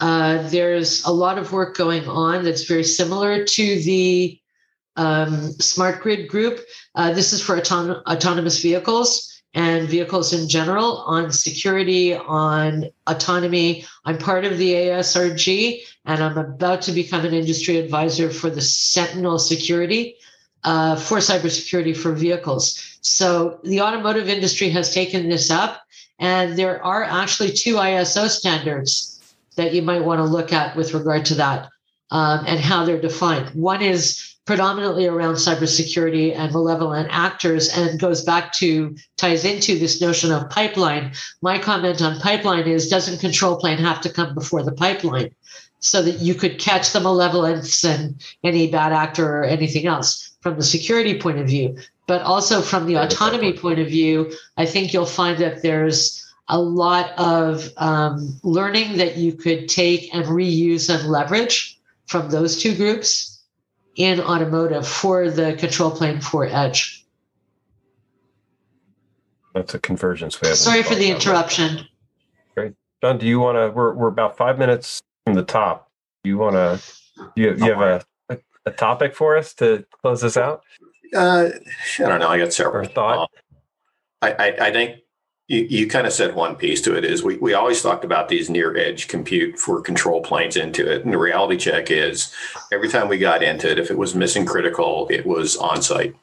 Uh, 0.00 0.46
there's 0.50 1.02
a 1.06 1.10
lot 1.10 1.38
of 1.38 1.52
work 1.52 1.74
going 1.76 2.06
on 2.06 2.44
that's 2.44 2.64
very 2.64 2.84
similar 2.84 3.44
to 3.44 3.82
the 3.82 4.38
um, 4.96 5.52
smart 5.52 6.00
grid 6.00 6.28
group. 6.28 6.60
Uh, 6.94 7.12
this 7.12 7.32
is 7.32 7.42
for 7.42 7.56
auton- 7.56 8.02
autonomous 8.06 8.60
vehicles 8.60 9.42
and 9.54 9.88
vehicles 9.88 10.32
in 10.32 10.48
general 10.48 10.98
on 11.06 11.32
security, 11.32 12.14
on 12.14 12.84
autonomy. 13.06 13.86
I'm 14.04 14.18
part 14.18 14.44
of 14.44 14.58
the 14.58 14.72
ASRG, 14.72 15.80
and 16.04 16.22
I'm 16.22 16.36
about 16.36 16.82
to 16.82 16.92
become 16.92 17.24
an 17.24 17.32
industry 17.32 17.78
advisor 17.78 18.30
for 18.30 18.50
the 18.50 18.60
Sentinel 18.60 19.38
Security 19.38 20.16
uh, 20.64 20.96
for 20.96 21.18
cybersecurity 21.18 21.96
for 21.96 22.12
vehicles. 22.12 22.98
So 23.00 23.58
the 23.64 23.80
automotive 23.80 24.28
industry 24.28 24.68
has 24.70 24.92
taken 24.92 25.28
this 25.28 25.50
up, 25.50 25.80
and 26.18 26.58
there 26.58 26.84
are 26.84 27.04
actually 27.04 27.52
two 27.52 27.76
ISO 27.76 28.28
standards 28.28 29.12
that 29.56 29.72
you 29.72 29.80
might 29.80 30.04
want 30.04 30.18
to 30.18 30.24
look 30.24 30.52
at 30.52 30.76
with 30.76 30.92
regard 30.92 31.24
to 31.26 31.34
that 31.36 31.70
um, 32.10 32.44
and 32.46 32.60
how 32.60 32.84
they're 32.84 33.00
defined. 33.00 33.48
One 33.54 33.80
is 33.80 34.35
predominantly 34.46 35.06
around 35.06 35.34
cybersecurity 35.34 36.34
and 36.34 36.52
malevolent 36.52 37.08
actors 37.10 37.68
and 37.76 38.00
goes 38.00 38.24
back 38.24 38.52
to 38.52 38.96
ties 39.16 39.44
into 39.44 39.76
this 39.76 40.00
notion 40.00 40.30
of 40.30 40.48
pipeline. 40.48 41.12
My 41.42 41.58
comment 41.58 42.00
on 42.00 42.20
pipeline 42.20 42.66
is 42.66 42.88
doesn't 42.88 43.18
control 43.18 43.56
plane 43.56 43.78
have 43.78 44.00
to 44.02 44.12
come 44.12 44.34
before 44.34 44.62
the 44.62 44.72
pipeline 44.72 45.34
so 45.80 46.00
that 46.00 46.20
you 46.20 46.34
could 46.34 46.60
catch 46.60 46.92
the 46.92 47.00
malevolence 47.00 47.84
and 47.84 48.24
any 48.44 48.70
bad 48.70 48.92
actor 48.92 49.40
or 49.40 49.44
anything 49.44 49.86
else 49.86 50.36
from 50.40 50.56
the 50.56 50.62
security 50.62 51.18
point 51.18 51.38
of 51.38 51.48
view. 51.48 51.76
But 52.06 52.22
also 52.22 52.62
from 52.62 52.86
the 52.86 52.94
autonomy 52.94 53.52
point 53.52 53.80
of 53.80 53.88
view 53.88 54.32
i 54.56 54.64
think 54.64 54.92
you'll 54.92 55.06
find 55.06 55.38
that 55.38 55.62
there's 55.62 56.22
a 56.48 56.60
lot 56.60 57.10
of 57.18 57.68
um, 57.78 58.38
learning 58.44 58.96
that 58.98 59.16
you 59.16 59.32
could 59.32 59.68
take 59.68 60.14
and 60.14 60.24
reuse 60.26 60.88
and 60.88 61.08
leverage 61.08 61.80
from 62.06 62.30
those 62.30 62.62
two 62.62 62.76
groups 62.76 63.35
in 63.96 64.20
automotive 64.20 64.86
for 64.86 65.30
the 65.30 65.54
control 65.54 65.90
plane 65.90 66.20
for 66.20 66.44
edge. 66.44 67.04
That's 69.54 69.74
a 69.74 69.78
convergence 69.78 70.40
we 70.40 70.48
have. 70.48 70.58
Sorry 70.58 70.82
for 70.82 70.94
the 70.94 71.10
interruption. 71.10 71.86
Great. 72.54 72.74
John, 73.02 73.16
do 73.16 73.26
you 73.26 73.40
want 73.40 73.56
to, 73.56 73.70
we're, 73.74 73.94
we're 73.94 74.08
about 74.08 74.36
five 74.36 74.58
minutes 74.58 75.00
from 75.24 75.34
the 75.34 75.42
top. 75.42 75.90
Do 76.22 76.30
you 76.30 76.36
want 76.36 76.56
to, 76.56 76.80
you, 77.36 77.54
you 77.54 77.64
have 77.72 77.80
a, 77.80 78.04
a, 78.28 78.38
a, 78.66 78.70
topic 78.70 79.14
for 79.14 79.36
us 79.36 79.54
to 79.54 79.86
close 80.02 80.20
this 80.20 80.36
out? 80.36 80.62
Uh, 81.14 81.48
I 81.98 82.02
don't 82.02 82.20
know. 82.20 82.28
I 82.28 82.38
got 82.38 82.52
several. 82.52 82.84
Or 82.84 82.86
thought? 82.86 83.30
Uh, 84.20 84.26
I, 84.26 84.32
I, 84.32 84.66
I 84.66 84.72
think 84.72 84.96
you, 85.48 85.60
you 85.70 85.88
kind 85.88 86.06
of 86.06 86.12
said 86.12 86.34
one 86.34 86.56
piece 86.56 86.80
to 86.82 86.96
it 86.96 87.04
is 87.04 87.22
we, 87.22 87.36
we 87.36 87.54
always 87.54 87.80
talked 87.82 88.04
about 88.04 88.28
these 88.28 88.50
near 88.50 88.76
edge 88.76 89.08
compute 89.08 89.58
for 89.58 89.80
control 89.80 90.20
planes 90.20 90.56
into 90.56 90.90
it. 90.90 91.04
And 91.04 91.12
the 91.12 91.18
reality 91.18 91.56
check 91.56 91.90
is 91.90 92.32
every 92.72 92.88
time 92.88 93.08
we 93.08 93.18
got 93.18 93.42
into 93.42 93.70
it, 93.70 93.78
if 93.78 93.90
it 93.90 93.98
was 93.98 94.14
mission 94.14 94.44
critical, 94.44 95.06
it 95.10 95.24
was 95.24 95.56
on 95.56 95.82
site. 95.82 96.14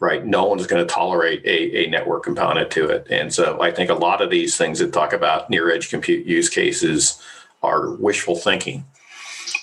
Right. 0.00 0.24
No 0.24 0.44
one's 0.44 0.68
going 0.68 0.86
to 0.86 0.94
tolerate 0.94 1.44
a, 1.44 1.86
a 1.86 1.90
network 1.90 2.22
component 2.22 2.70
to 2.72 2.88
it. 2.88 3.08
And 3.10 3.34
so 3.34 3.60
I 3.60 3.72
think 3.72 3.90
a 3.90 3.94
lot 3.94 4.22
of 4.22 4.30
these 4.30 4.56
things 4.56 4.78
that 4.78 4.92
talk 4.92 5.12
about 5.12 5.50
near 5.50 5.72
edge 5.72 5.90
compute 5.90 6.24
use 6.24 6.48
cases 6.48 7.20
are 7.62 7.94
wishful 7.94 8.36
thinking. 8.36 8.84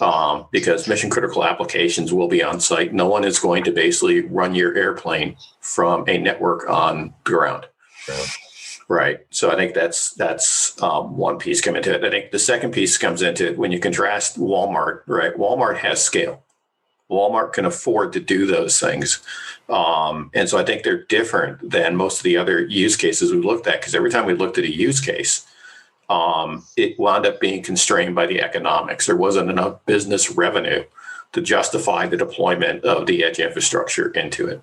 Um, 0.02 0.48
because 0.52 0.90
mission 0.90 1.10
critical 1.10 1.46
applications 1.46 2.12
will 2.12 2.28
be 2.28 2.44
on 2.44 2.60
site. 2.60 2.94
No 2.94 3.08
one 3.08 3.24
is 3.24 3.40
going 3.40 3.64
to 3.64 3.72
basically 3.72 4.22
run 4.22 4.54
your 4.56 4.76
airplane 4.76 5.38
from 5.62 6.04
a 6.10 6.18
network 6.18 6.68
on 6.68 7.14
the 7.24 7.32
ground. 7.32 7.68
Right. 8.88 9.26
So 9.32 9.52
I 9.52 9.56
think 9.56 9.74
that's 9.74 10.12
that's 10.12 10.80
um, 10.82 11.18
one 11.18 11.40
piece 11.40 11.60
coming 11.60 11.78
into 11.78 11.96
it. 11.96 12.04
I 12.04 12.10
think 12.10 12.32
the 12.32 12.40
second 12.40 12.72
piece 12.72 12.98
comes 13.00 13.24
into 13.24 13.48
it 13.48 13.58
when 13.58 13.72
you 13.72 13.80
contrast 13.80 14.40
Walmart. 14.40 15.02
Right. 15.08 15.36
Walmart 15.36 15.78
has 15.78 16.04
scale. 16.04 16.44
Walmart 17.10 17.54
can 17.54 17.66
afford 17.66 18.14
to 18.14 18.20
do 18.20 18.48
those 18.48 18.80
things, 18.80 19.24
um, 19.70 20.32
and 20.34 20.50
so 20.50 20.58
I 20.58 20.64
think 20.64 20.82
they're 20.82 21.04
different 21.04 21.70
than 21.70 21.96
most 21.96 22.18
of 22.18 22.24
the 22.24 22.38
other 22.38 22.66
use 22.66 22.96
cases 22.96 23.32
we 23.32 23.42
looked 23.42 23.68
at. 23.68 23.80
Because 23.80 23.94
every 23.94 24.10
time 24.10 24.26
we 24.26 24.34
looked 24.34 24.58
at 24.58 24.64
a 24.64 24.76
use 24.76 25.00
case, 25.00 25.46
um, 26.10 26.66
it 26.78 27.00
wound 27.00 27.28
up 27.28 27.40
being 27.40 27.62
constrained 27.62 28.16
by 28.16 28.26
the 28.26 28.42
economics. 28.42 29.06
There 29.06 29.16
wasn't 29.16 29.52
enough 29.52 29.86
business 29.86 30.32
revenue 30.32 30.84
to 31.34 31.42
justify 31.42 32.08
the 32.08 32.18
deployment 32.18 32.84
of 32.84 33.06
the 33.06 33.24
edge 33.24 33.40
infrastructure 33.40 34.10
into 34.12 34.48
it. 34.48 34.62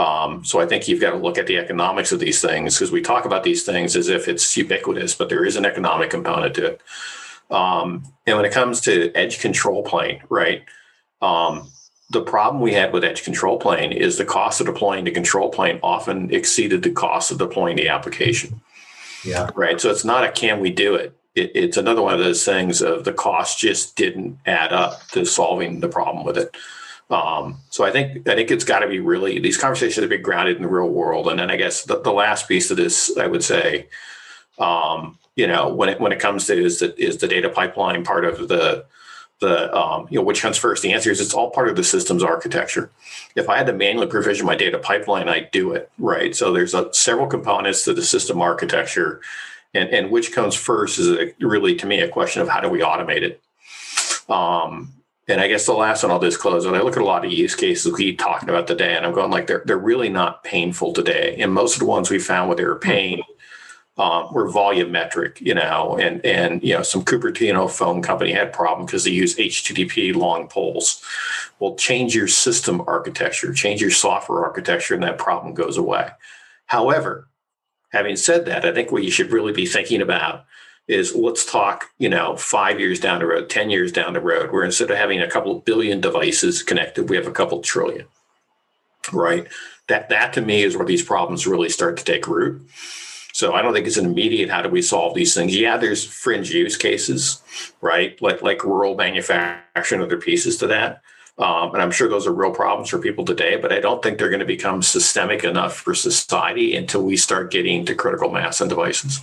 Um, 0.00 0.42
so 0.46 0.60
I 0.60 0.66
think 0.66 0.88
you've 0.88 1.00
got 1.00 1.10
to 1.10 1.18
look 1.18 1.36
at 1.36 1.46
the 1.46 1.58
economics 1.58 2.10
of 2.10 2.20
these 2.20 2.40
things 2.40 2.74
because 2.74 2.90
we 2.90 3.02
talk 3.02 3.26
about 3.26 3.44
these 3.44 3.64
things 3.64 3.96
as 3.96 4.08
if 4.08 4.28
it's 4.28 4.56
ubiquitous, 4.56 5.14
but 5.14 5.28
there 5.28 5.44
is 5.44 5.56
an 5.56 5.66
economic 5.66 6.08
component 6.08 6.54
to 6.54 6.66
it. 6.66 6.80
Um, 7.50 8.04
and 8.26 8.38
when 8.38 8.46
it 8.46 8.52
comes 8.52 8.80
to 8.82 9.12
edge 9.14 9.40
control 9.40 9.82
plane, 9.82 10.22
right? 10.30 10.62
Um, 11.20 11.70
the 12.08 12.22
problem 12.22 12.62
we 12.62 12.72
had 12.72 12.94
with 12.94 13.04
edge 13.04 13.24
control 13.24 13.58
plane 13.58 13.92
is 13.92 14.16
the 14.16 14.24
cost 14.24 14.62
of 14.62 14.66
deploying 14.66 15.04
the 15.04 15.10
control 15.10 15.50
plane 15.50 15.78
often 15.82 16.32
exceeded 16.32 16.82
the 16.82 16.92
cost 16.92 17.30
of 17.30 17.36
deploying 17.36 17.76
the 17.76 17.88
application. 17.88 18.62
Yeah. 19.22 19.50
Right. 19.54 19.78
So 19.78 19.90
it's 19.90 20.04
not 20.04 20.24
a 20.24 20.32
can 20.32 20.60
we 20.60 20.70
do 20.70 20.94
it? 20.94 21.14
it 21.34 21.52
it's 21.54 21.76
another 21.76 22.00
one 22.00 22.14
of 22.14 22.20
those 22.20 22.42
things 22.42 22.80
of 22.80 23.04
the 23.04 23.12
cost 23.12 23.58
just 23.58 23.96
didn't 23.96 24.38
add 24.46 24.72
up 24.72 25.06
to 25.08 25.26
solving 25.26 25.80
the 25.80 25.88
problem 25.88 26.24
with 26.24 26.38
it. 26.38 26.56
Um, 27.10 27.56
so 27.70 27.84
I 27.84 27.90
think 27.90 28.28
I 28.28 28.36
think 28.36 28.50
it's 28.50 28.64
got 28.64 28.80
to 28.80 28.88
be 28.88 29.00
really 29.00 29.40
these 29.40 29.58
conversations 29.58 29.96
have 29.96 30.04
to 30.04 30.16
be 30.16 30.22
grounded 30.22 30.56
in 30.56 30.62
the 30.62 30.68
real 30.68 30.88
world. 30.88 31.28
And 31.28 31.40
then 31.40 31.50
I 31.50 31.56
guess 31.56 31.82
the, 31.82 32.00
the 32.00 32.12
last 32.12 32.46
piece 32.46 32.70
of 32.70 32.76
this, 32.76 33.16
I 33.16 33.26
would 33.26 33.42
say, 33.42 33.88
um, 34.58 35.18
you 35.34 35.46
know, 35.46 35.74
when 35.74 35.88
it 35.88 36.00
when 36.00 36.12
it 36.12 36.20
comes 36.20 36.46
to 36.46 36.56
is 36.56 36.78
the 36.78 36.98
is 37.02 37.16
the 37.18 37.26
data 37.26 37.48
pipeline 37.48 38.04
part 38.04 38.24
of 38.24 38.48
the 38.48 38.84
the 39.40 39.76
um, 39.76 40.06
you 40.10 40.18
know 40.18 40.24
which 40.24 40.42
comes 40.42 40.56
first? 40.56 40.82
The 40.82 40.92
answer 40.92 41.10
is 41.10 41.20
it's 41.20 41.34
all 41.34 41.50
part 41.50 41.68
of 41.68 41.76
the 41.76 41.82
systems 41.82 42.22
architecture. 42.22 42.90
If 43.34 43.48
I 43.48 43.56
had 43.56 43.66
to 43.66 43.72
manually 43.72 44.06
provision 44.06 44.46
my 44.46 44.54
data 44.54 44.78
pipeline, 44.78 45.28
I'd 45.28 45.50
do 45.50 45.72
it 45.72 45.90
right. 45.98 46.36
So 46.36 46.52
there's 46.52 46.74
a, 46.74 46.92
several 46.94 47.26
components 47.26 47.84
to 47.84 47.94
the 47.94 48.02
system 48.02 48.40
architecture, 48.40 49.20
and 49.74 49.88
and 49.88 50.10
which 50.10 50.32
comes 50.32 50.54
first 50.54 50.98
is 50.98 51.08
a, 51.08 51.34
really 51.40 51.74
to 51.76 51.86
me 51.86 52.00
a 52.00 52.08
question 52.08 52.42
of 52.42 52.48
how 52.48 52.60
do 52.60 52.68
we 52.68 52.80
automate 52.80 53.22
it. 53.22 53.42
Um, 54.28 54.92
and 55.28 55.40
I 55.40 55.48
guess 55.48 55.66
the 55.66 55.72
last 55.72 56.02
one 56.02 56.10
I'll 56.10 56.18
disclose, 56.18 56.66
when 56.66 56.74
I 56.74 56.82
look 56.82 56.96
at 56.96 57.02
a 57.02 57.04
lot 57.04 57.24
of 57.24 57.32
use 57.32 57.54
cases 57.54 57.92
we 57.92 58.16
talking 58.16 58.48
about 58.48 58.66
today, 58.66 58.96
and 58.96 59.06
I'm 59.06 59.14
going 59.14 59.30
like 59.30 59.46
they're 59.46 59.62
they're 59.64 59.78
really 59.78 60.08
not 60.08 60.44
painful 60.44 60.92
today. 60.92 61.36
And 61.38 61.52
most 61.52 61.74
of 61.74 61.80
the 61.80 61.86
ones 61.86 62.10
we 62.10 62.18
found 62.18 62.48
where 62.48 62.56
they 62.56 62.64
were 62.64 62.76
pain 62.76 63.22
um, 64.00 64.32
were 64.32 64.50
volumetric, 64.50 65.40
you 65.40 65.54
know, 65.54 65.96
and 65.98 66.24
and 66.24 66.62
you 66.62 66.74
know 66.74 66.82
some 66.82 67.04
Cupertino 67.04 67.70
phone 67.70 68.02
company 68.02 68.32
had 68.32 68.52
problem 68.52 68.86
because 68.86 69.04
they 69.04 69.10
use 69.10 69.36
HTTP 69.36 70.14
long 70.14 70.48
polls. 70.48 71.02
Well, 71.58 71.76
change 71.76 72.14
your 72.14 72.28
system 72.28 72.82
architecture, 72.86 73.52
change 73.52 73.80
your 73.80 73.90
software 73.90 74.44
architecture, 74.44 74.94
and 74.94 75.02
that 75.02 75.18
problem 75.18 75.54
goes 75.54 75.76
away. 75.76 76.08
However, 76.66 77.28
having 77.92 78.16
said 78.16 78.46
that, 78.46 78.64
I 78.64 78.72
think 78.72 78.90
what 78.90 79.04
you 79.04 79.10
should 79.10 79.32
really 79.32 79.52
be 79.52 79.66
thinking 79.66 80.00
about 80.00 80.44
is 80.88 81.14
let's 81.14 81.50
talk, 81.50 81.86
you 81.98 82.08
know, 82.08 82.36
five 82.36 82.80
years 82.80 82.98
down 82.98 83.20
the 83.20 83.26
road, 83.26 83.48
10 83.48 83.70
years 83.70 83.92
down 83.92 84.12
the 84.12 84.20
road, 84.20 84.50
where 84.50 84.64
instead 84.64 84.90
of 84.90 84.96
having 84.96 85.20
a 85.20 85.30
couple 85.30 85.60
billion 85.60 86.00
devices 86.00 86.62
connected, 86.62 87.08
we 87.08 87.16
have 87.16 87.26
a 87.26 87.32
couple 87.32 87.60
trillion, 87.60 88.06
right? 89.12 89.46
That, 89.88 90.08
that 90.08 90.32
to 90.34 90.40
me 90.40 90.62
is 90.62 90.76
where 90.76 90.86
these 90.86 91.02
problems 91.02 91.46
really 91.46 91.68
start 91.68 91.96
to 91.98 92.04
take 92.04 92.26
root. 92.26 92.62
So 93.32 93.54
I 93.54 93.62
don't 93.62 93.72
think 93.72 93.86
it's 93.86 93.96
an 93.96 94.06
immediate 94.06 94.50
how 94.50 94.62
do 94.62 94.68
we 94.68 94.82
solve 94.82 95.14
these 95.14 95.34
things. 95.34 95.56
Yeah, 95.56 95.76
there's 95.76 96.04
fringe 96.04 96.50
use 96.50 96.76
cases, 96.76 97.42
right? 97.80 98.20
Like 98.20 98.42
like 98.42 98.64
rural 98.64 98.96
manufacturing, 98.96 100.02
other 100.02 100.18
pieces 100.18 100.56
to 100.58 100.66
that. 100.66 101.02
Um, 101.38 101.72
and 101.72 101.80
I'm 101.80 101.90
sure 101.90 102.08
those 102.08 102.26
are 102.26 102.34
real 102.34 102.50
problems 102.50 102.90
for 102.90 102.98
people 102.98 103.24
today, 103.24 103.56
but 103.56 103.72
I 103.72 103.80
don't 103.80 104.02
think 104.02 104.18
they're 104.18 104.28
going 104.28 104.40
to 104.40 104.46
become 104.46 104.82
systemic 104.82 105.42
enough 105.42 105.74
for 105.74 105.94
society 105.94 106.76
until 106.76 107.02
we 107.02 107.16
start 107.16 107.50
getting 107.50 107.86
to 107.86 107.94
critical 107.94 108.30
mass 108.30 108.60
and 108.60 108.68
devices. 108.68 109.20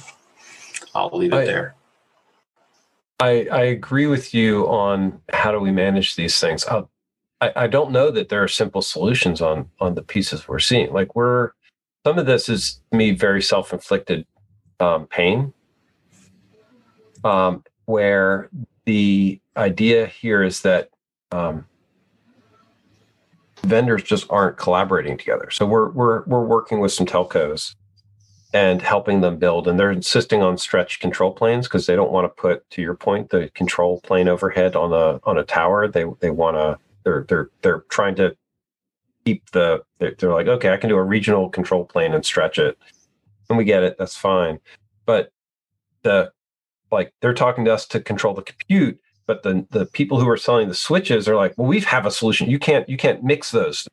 I'll 0.98 1.18
leave 1.18 1.34
it 1.34 1.38
I, 1.38 1.46
there. 1.46 1.76
I, 3.20 3.48
I 3.52 3.62
agree 3.64 4.08
with 4.08 4.34
you 4.34 4.68
on 4.68 5.22
how 5.32 5.52
do 5.52 5.60
we 5.60 5.72
manage 5.72 6.16
these 6.16 6.40
things. 6.40 6.66
I, 6.68 6.84
I 7.56 7.68
don't 7.68 7.92
know 7.92 8.12
that 8.12 8.30
there 8.30 8.44
are 8.44 8.48
simple 8.48 8.82
solutions 8.82 9.42
on 9.42 9.70
on 9.80 9.96
the 9.96 10.02
pieces 10.02 10.48
we're 10.48 10.60
seeing. 10.60 10.92
Like 10.92 11.16
we're 11.16 11.52
some 12.06 12.18
of 12.18 12.26
this 12.26 12.50
is 12.50 12.82
me 12.92 13.12
very 13.12 13.42
self 13.42 13.74
inflicted 13.74 14.26
um, 14.80 15.08
pain, 15.08 15.54
um, 17.24 17.64
where 17.86 18.50
the 18.86 19.40
idea 19.56 20.08
here 20.08 20.44
is 20.44 20.62
that 20.62 20.90
um, 21.32 21.66
vendors 23.64 24.04
just 24.04 24.26
aren't 24.30 24.58
collaborating 24.58 25.18
together. 25.18 25.50
So 25.52 25.66
we're 25.66 25.90
we're 25.90 26.24
we're 26.26 26.46
working 26.46 26.80
with 26.80 26.92
some 26.92 27.06
telcos 27.06 27.76
and 28.54 28.82
helping 28.82 29.22
them 29.22 29.38
build. 29.38 29.68
And 29.68 29.80
they're 29.80 29.92
insisting 29.92 30.42
on 30.42 30.58
stretched 30.58 31.02
control 31.02 31.32
planes 31.34 31.68
because 31.68 31.86
they 31.86 31.96
don't 31.96 32.12
want 32.12 32.26
to 32.26 32.42
put, 32.42 32.70
to 32.72 32.82
your 32.82 32.96
point, 32.96 33.30
the 33.30 33.50
control 33.54 34.02
plane 34.02 34.28
overhead 34.28 34.76
on 34.76 34.94
a 34.94 35.20
on 35.24 35.38
a 35.38 35.44
tower. 35.44 35.88
They 35.88 36.06
they 36.20 36.32
want 36.32 36.58
to 36.58 36.78
they're 37.04 37.26
they're 37.28 37.50
they're 37.62 37.82
trying 37.90 38.16
to 38.16 38.36
keep 39.26 39.50
the 39.52 39.84
they're, 40.00 40.16
they're 40.18 40.34
like 40.34 40.48
okay, 40.48 40.72
I 40.72 40.78
can 40.78 40.90
do 40.90 40.96
a 40.96 41.04
regional 41.04 41.50
control 41.50 41.86
plane 41.86 42.14
and 42.14 42.26
stretch 42.26 42.58
it, 42.58 42.78
and 43.50 43.58
we 43.58 43.66
get 43.66 43.84
it. 43.84 43.98
That's 43.98 44.16
fine, 44.16 44.60
but 45.06 45.32
the 46.04 46.32
like 46.92 47.14
they're 47.22 47.34
talking 47.34 47.66
to 47.66 47.74
us 47.74 47.86
to 47.88 48.00
control 48.00 48.34
the 48.34 48.44
compute, 48.44 49.00
but 49.26 49.44
the 49.44 49.68
the 49.72 49.86
people 49.86 50.20
who 50.20 50.30
are 50.30 50.38
selling 50.38 50.70
the 50.70 50.76
switches 50.76 51.28
are 51.28 51.36
like, 51.36 51.54
well, 51.58 51.68
we 51.68 51.82
have 51.82 52.06
a 52.06 52.12
solution. 52.12 52.50
You 52.50 52.60
can't 52.60 52.88
you 52.88 52.98
can't 52.98 53.24
mix 53.24 53.52
those. 53.52 53.88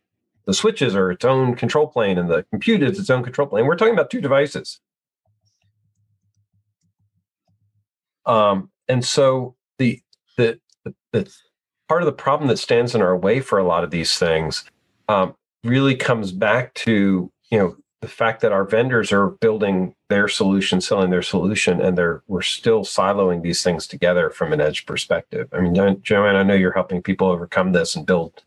The 0.47 0.55
switches 0.55 0.95
are 0.95 1.11
its 1.11 1.25
own 1.25 1.55
control 1.55 1.87
plane, 1.87 2.19
and 2.19 2.31
the 2.31 2.43
compute 2.45 2.83
is 2.83 2.99
its 2.99 3.11
own 3.11 3.23
control 3.23 3.49
plane. 3.49 3.67
We're 3.67 3.77
talking 3.77 3.95
about 3.95 4.11
two 4.11 4.21
devices. 4.21 4.81
Um, 8.27 8.71
and 8.89 9.05
so 9.05 9.55
the, 9.79 10.01
the 10.37 10.61
the 10.85 10.95
the 11.13 11.35
part 11.89 12.03
of 12.03 12.07
the 12.07 12.13
problem 12.13 12.49
that 12.49 12.59
stands 12.59 12.95
in 12.95 13.03
our 13.03 13.17
way 13.17 13.41
for 13.41 13.59
a 13.59 13.65
lot 13.65 13.85
of 13.85 13.91
these 13.91 14.19
things 14.19 14.65
um, 15.09 15.35
really 15.63 15.95
comes 15.95 16.33
back 16.33 16.75
to 16.75 17.31
you 17.51 17.59
know 17.59 17.77
the 18.01 18.09
fact 18.09 18.43
that 18.43 18.53
our 18.53 18.65
vendors 18.65 19.13
are 19.13 19.31
building 19.31 19.95
their 20.11 20.29
solution, 20.29 20.81
selling 20.81 21.11
their 21.11 21.23
solution, 21.23 21.81
and 21.81 21.97
they're 21.97 22.23
we're 22.27 22.43
still 22.43 22.85
siloing 22.85 23.43
these 23.43 23.63
things 23.63 23.87
together 23.87 24.29
from 24.29 24.53
an 24.53 24.61
edge 24.61 24.85
perspective. 24.85 25.49
I 25.53 25.61
mean, 25.61 25.75
Joanne, 26.03 26.37
I 26.37 26.43
know 26.43 26.55
you're 26.55 26.73
helping 26.73 27.03
people 27.03 27.29
overcome 27.29 27.73
this 27.73 27.97
and 27.97 28.05
build 28.05 28.43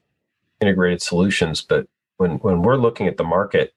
integrated 0.61 1.01
solutions, 1.01 1.61
but 1.61 1.87
when 2.17 2.37
when 2.39 2.61
we're 2.61 2.77
looking 2.77 3.07
at 3.07 3.17
the 3.17 3.23
market, 3.23 3.73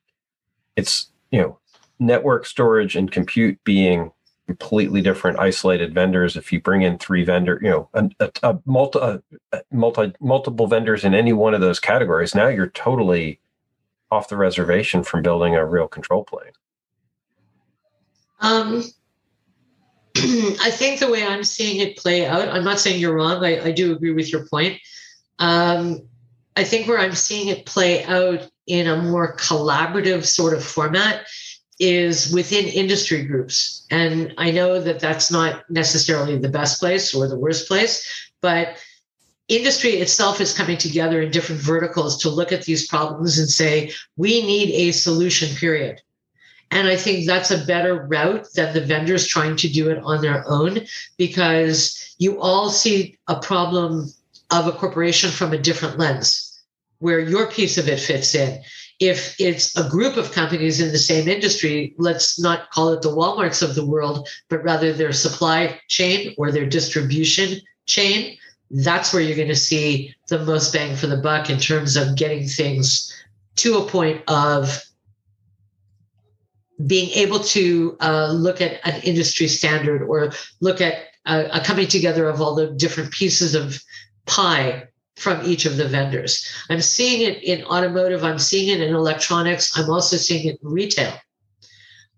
it's 0.76 1.10
you 1.30 1.40
know 1.40 1.58
network 1.98 2.46
storage 2.46 2.96
and 2.96 3.10
compute 3.10 3.62
being 3.64 4.12
completely 4.46 5.00
different 5.00 5.38
isolated 5.38 5.94
vendors. 5.94 6.36
If 6.36 6.52
you 6.52 6.60
bring 6.60 6.82
in 6.82 6.98
three 6.98 7.24
vendor 7.24 7.60
you 7.62 7.70
know 7.70 7.88
a, 7.94 8.10
a, 8.20 8.30
a 8.42 8.58
multi, 8.64 8.98
a, 8.98 9.22
multi 9.70 10.12
multiple 10.20 10.66
vendors 10.66 11.04
in 11.04 11.14
any 11.14 11.32
one 11.32 11.54
of 11.54 11.60
those 11.60 11.78
categories 11.78 12.34
now 12.34 12.48
you're 12.48 12.70
totally 12.70 13.40
off 14.10 14.28
the 14.28 14.36
reservation 14.36 15.04
from 15.04 15.22
building 15.22 15.54
a 15.54 15.64
real 15.64 15.86
control 15.86 16.24
plane. 16.24 16.52
Um 18.40 18.82
i 20.16 20.70
think 20.72 20.98
the 20.98 21.08
way 21.08 21.24
i'm 21.24 21.44
seeing 21.44 21.80
it 21.80 21.96
play 21.96 22.26
out 22.26 22.48
i'm 22.48 22.64
not 22.64 22.80
saying 22.80 23.00
you're 23.00 23.14
wrong 23.14 23.44
i, 23.44 23.66
I 23.66 23.70
do 23.70 23.92
agree 23.92 24.12
with 24.12 24.32
your 24.32 24.44
point. 24.46 24.80
Um 25.38 26.02
i 26.56 26.64
think 26.64 26.86
where 26.86 26.98
i'm 26.98 27.14
seeing 27.14 27.48
it 27.48 27.66
play 27.66 28.04
out 28.04 28.48
in 28.66 28.86
a 28.86 29.02
more 29.02 29.36
collaborative 29.36 30.24
sort 30.24 30.54
of 30.54 30.64
format 30.64 31.26
is 31.80 32.30
within 32.32 32.66
industry 32.66 33.24
groups. 33.24 33.86
And 33.90 34.34
I 34.36 34.50
know 34.50 34.80
that 34.80 35.00
that's 35.00 35.30
not 35.30 35.68
necessarily 35.70 36.36
the 36.38 36.50
best 36.50 36.78
place 36.78 37.14
or 37.14 37.26
the 37.26 37.38
worst 37.38 37.66
place, 37.66 38.30
but 38.42 38.76
industry 39.48 39.92
itself 39.92 40.40
is 40.40 40.56
coming 40.56 40.76
together 40.76 41.22
in 41.22 41.30
different 41.30 41.62
verticals 41.62 42.18
to 42.18 42.28
look 42.28 42.52
at 42.52 42.64
these 42.64 42.86
problems 42.86 43.38
and 43.38 43.48
say, 43.48 43.90
we 44.16 44.46
need 44.46 44.72
a 44.72 44.92
solution, 44.92 45.56
period. 45.56 46.00
And 46.70 46.86
I 46.86 46.96
think 46.96 47.26
that's 47.26 47.50
a 47.50 47.64
better 47.64 48.06
route 48.06 48.46
than 48.54 48.74
the 48.74 48.84
vendors 48.84 49.26
trying 49.26 49.56
to 49.56 49.68
do 49.68 49.90
it 49.90 49.98
on 50.04 50.20
their 50.20 50.48
own 50.48 50.80
because 51.16 52.14
you 52.18 52.40
all 52.40 52.70
see 52.70 53.18
a 53.26 53.40
problem 53.40 54.06
of 54.50 54.66
a 54.66 54.72
corporation 54.72 55.30
from 55.30 55.52
a 55.52 55.58
different 55.58 55.98
lens 55.98 56.46
where 56.98 57.18
your 57.18 57.50
piece 57.50 57.78
of 57.78 57.88
it 57.88 57.98
fits 57.98 58.34
in. 58.34 58.62
If 58.98 59.34
it's 59.40 59.74
a 59.76 59.88
group 59.88 60.16
of 60.18 60.32
companies 60.32 60.80
in 60.80 60.92
the 60.92 60.98
same 60.98 61.26
industry, 61.26 61.94
let's 61.96 62.38
not 62.38 62.70
call 62.70 62.90
it 62.90 63.00
the 63.00 63.08
Walmarts 63.08 63.62
of 63.62 63.74
the 63.74 63.86
world, 63.86 64.28
but 64.50 64.62
rather 64.62 64.92
their 64.92 65.12
supply 65.12 65.80
chain 65.88 66.34
or 66.36 66.52
their 66.52 66.66
distribution 66.66 67.60
chain, 67.86 68.36
that's 68.70 69.12
where 69.12 69.22
you're 69.22 69.36
going 69.36 69.48
to 69.48 69.56
see 69.56 70.14
the 70.28 70.44
most 70.44 70.72
bang 70.72 70.94
for 70.94 71.06
the 71.06 71.16
buck 71.16 71.48
in 71.48 71.58
terms 71.58 71.96
of 71.96 72.16
getting 72.16 72.46
things 72.46 73.12
to 73.56 73.78
a 73.78 73.88
point 73.88 74.22
of 74.28 74.82
being 76.86 77.10
able 77.10 77.40
to 77.40 77.96
uh, 78.00 78.30
look 78.32 78.60
at 78.60 78.86
an 78.86 79.00
industry 79.02 79.48
standard 79.48 80.02
or 80.02 80.32
look 80.60 80.80
at 80.80 80.94
a, 81.26 81.44
a 81.52 81.60
coming 81.64 81.86
together 81.86 82.28
of 82.28 82.40
all 82.40 82.54
the 82.54 82.68
different 82.68 83.12
pieces 83.12 83.54
of 83.54 83.82
pie 84.30 84.88
from 85.16 85.44
each 85.44 85.66
of 85.66 85.76
the 85.76 85.86
vendors. 85.86 86.48
I'm 86.70 86.80
seeing 86.80 87.20
it 87.22 87.42
in 87.42 87.64
automotive, 87.64 88.24
I'm 88.24 88.38
seeing 88.38 88.68
it 88.68 88.80
in 88.80 88.94
electronics, 88.94 89.76
I'm 89.76 89.90
also 89.90 90.16
seeing 90.16 90.46
it 90.48 90.58
in 90.62 90.68
retail. 90.70 91.12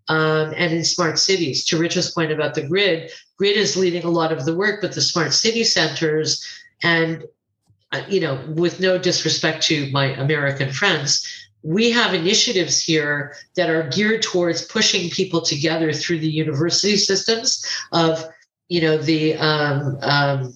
Um, 0.08 0.52
and 0.56 0.72
in 0.72 0.84
smart 0.84 1.18
cities. 1.18 1.64
To 1.66 1.78
Rich's 1.78 2.10
point 2.10 2.32
about 2.32 2.54
the 2.54 2.66
grid, 2.66 3.10
grid 3.38 3.56
is 3.56 3.76
leading 3.76 4.04
a 4.04 4.10
lot 4.10 4.32
of 4.32 4.44
the 4.44 4.54
work, 4.54 4.80
but 4.82 4.92
the 4.92 5.00
smart 5.00 5.32
city 5.32 5.64
centers, 5.64 6.44
and 6.82 7.24
uh, 7.92 8.02
you 8.08 8.20
know, 8.20 8.42
with 8.48 8.80
no 8.80 8.98
disrespect 8.98 9.62
to 9.64 9.90
my 9.92 10.06
American 10.16 10.72
friends, 10.72 11.26
we 11.62 11.90
have 11.90 12.14
initiatives 12.14 12.82
here 12.82 13.34
that 13.54 13.70
are 13.70 13.88
geared 13.90 14.22
towards 14.22 14.64
pushing 14.64 15.08
people 15.10 15.40
together 15.40 15.92
through 15.92 16.18
the 16.18 16.30
university 16.30 16.96
systems 16.96 17.64
of, 17.92 18.24
you 18.68 18.80
know, 18.80 18.96
the 18.98 19.36
um, 19.36 19.98
um, 20.02 20.52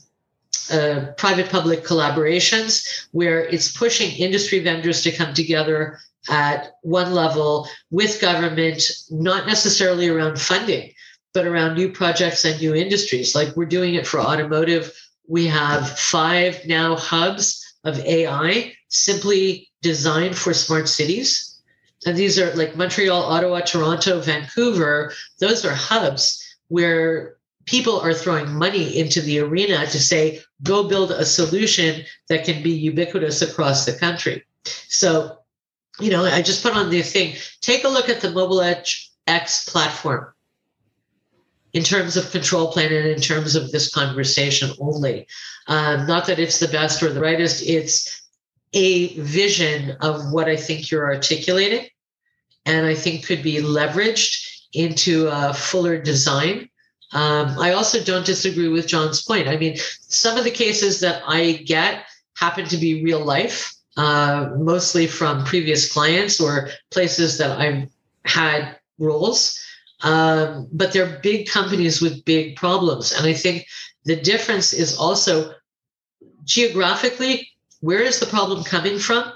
uh, 0.71 1.13
private 1.17 1.51
public 1.51 1.85
collaborations 1.85 3.07
where 3.13 3.45
it's 3.45 3.77
pushing 3.77 4.11
industry 4.17 4.61
vendors 4.61 5.03
to 5.03 5.13
come 5.13 5.35
together 5.35 5.99
at 6.29 6.73
one 6.83 7.13
level 7.13 7.69
with 7.91 8.21
government, 8.21 8.83
not 9.11 9.47
necessarily 9.47 10.09
around 10.09 10.41
funding, 10.41 10.93
but 11.35 11.47
around 11.47 11.75
new 11.75 11.91
projects 11.91 12.45
and 12.45 12.61
new 12.61 12.75
industries. 12.75 13.35
Like 13.35 13.55
we're 13.57 13.67
doing 13.67 13.95
it 13.95 14.07
for 14.07 14.21
automotive. 14.21 14.93
We 15.29 15.47
have 15.47 15.99
five 15.99 16.61
now 16.67 16.97
hubs 16.97 17.63
of 17.85 17.99
AI 18.01 18.73
simply 18.89 19.69
designed 19.83 20.37
for 20.37 20.53
smart 20.53 20.89
cities. 20.89 21.61
And 22.05 22.17
these 22.17 22.39
are 22.39 22.55
like 22.55 22.77
Montreal, 22.77 23.23
Ottawa, 23.23 23.61
Toronto, 23.61 24.21
Vancouver. 24.21 25.13
Those 25.41 25.65
are 25.65 25.75
hubs 25.75 26.43
where 26.69 27.36
people 27.67 28.01
are 28.01 28.15
throwing 28.15 28.53
money 28.53 28.99
into 28.99 29.21
the 29.21 29.41
arena 29.41 29.87
to 29.87 30.01
say, 30.01 30.41
go 30.63 30.89
build 30.89 31.11
a 31.11 31.25
solution 31.25 32.05
that 32.29 32.45
can 32.45 32.63
be 32.63 32.71
ubiquitous 32.71 33.43
across 33.43 33.85
the 33.85 33.93
country. 33.93 34.45
So, 34.65 35.39
you 36.01 36.11
know, 36.11 36.25
I 36.25 36.43
just 36.43 36.63
put 36.63 36.75
on 36.75 36.91
the 36.91 37.03
thing 37.03 37.35
take 37.61 37.85
a 37.85 37.89
look 37.89 38.09
at 38.09 38.21
the 38.21 38.31
Mobile 38.31 38.61
Edge 38.61 39.11
X 39.27 39.69
platform 39.69 40.33
in 41.73 41.83
terms 41.83 42.17
of 42.17 42.31
control 42.31 42.73
plane 42.73 42.93
and 42.93 43.07
in 43.07 43.21
terms 43.21 43.55
of 43.57 43.71
this 43.71 43.93
conversation 43.93 44.71
only. 44.81 45.27
Um, 45.67 46.07
not 46.07 46.27
that 46.27 46.39
it's 46.39 46.61
the 46.61 46.69
best 46.69 47.03
or 47.03 47.13
the 47.13 47.21
brightest, 47.21 47.63
it's 47.67 48.23
a 48.73 49.19
vision 49.21 49.97
of 50.01 50.33
what 50.33 50.49
I 50.49 50.57
think 50.57 50.91
you're 50.91 51.13
articulating 51.13 51.87
and 52.65 52.87
I 52.87 52.95
think 52.95 53.27
could 53.27 53.43
be 53.43 53.57
leveraged 53.57 54.45
into 54.73 55.29
a 55.29 55.53
fuller 55.53 55.99
design 56.01 56.69
um, 57.13 57.59
I 57.59 57.73
also 57.73 58.03
don't 58.03 58.27
disagree 58.27 58.69
with 58.69 58.89
John's 58.89 59.23
point. 59.23 59.49
I 59.49 59.57
mean, 59.57 59.77
some 60.01 60.37
of 60.37 60.45
the 60.45 60.51
cases 60.51 61.01
that 61.01 61.23
I 61.27 61.63
get 61.65 62.05
happen 62.37 62.67
to 62.67 62.77
be 62.77 63.05
real 63.05 63.25
life, 63.25 63.73
uh, 63.97 64.51
mostly 64.59 65.07
from 65.07 65.45
previous 65.45 65.91
clients 65.91 66.41
or 66.41 66.69
places 66.91 67.39
that 67.39 67.59
I've 67.59 67.89
had 68.25 68.77
roles. 68.99 69.59
Um, 70.03 70.69
but 70.73 70.93
they're 70.93 71.21
big 71.23 71.49
companies 71.49 72.03
with 72.03 72.25
big 72.25 72.57
problems. 72.57 73.13
And 73.13 73.27
I 73.27 73.33
think 73.33 73.67
the 74.05 74.17
difference 74.17 74.73
is 74.73 74.99
also 74.99 75.55
geographically, 76.45 77.49
where 77.81 78.03
is 78.03 78.21
the 78.21 78.27
problem 78.27 78.63
coming 78.63 78.99
from? 78.99 79.33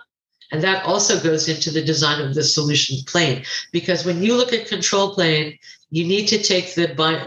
And 0.52 0.62
that 0.62 0.84
also 0.84 1.20
goes 1.20 1.48
into 1.48 1.70
the 1.70 1.84
design 1.84 2.20
of 2.20 2.34
the 2.34 2.42
solution 2.42 2.98
plane. 3.06 3.44
Because 3.72 4.04
when 4.04 4.22
you 4.22 4.36
look 4.36 4.52
at 4.52 4.66
control 4.66 5.14
plane, 5.14 5.58
you 5.92 6.06
need 6.06 6.26
to 6.28 6.40
take 6.40 6.74
the, 6.74 6.86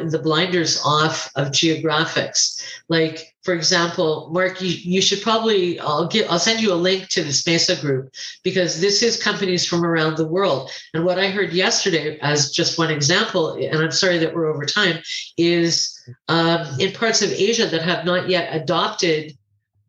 the 0.10 0.20
blinders 0.20 0.82
off 0.86 1.30
of 1.36 1.50
geographics. 1.50 2.64
Like, 2.88 3.36
for 3.44 3.54
example, 3.54 4.30
Mark, 4.32 4.62
you, 4.62 4.70
you 4.70 5.02
should 5.02 5.22
probably, 5.22 5.80
I'll, 5.82 6.08
give, 6.08 6.28
I'll 6.30 6.40
send 6.40 6.62
you 6.62 6.72
a 6.72 6.76
link 6.76 7.10
to 7.10 7.24
this 7.24 7.46
MESA 7.46 7.82
group 7.82 8.14
because 8.42 8.80
this 8.80 9.04
is 9.04 9.22
companies 9.22 9.68
from 9.68 9.86
around 9.86 10.16
the 10.16 10.28
world. 10.28 10.72
And 10.94 11.04
what 11.04 11.20
I 11.20 11.30
heard 11.30 11.52
yesterday, 11.52 12.18
as 12.22 12.52
just 12.52 12.78
one 12.78 12.90
example, 12.90 13.54
and 13.54 13.80
I'm 13.80 13.92
sorry 13.92 14.18
that 14.20 14.34
we're 14.34 14.48
over 14.48 14.66
time, 14.66 15.00
is 15.38 16.00
um, 16.30 16.66
in 16.80 16.94
parts 16.94 17.22
of 17.22 17.32
Asia 17.32 17.66
that 17.66 17.82
have 17.82 18.06
not 18.06 18.30
yet 18.30 18.56
adopted 18.56 19.38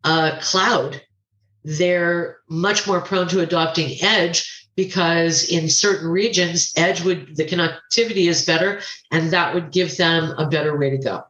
uh, 0.03 0.37
cloud 0.41 1.01
they're 1.65 2.37
much 2.47 2.87
more 2.87 3.01
prone 3.01 3.27
to 3.27 3.41
adopting 3.41 3.97
edge 4.01 4.67
because 4.75 5.49
in 5.49 5.67
certain 5.67 6.07
regions 6.07 6.71
edge 6.77 7.01
would 7.01 7.35
the 7.35 7.45
connectivity 7.45 8.29
is 8.29 8.45
better 8.45 8.81
and 9.11 9.31
that 9.31 9.53
would 9.53 9.71
give 9.71 9.97
them 9.97 10.33
a 10.37 10.47
better 10.47 10.77
way 10.77 10.91
to 10.91 10.97
go. 10.97 11.23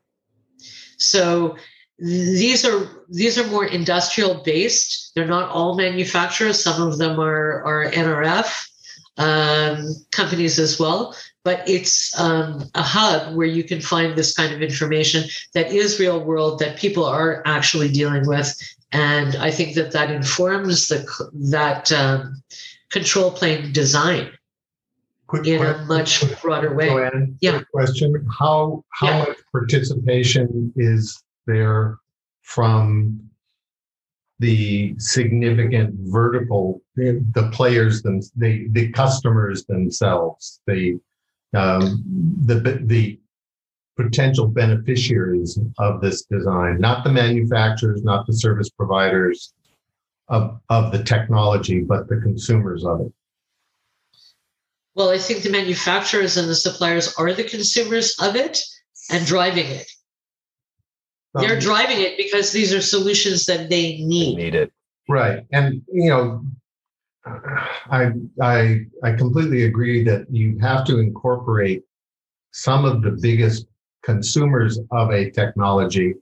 So 0.97 1.55
these 1.97 2.65
are 2.65 2.87
these 3.09 3.37
are 3.37 3.47
more 3.47 3.65
industrial 3.65 4.43
based. 4.43 5.13
They're 5.15 5.25
not 5.25 5.49
all 5.49 5.75
manufacturers. 5.75 6.61
Some 6.61 6.85
of 6.85 6.97
them 6.97 7.19
are 7.19 7.63
are 7.63 7.91
nrf 7.91 8.67
um, 9.17 9.95
companies 10.11 10.59
as 10.59 10.79
well. 10.79 11.15
But 11.43 11.69
it's 11.69 12.19
um, 12.19 12.63
a 12.73 12.81
hub 12.81 13.35
where 13.35 13.47
you 13.47 13.63
can 13.63 13.79
find 13.79 14.15
this 14.15 14.33
kind 14.33 14.51
of 14.53 14.63
information 14.63 15.29
that 15.53 15.71
is 15.71 15.99
real 15.99 16.19
world 16.19 16.57
that 16.59 16.77
people 16.77 17.05
are 17.05 17.43
actually 17.45 17.89
dealing 17.89 18.27
with 18.27 18.57
and 18.91 19.35
I 19.35 19.51
think 19.51 19.75
that 19.75 19.91
that 19.93 20.11
informs 20.11 20.87
the 20.87 21.05
that 21.51 21.91
um, 21.91 22.41
control 22.89 23.31
plane 23.31 23.71
design. 23.73 24.29
Quick 25.27 25.47
in 25.47 25.61
a 25.61 25.85
question. 25.85 26.29
much 26.29 26.41
broader 26.41 26.75
way. 26.75 26.87
Joanne, 26.89 27.37
Yeah. 27.41 27.51
quick 27.57 27.71
question. 27.71 28.27
How, 28.37 28.83
how 28.91 29.07
Yeah. 29.07 29.19
much 29.25 29.37
participation 29.51 30.71
is 30.75 31.23
there 31.47 31.97
from 32.43 33.19
the 34.39 34.93
significant 34.99 35.95
vertical, 36.01 36.81
the 36.95 37.25
the 37.33 37.49
players, 37.51 38.01
them, 38.03 38.21
the, 38.35 38.67
the 38.69 38.91
customers 38.91 39.65
themselves, 39.65 40.61
the, 40.67 40.99
um, 41.55 42.03
the, 42.45 42.81
the 42.83 43.17
potential 43.95 44.47
beneficiaries 44.47 45.57
of 45.79 46.01
this 46.01 46.25
design, 46.25 46.79
not 46.79 47.03
the 47.03 47.11
manufacturers, 47.11 48.03
not 48.03 48.27
the 48.27 48.33
service 48.33 48.69
providers 48.69 49.53
of, 50.27 50.59
of 50.69 50.91
the 50.91 51.03
technology, 51.03 51.81
but 51.81 52.07
the 52.09 52.17
consumers 52.17 52.85
of 52.85 53.01
it? 53.01 53.13
Well, 54.95 55.09
I 55.09 55.17
think 55.17 55.43
the 55.43 55.49
manufacturers 55.49 56.37
and 56.37 56.49
the 56.49 56.55
suppliers 56.55 57.13
are 57.17 57.33
the 57.33 57.43
consumers 57.43 58.15
of 58.21 58.35
it 58.35 58.59
and 59.09 59.25
driving 59.25 59.67
it. 59.67 59.87
They're 61.33 61.55
Um, 61.55 61.59
driving 61.59 61.99
it 61.99 62.15
because 62.17 62.53
these 62.53 62.73
are 62.73 62.81
solutions 62.81 63.45
that 63.47 63.69
they 63.69 63.87
You 63.87 64.07
need. 64.07 64.37
need 64.37 64.55
it. 64.55 64.71
Right, 65.09 65.45
and 65.51 65.81
you 65.91 66.09
know, 66.09 66.45
I 67.25 68.11
I 68.41 68.85
I 69.03 69.11
completely 69.13 69.65
agree 69.65 70.03
that 70.05 70.25
you 70.31 70.57
have 70.59 70.85
to 70.85 70.97
incorporate 70.99 71.83
some 72.51 72.85
of 72.85 73.01
the 73.03 73.11
biggest 73.11 73.67
consumers 74.05 74.79
of 74.91 75.11
a 75.11 75.31
technology 75.31 76.13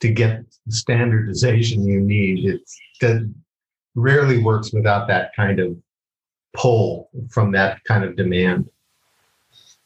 to 0.00 0.08
get 0.08 0.44
the 0.66 0.72
standardization 0.72 1.86
you 1.86 2.00
need. 2.00 2.60
It 3.00 3.28
rarely 3.94 4.42
works 4.42 4.72
without 4.72 5.08
that 5.08 5.34
kind 5.34 5.60
of 5.60 5.76
pull 6.56 7.10
from 7.30 7.52
that 7.52 7.84
kind 7.84 8.04
of 8.04 8.16
demand. 8.16 8.68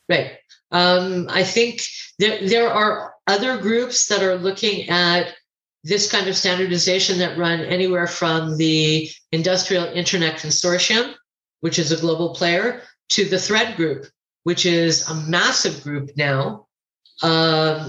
Right. 0.08 0.32
Um, 0.70 1.26
I 1.30 1.44
think 1.44 1.82
there, 2.18 2.46
there 2.46 2.70
are 2.70 3.14
other 3.26 3.58
groups 3.58 4.06
that 4.06 4.22
are 4.22 4.36
looking 4.36 4.88
at 4.88 5.34
this 5.84 6.10
kind 6.10 6.28
of 6.28 6.36
standardization 6.36 7.18
that 7.18 7.36
run 7.36 7.60
anywhere 7.60 8.06
from 8.06 8.56
the 8.56 9.10
Industrial 9.32 9.84
Internet 9.84 10.36
Consortium, 10.36 11.14
which 11.60 11.78
is 11.78 11.90
a 11.90 12.00
global 12.00 12.34
player, 12.34 12.82
to 13.10 13.24
the 13.24 13.38
Thread 13.38 13.76
Group, 13.76 14.06
which 14.44 14.64
is 14.64 15.08
a 15.08 15.14
massive 15.14 15.82
group 15.82 16.10
now, 16.16 16.66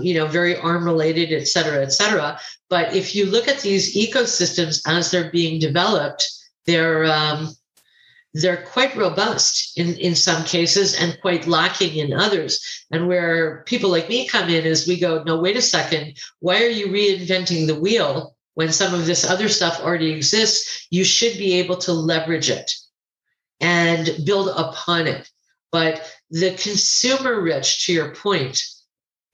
you 0.01 0.13
know, 0.15 0.28
very 0.28 0.55
arm 0.57 0.84
related, 0.86 1.32
et 1.32 1.47
cetera, 1.47 1.82
et 1.82 1.91
cetera. 1.91 2.39
But 2.69 2.95
if 2.95 3.15
you 3.15 3.26
look 3.26 3.47
at 3.47 3.61
these 3.61 3.95
ecosystems 3.95 4.82
as 4.88 5.11
they're 5.11 5.32
being 5.32 5.59
developed, 5.59 6.28
they're 6.65 7.05
um, 7.05 7.49
they're 8.34 8.65
quite 8.65 8.95
robust 8.95 9.78
in, 9.78 9.95
in 9.97 10.15
some 10.15 10.43
cases 10.43 10.95
and 10.95 11.21
quite 11.21 11.45
lacking 11.45 11.97
in 11.97 12.13
others. 12.13 12.86
And 12.91 13.07
where 13.07 13.63
people 13.67 13.91
like 13.91 14.09
me 14.09 14.28
come 14.28 14.49
in 14.49 14.65
is 14.65 14.88
we 14.88 14.99
go, 14.99 15.24
no, 15.24 15.39
wait 15.39 15.55
a 15.55 15.61
second, 15.61 16.17
why 16.39 16.63
are 16.63 16.67
you 16.69 16.88
reinventing 16.88 17.67
the 17.67 17.80
wheel 17.80 18.36
when 18.55 18.71
some 18.71 18.93
of 18.95 19.05
this 19.05 19.24
other 19.24 19.49
stuff 19.49 19.80
already 19.82 20.11
exists? 20.11 20.88
You 20.89 21.03
should 21.03 21.38
be 21.38 21.53
able 21.59 21.78
to 21.78 21.93
leverage 21.93 22.49
it 22.49 22.71
and 23.61 24.09
build 24.26 24.49
upon 24.49 25.05
it. 25.05 25.30
But 25.71 26.01
the 26.32 26.51
consumer 26.55 27.39
rich, 27.39 27.86
to 27.86 27.93
your 27.93 28.15
point, 28.15 28.59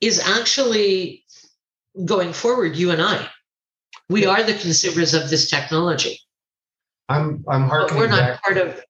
is 0.00 0.18
actually 0.18 1.24
going 2.04 2.32
forward, 2.32 2.76
you 2.76 2.90
and 2.90 3.02
I. 3.02 3.28
We 4.08 4.26
are 4.26 4.42
the 4.42 4.54
consumers 4.54 5.14
of 5.14 5.30
this 5.30 5.50
technology. 5.50 6.18
I'm 7.08 7.44
I'm 7.48 7.62
But 7.62 7.68
harkening 7.68 8.00
we're 8.00 8.08
not 8.08 8.20
back. 8.20 8.42
part 8.42 8.56
of 8.58 8.80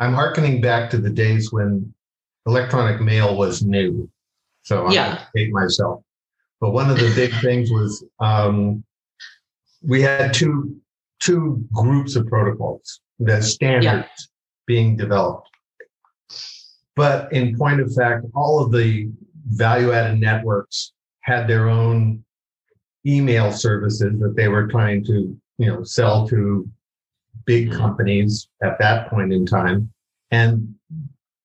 I'm 0.00 0.12
hearkening 0.12 0.60
back 0.60 0.90
to 0.90 0.98
the 0.98 1.10
days 1.10 1.52
when 1.52 1.92
electronic 2.46 3.00
mail 3.00 3.36
was 3.36 3.62
new. 3.62 4.10
So 4.62 4.86
I'm 4.86 4.92
Yeah. 4.92 5.24
to 5.34 5.50
myself. 5.52 6.02
But 6.60 6.70
one 6.70 6.90
of 6.90 6.98
the 6.98 7.12
big 7.14 7.32
things 7.42 7.70
was 7.70 8.04
um, 8.20 8.84
we 9.82 10.02
had 10.02 10.32
two 10.34 10.76
two 11.20 11.64
groups 11.72 12.14
of 12.16 12.26
protocols, 12.26 13.00
the 13.18 13.42
standards 13.42 14.28
being 14.66 14.96
developed. 14.96 15.48
But 16.94 17.32
in 17.32 17.56
point 17.56 17.80
of 17.80 17.92
fact, 17.94 18.24
all 18.34 18.62
of 18.62 18.70
the 18.72 19.10
value-added 19.46 20.20
networks 20.20 20.92
had 21.20 21.48
their 21.48 21.68
own 21.68 22.24
email 23.06 23.52
services 23.52 24.18
that 24.20 24.34
they 24.36 24.48
were 24.48 24.66
trying 24.66 25.04
to, 25.04 25.38
you 25.58 25.66
know, 25.66 25.82
sell 25.84 26.26
to 26.28 26.68
big 27.44 27.70
Mhm. 27.70 27.76
companies 27.76 28.48
at 28.62 28.78
that 28.78 29.08
point 29.08 29.32
in 29.32 29.46
time. 29.46 29.92
And 30.30 30.74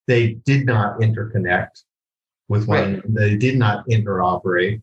they 0.07 0.33
did 0.45 0.65
not 0.65 0.99
interconnect 0.99 1.83
with 2.49 2.67
one, 2.67 2.95
Right. 2.95 3.13
they 3.13 3.37
did 3.37 3.57
not 3.57 3.87
interoperate. 3.87 4.81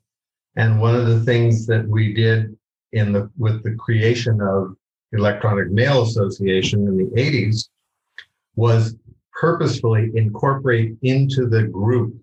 And 0.56 0.80
one 0.80 0.94
of 0.94 1.06
the 1.06 1.20
things 1.20 1.66
that 1.66 1.86
we 1.88 2.14
did 2.14 2.56
in 2.92 3.12
the 3.12 3.30
with 3.36 3.62
the 3.62 3.74
creation 3.74 4.40
of 4.40 4.76
Electronic 5.12 5.70
Mail 5.70 6.02
Association 6.02 6.86
in 6.86 6.96
the 6.96 7.10
80s 7.20 7.68
was 8.56 8.96
purposefully 9.32 10.10
incorporate 10.14 10.96
into 11.02 11.46
the 11.46 11.64
group 11.64 12.14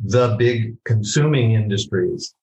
the 0.00 0.36
big 0.38 0.76
consuming 0.84 1.52
industries 1.52 2.34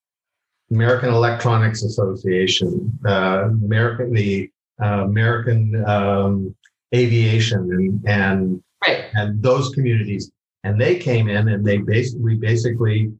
American 0.71 1.09
Electronics 1.09 1.83
Association, 1.83 2.97
uh, 3.05 3.45
American 3.45 4.13
the 4.13 4.49
uh, 4.81 5.03
American 5.05 5.83
um, 5.85 6.55
Aviation, 6.95 7.71
and 7.71 8.07
and 8.07 8.63
right. 8.81 9.05
and 9.13 9.41
those 9.41 9.69
communities, 9.69 10.31
and 10.63 10.79
they 10.79 10.97
came 10.97 11.29
in 11.29 11.49
and 11.49 11.65
they 11.65 11.77
basically 11.77 12.23
we 12.23 12.35
basically 12.35 13.11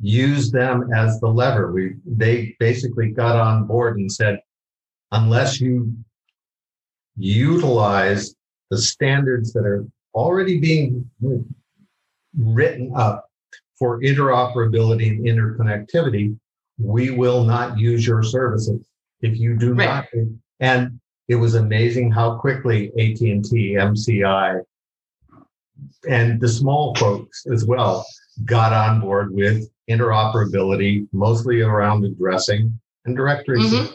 used 0.00 0.52
them 0.52 0.92
as 0.92 1.20
the 1.20 1.28
lever. 1.28 1.70
We 1.72 1.94
they 2.04 2.56
basically 2.58 3.10
got 3.10 3.36
on 3.36 3.66
board 3.66 3.98
and 3.98 4.10
said, 4.10 4.40
unless 5.12 5.60
you 5.60 5.94
utilize 7.16 8.34
the 8.70 8.78
standards 8.78 9.52
that 9.52 9.64
are 9.64 9.86
already 10.14 10.58
being 10.58 11.08
written 12.36 12.92
up 12.96 13.28
for 13.84 14.00
interoperability 14.00 15.10
and 15.10 15.26
interconnectivity, 15.26 16.34
we 16.78 17.10
will 17.10 17.44
not 17.44 17.78
use 17.78 18.06
your 18.06 18.22
services 18.22 18.80
if 19.20 19.36
you 19.38 19.58
do 19.58 19.74
Right. 19.74 19.86
not. 19.86 20.06
And 20.60 20.98
it 21.28 21.34
was 21.34 21.54
amazing 21.54 22.10
how 22.10 22.38
quickly 22.38 22.90
AT&T, 22.98 23.76
MCI, 23.76 24.62
and 26.08 26.40
the 26.40 26.48
small 26.48 26.94
folks 26.94 27.44
as 27.52 27.66
well 27.66 28.06
got 28.46 28.72
on 28.72 29.02
board 29.02 29.34
with 29.34 29.68
interoperability, 29.90 31.06
mostly 31.12 31.60
around 31.60 32.06
addressing 32.06 32.80
and 33.04 33.14
directory. 33.14 33.58
Mhm. 33.60 33.94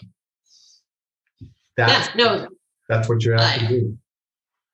That's, 1.77 2.09
Yeah, 2.09 2.13
no, 2.15 2.47
that's 2.87 3.09
what 3.09 3.25
you 3.25 3.31
have 3.31 3.41
I- 3.41 3.57
to 3.57 3.67
do. 3.67 3.97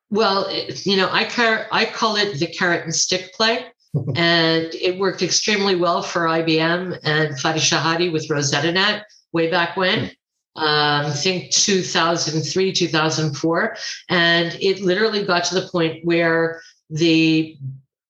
Well, 0.09 0.51
you 0.83 0.97
know, 0.97 1.07
I 1.09 1.23
car- 1.23 1.67
I 1.71 1.85
call 1.85 2.17
it 2.17 2.37
the 2.37 2.47
carrot 2.47 2.83
and 2.83 2.93
stick 2.93 3.33
play, 3.33 3.67
and 4.15 4.73
it 4.73 4.99
worked 4.99 5.21
extremely 5.21 5.75
well 5.75 6.01
for 6.01 6.21
IBM 6.25 6.99
and 7.03 7.35
Fadi 7.37 7.59
Chehadé 7.59 8.11
with 8.11 8.27
RosettaNet 8.29 9.03
way 9.31 9.49
back 9.49 9.77
when. 9.77 10.11
Um, 10.57 11.07
I 11.07 11.11
think 11.11 11.51
2003, 11.51 12.71
2004. 12.71 13.77
And 14.09 14.57
it 14.61 14.81
literally 14.81 15.25
got 15.25 15.43
to 15.45 15.55
the 15.55 15.67
point 15.67 16.05
where 16.05 16.61
the 16.89 17.57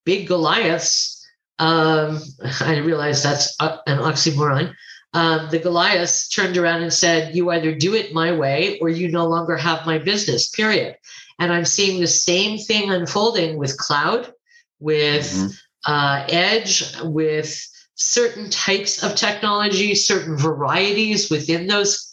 big 0.06 0.28
Goliaths, 0.28 1.26
um, 1.60 2.22
I 2.62 2.78
realize 2.78 3.24
that's 3.24 3.56
an 3.60 4.00
oxymoron. 4.00 4.74
Um, 5.14 5.48
the 5.50 5.60
Goliaths 5.60 6.28
turned 6.30 6.58
around 6.58 6.84
and 6.84 6.94
said, 6.94 7.36
You 7.36 7.50
either 7.52 7.74
do 7.74 7.96
it 7.96 8.14
my 8.14 8.32
way 8.34 8.78
or 8.80 8.90
you 8.90 9.10
no 9.10 9.26
longer 9.26 9.56
have 9.58 9.86
my 9.86 9.98
business, 9.98 10.50
period. 10.50 10.98
And 11.40 11.52
I'm 11.52 11.66
seeing 11.66 12.00
the 12.00 12.08
same 12.08 12.60
thing 12.60 12.92
unfolding 12.92 13.58
with 13.58 13.78
cloud, 13.78 14.32
with 14.80 15.26
Mhm. 15.26 15.58
Uh, 15.86 16.26
edge, 16.30 16.84
with 17.04 17.68
certain 17.96 18.50
types 18.50 19.04
of 19.04 19.16
technology, 19.16 19.96
certain 19.96 20.38
varieties 20.38 21.30
within 21.30 21.68
those 21.68 22.12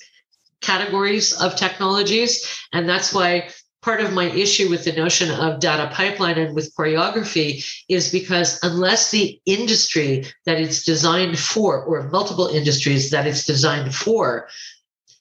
categories 0.60 1.32
of 1.40 1.56
technologies. 1.56 2.46
And 2.72 2.88
that's 2.88 3.12
why 3.12 3.50
part 3.82 4.00
of 4.00 4.12
my 4.12 4.30
issue 4.30 4.70
with 4.70 4.84
the 4.84 4.92
notion 4.92 5.30
of 5.30 5.58
data 5.58 5.90
pipeline 5.92 6.38
and 6.38 6.54
with 6.54 6.72
choreography 6.76 7.66
is 7.88 8.12
because 8.12 8.60
unless 8.62 9.10
the 9.10 9.40
industry 9.44 10.24
that 10.46 10.60
it's 10.60 10.84
designed 10.84 11.38
for, 11.38 11.82
or 11.82 12.08
multiple 12.10 12.46
industries 12.46 13.10
that 13.10 13.26
it's 13.26 13.44
designed 13.44 13.92
for, 13.92 14.48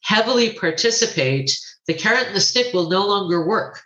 heavily 0.04 0.54
participate, 0.54 1.58
the 1.88 1.94
carrot 1.94 2.28
and 2.28 2.36
the 2.36 2.42
stick 2.42 2.72
will 2.74 2.90
no 2.90 3.06
longer 3.06 3.46
work 3.48 3.82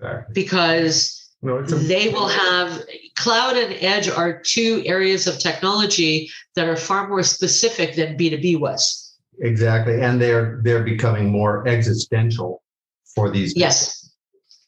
Exactly. 0.00 0.34
because 0.34 1.21
No, 1.42 1.58
it's 1.58 1.72
a, 1.72 1.76
they 1.76 2.08
will 2.08 2.28
have 2.28 2.84
cloud 3.16 3.56
and 3.56 3.74
edge 3.80 4.08
are 4.08 4.40
two 4.40 4.82
areas 4.86 5.26
of 5.26 5.38
technology 5.38 6.30
that 6.54 6.68
are 6.68 6.76
far 6.76 7.08
more 7.08 7.22
specific 7.24 7.96
than 7.96 8.16
B2B 8.16 8.60
was. 8.60 9.16
exactly, 9.40 10.00
and 10.00 10.20
they're 10.20 10.60
they're 10.62 10.84
becoming 10.84 11.30
more 11.30 11.66
existential 11.66 12.62
for 13.14 13.30
these. 13.30 13.56
Yes. 13.56 13.98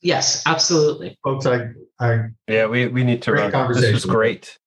Yes, 0.03 0.43
absolutely. 0.45 1.17
Folks, 1.25 1.47
I, 1.47 1.69
I, 1.99 2.25
Yeah, 2.47 2.67
we, 2.67 2.89
we 2.89 3.05
need 3.05 3.23
to 3.23 3.31
Great 3.31 3.55
run. 3.55 3.73
This 3.73 3.81
was 3.81 3.81
conversation. 3.81 4.11
great. 4.11 4.59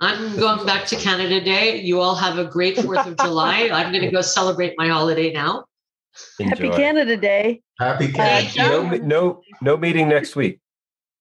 I'm 0.00 0.36
going 0.36 0.66
back 0.66 0.84
to 0.86 0.96
Canada 0.96 1.40
Day. 1.40 1.80
You 1.80 2.00
all 2.00 2.16
have 2.16 2.38
a 2.38 2.44
great 2.44 2.76
4th 2.76 3.06
of 3.06 3.16
July. 3.18 3.70
I'm 3.72 3.92
going 3.92 4.04
to 4.04 4.10
go 4.10 4.20
celebrate 4.20 4.74
my 4.76 4.88
holiday 4.88 5.32
now. 5.32 5.64
Happy 6.40 6.70
Canada 6.70 7.16
Day. 7.16 7.62
happy 7.78 8.08
Thank 8.08 8.54
cat. 8.54 8.70
No, 8.70 8.82
no, 8.96 9.42
no 9.62 9.76
meeting 9.76 10.08
next 10.08 10.34
week. 10.34 10.58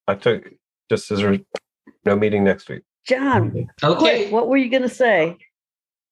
I 0.08 0.16
took 0.16 0.50
just 0.90 1.12
as 1.12 1.22
a 1.22 1.40
no 2.06 2.16
meeting 2.16 2.44
next 2.44 2.70
week. 2.70 2.84
John, 3.06 3.52
quick, 3.52 3.68
Okay. 3.84 4.30
what 4.32 4.48
were 4.48 4.58
you 4.58 4.70
going 4.70 4.84
to 4.84 4.90
say? 4.90 5.38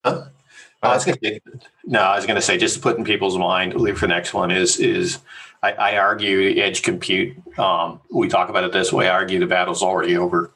I 0.04 0.94
was 0.94 1.04
gonna 1.04 1.18
say, 1.22 1.40
no, 1.84 2.00
I 2.00 2.16
was 2.16 2.26
going 2.26 2.36
to 2.36 2.42
say 2.42 2.58
just 2.58 2.76
to 2.76 2.80
put 2.80 2.96
in 2.96 3.04
people's 3.04 3.36
mind, 3.36 3.74
leave 3.74 3.98
for 3.98 4.06
the 4.06 4.14
next 4.14 4.32
one 4.34 4.50
is 4.50 4.78
is 4.78 5.18
I, 5.62 5.72
I 5.72 5.96
argue 5.98 6.62
edge 6.62 6.82
compute. 6.82 7.36
Um, 7.58 8.00
we 8.12 8.28
talk 8.28 8.50
about 8.50 8.62
it 8.64 8.72
this 8.72 8.92
way. 8.92 9.08
I 9.08 9.14
argue 9.14 9.40
the 9.40 9.46
battle's 9.46 9.82
already 9.82 10.16
over. 10.16 10.52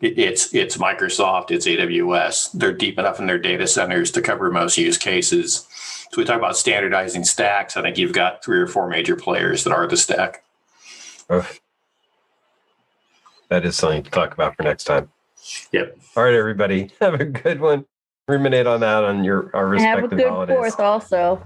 It, 0.00 0.16
it's 0.18 0.54
it's 0.54 0.76
Microsoft, 0.76 1.50
it's 1.50 1.66
AWS. 1.66 2.52
They're 2.52 2.72
deep 2.72 2.98
enough 2.98 3.18
in 3.18 3.26
their 3.26 3.38
data 3.38 3.66
centers 3.66 4.12
to 4.12 4.22
cover 4.22 4.50
most 4.50 4.78
use 4.78 4.96
cases. 4.98 5.66
So 6.12 6.18
we 6.18 6.24
talk 6.24 6.38
about 6.38 6.56
standardizing 6.56 7.24
stacks. 7.24 7.76
I 7.76 7.82
think 7.82 7.98
you've 7.98 8.12
got 8.12 8.44
three 8.44 8.60
or 8.60 8.66
four 8.68 8.88
major 8.88 9.16
players 9.16 9.64
that 9.64 9.72
are 9.72 9.86
the 9.88 9.96
stack. 9.96 10.44
Ugh. 11.30 11.44
That 13.48 13.64
is 13.64 13.76
something 13.76 14.02
to 14.02 14.10
talk 14.10 14.34
about 14.34 14.56
for 14.56 14.62
next 14.62 14.84
time. 14.84 15.10
Yep. 15.72 15.98
All 16.16 16.24
right, 16.24 16.34
everybody. 16.34 16.90
Have 17.00 17.14
a 17.14 17.24
good 17.24 17.60
one. 17.60 17.86
Ruminate 18.26 18.66
on 18.66 18.80
that 18.80 19.04
on 19.04 19.24
your 19.24 19.50
our 19.54 19.72
And 19.72 19.82
have 19.82 19.98
a 20.00 20.02
respective 20.02 20.18
good 20.18 20.28
holidays. 20.28 20.56
fourth 20.56 20.80
also. 20.80 21.42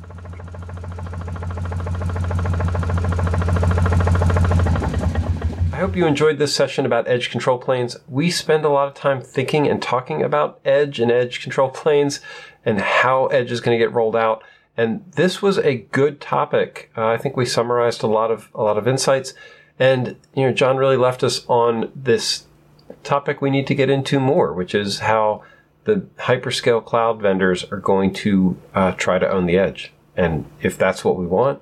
I 5.73 5.77
hope 5.77 5.95
you 5.95 6.07
enjoyed 6.07 6.39
this 6.39 6.55
session 6.55 6.85
about 6.85 7.07
edge 7.07 7.31
control 7.31 7.59
planes. 7.59 7.97
We 8.09 8.31
spend 8.33 8.65
a 8.65 8.69
lot 8.69 8.89
of 8.89 8.95
time 8.95 9.21
thinking 9.21 9.69
and 9.69 9.81
talking 9.81 10.23
about 10.23 10.61
edge 10.65 10.99
and 10.99 11.11
edge 11.11 11.41
control 11.41 11.69
planes 11.71 12.21
and 12.65 12.81
how 12.81 13.27
edge 13.27 13.53
is 13.53 13.61
going 13.61 13.79
to 13.79 13.85
get 13.85 13.93
rolled 13.95 14.17
out. 14.17 14.43
And 14.77 15.05
this 15.13 15.41
was 15.41 15.59
a 15.59 15.77
good 15.93 16.21
topic. 16.21 16.91
Uh, 16.97 17.07
I 17.07 17.17
think 17.17 17.37
we 17.37 17.47
summarized 17.47 18.03
a 18.03 18.09
lot 18.09 18.31
of 18.33 18.49
a 18.57 18.63
lot 18.63 18.77
of 18.77 18.89
insights. 18.89 19.35
And 19.79 20.17
you 20.35 20.47
know, 20.47 20.53
John 20.53 20.77
really 20.77 20.97
left 20.97 21.23
us 21.23 21.45
on 21.49 21.91
this 21.95 22.47
topic 23.03 23.41
we 23.41 23.51
need 23.51 23.67
to 23.67 23.75
get 23.75 23.91
into 23.91 24.21
more, 24.21 24.53
which 24.53 24.75
is 24.75 25.01
how 25.01 25.43
the 25.85 26.07
hyperscale 26.19 26.85
cloud 26.85 27.21
vendors 27.21 27.65
are 27.65 27.79
going 27.79 28.13
to 28.13 28.57
uh, 28.75 28.93
try 28.93 29.19
to 29.19 29.29
own 29.29 29.47
the 29.47 29.59
edge. 29.59 29.93
And 30.17 30.47
if 30.61 30.79
that's 30.79 31.05
what 31.05 31.17
we 31.17 31.27
want, 31.27 31.61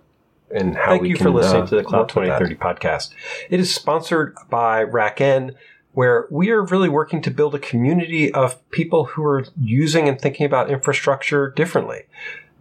and 0.50 0.76
how 0.76 0.90
Thank 0.90 1.02
we 1.02 1.10
you 1.10 1.14
can, 1.14 1.26
for 1.26 1.30
listening 1.30 1.62
uh, 1.62 1.66
to 1.66 1.76
the 1.76 1.84
Cloud 1.84 2.14
work 2.14 2.16
with 2.16 2.26
that. 2.26 2.38
2030 2.38 2.56
podcast. 2.56 3.10
It 3.48 3.60
is 3.60 3.72
sponsored 3.74 4.34
by 4.48 4.84
RackN, 4.84 5.54
where 5.92 6.26
we 6.30 6.50
are 6.50 6.64
really 6.64 6.88
working 6.88 7.22
to 7.22 7.30
build 7.30 7.54
a 7.54 7.58
community 7.58 8.32
of 8.32 8.68
people 8.70 9.04
who 9.04 9.24
are 9.24 9.44
using 9.60 10.08
and 10.08 10.20
thinking 10.20 10.46
about 10.46 10.70
infrastructure 10.70 11.50
differently. 11.50 12.02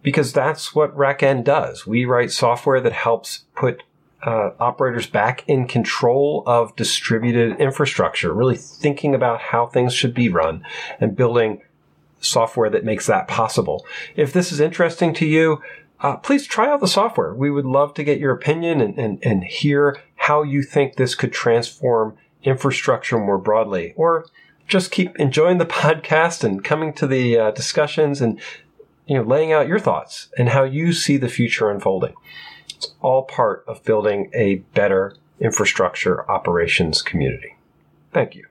Because 0.02 0.32
that's 0.32 0.74
what 0.74 0.95
RackN 0.95 1.43
does. 1.43 1.86
We 1.86 2.06
write 2.06 2.32
software 2.32 2.80
that 2.80 2.93
helps 2.93 3.45
put 3.56 3.84
uh, 4.24 4.52
operators 4.60 5.08
back 5.08 5.44
in 5.48 5.68
control 5.68 6.44
of 6.46 6.76
distributed 6.76 7.60
infrastructure, 7.60 8.34
really 8.34 8.58
thinking 8.58 9.16
about 9.16 9.40
how 9.40 9.66
things 9.66 9.94
should 9.94 10.14
be 10.14 10.30
run 10.30 10.64
and 11.00 11.16
building 11.16 11.62
software 12.20 12.70
that 12.70 12.84
makes 12.84 13.08
that 13.08 13.28
possible. 13.28 13.86
If 14.16 14.34
this 14.34 14.52
is 14.52 14.60
interesting 14.60 15.14
to 15.16 15.26
you, 15.26 15.62
uh, 16.02 16.18
please 16.18 16.48
try 16.48 16.70
out 16.70 16.80
the 16.80 16.88
software. 16.88 17.34
We 17.34 17.52
would 17.52 17.66
love 17.66 17.94
to 17.96 18.04
get 18.04 18.20
your 18.20 18.34
opinion 18.34 18.82
and, 18.82 18.98
and, 18.98 19.20
and 19.22 19.44
hear 19.44 20.02
how 20.16 20.44
you 20.44 20.64
think 20.64 20.96
this 20.96 21.16
could 21.16 21.34
transform 21.34 22.18
infrastructure 22.44 23.18
more 23.18 23.38
broadly. 23.38 23.94
Or 23.96 24.26
just 24.68 24.92
keep 24.92 25.18
enjoying 25.18 25.58
the 25.58 25.66
podcast 25.66 26.44
and 26.44 26.64
coming 26.64 26.94
to 26.94 27.08
the 27.08 27.38
uh, 27.38 27.52
discussions 27.52 28.22
and 28.22 28.40
you 29.08 29.16
know 29.16 29.24
laying 29.24 29.52
out 29.52 29.68
your 29.68 29.80
thoughts 29.80 30.30
and 30.38 30.50
how 30.50 30.64
you 30.64 30.94
see 30.94 31.18
the 31.18 31.28
future 31.28 31.70
unfolding. 31.70 32.14
It's 32.80 32.94
all 33.02 33.24
part 33.24 33.66
of 33.68 33.84
building 33.84 34.32
a 34.34 34.56
better 34.74 35.18
infrastructure 35.38 36.26
operations 36.32 37.02
community. 37.02 37.58
Thank 38.14 38.36
you. 38.36 38.46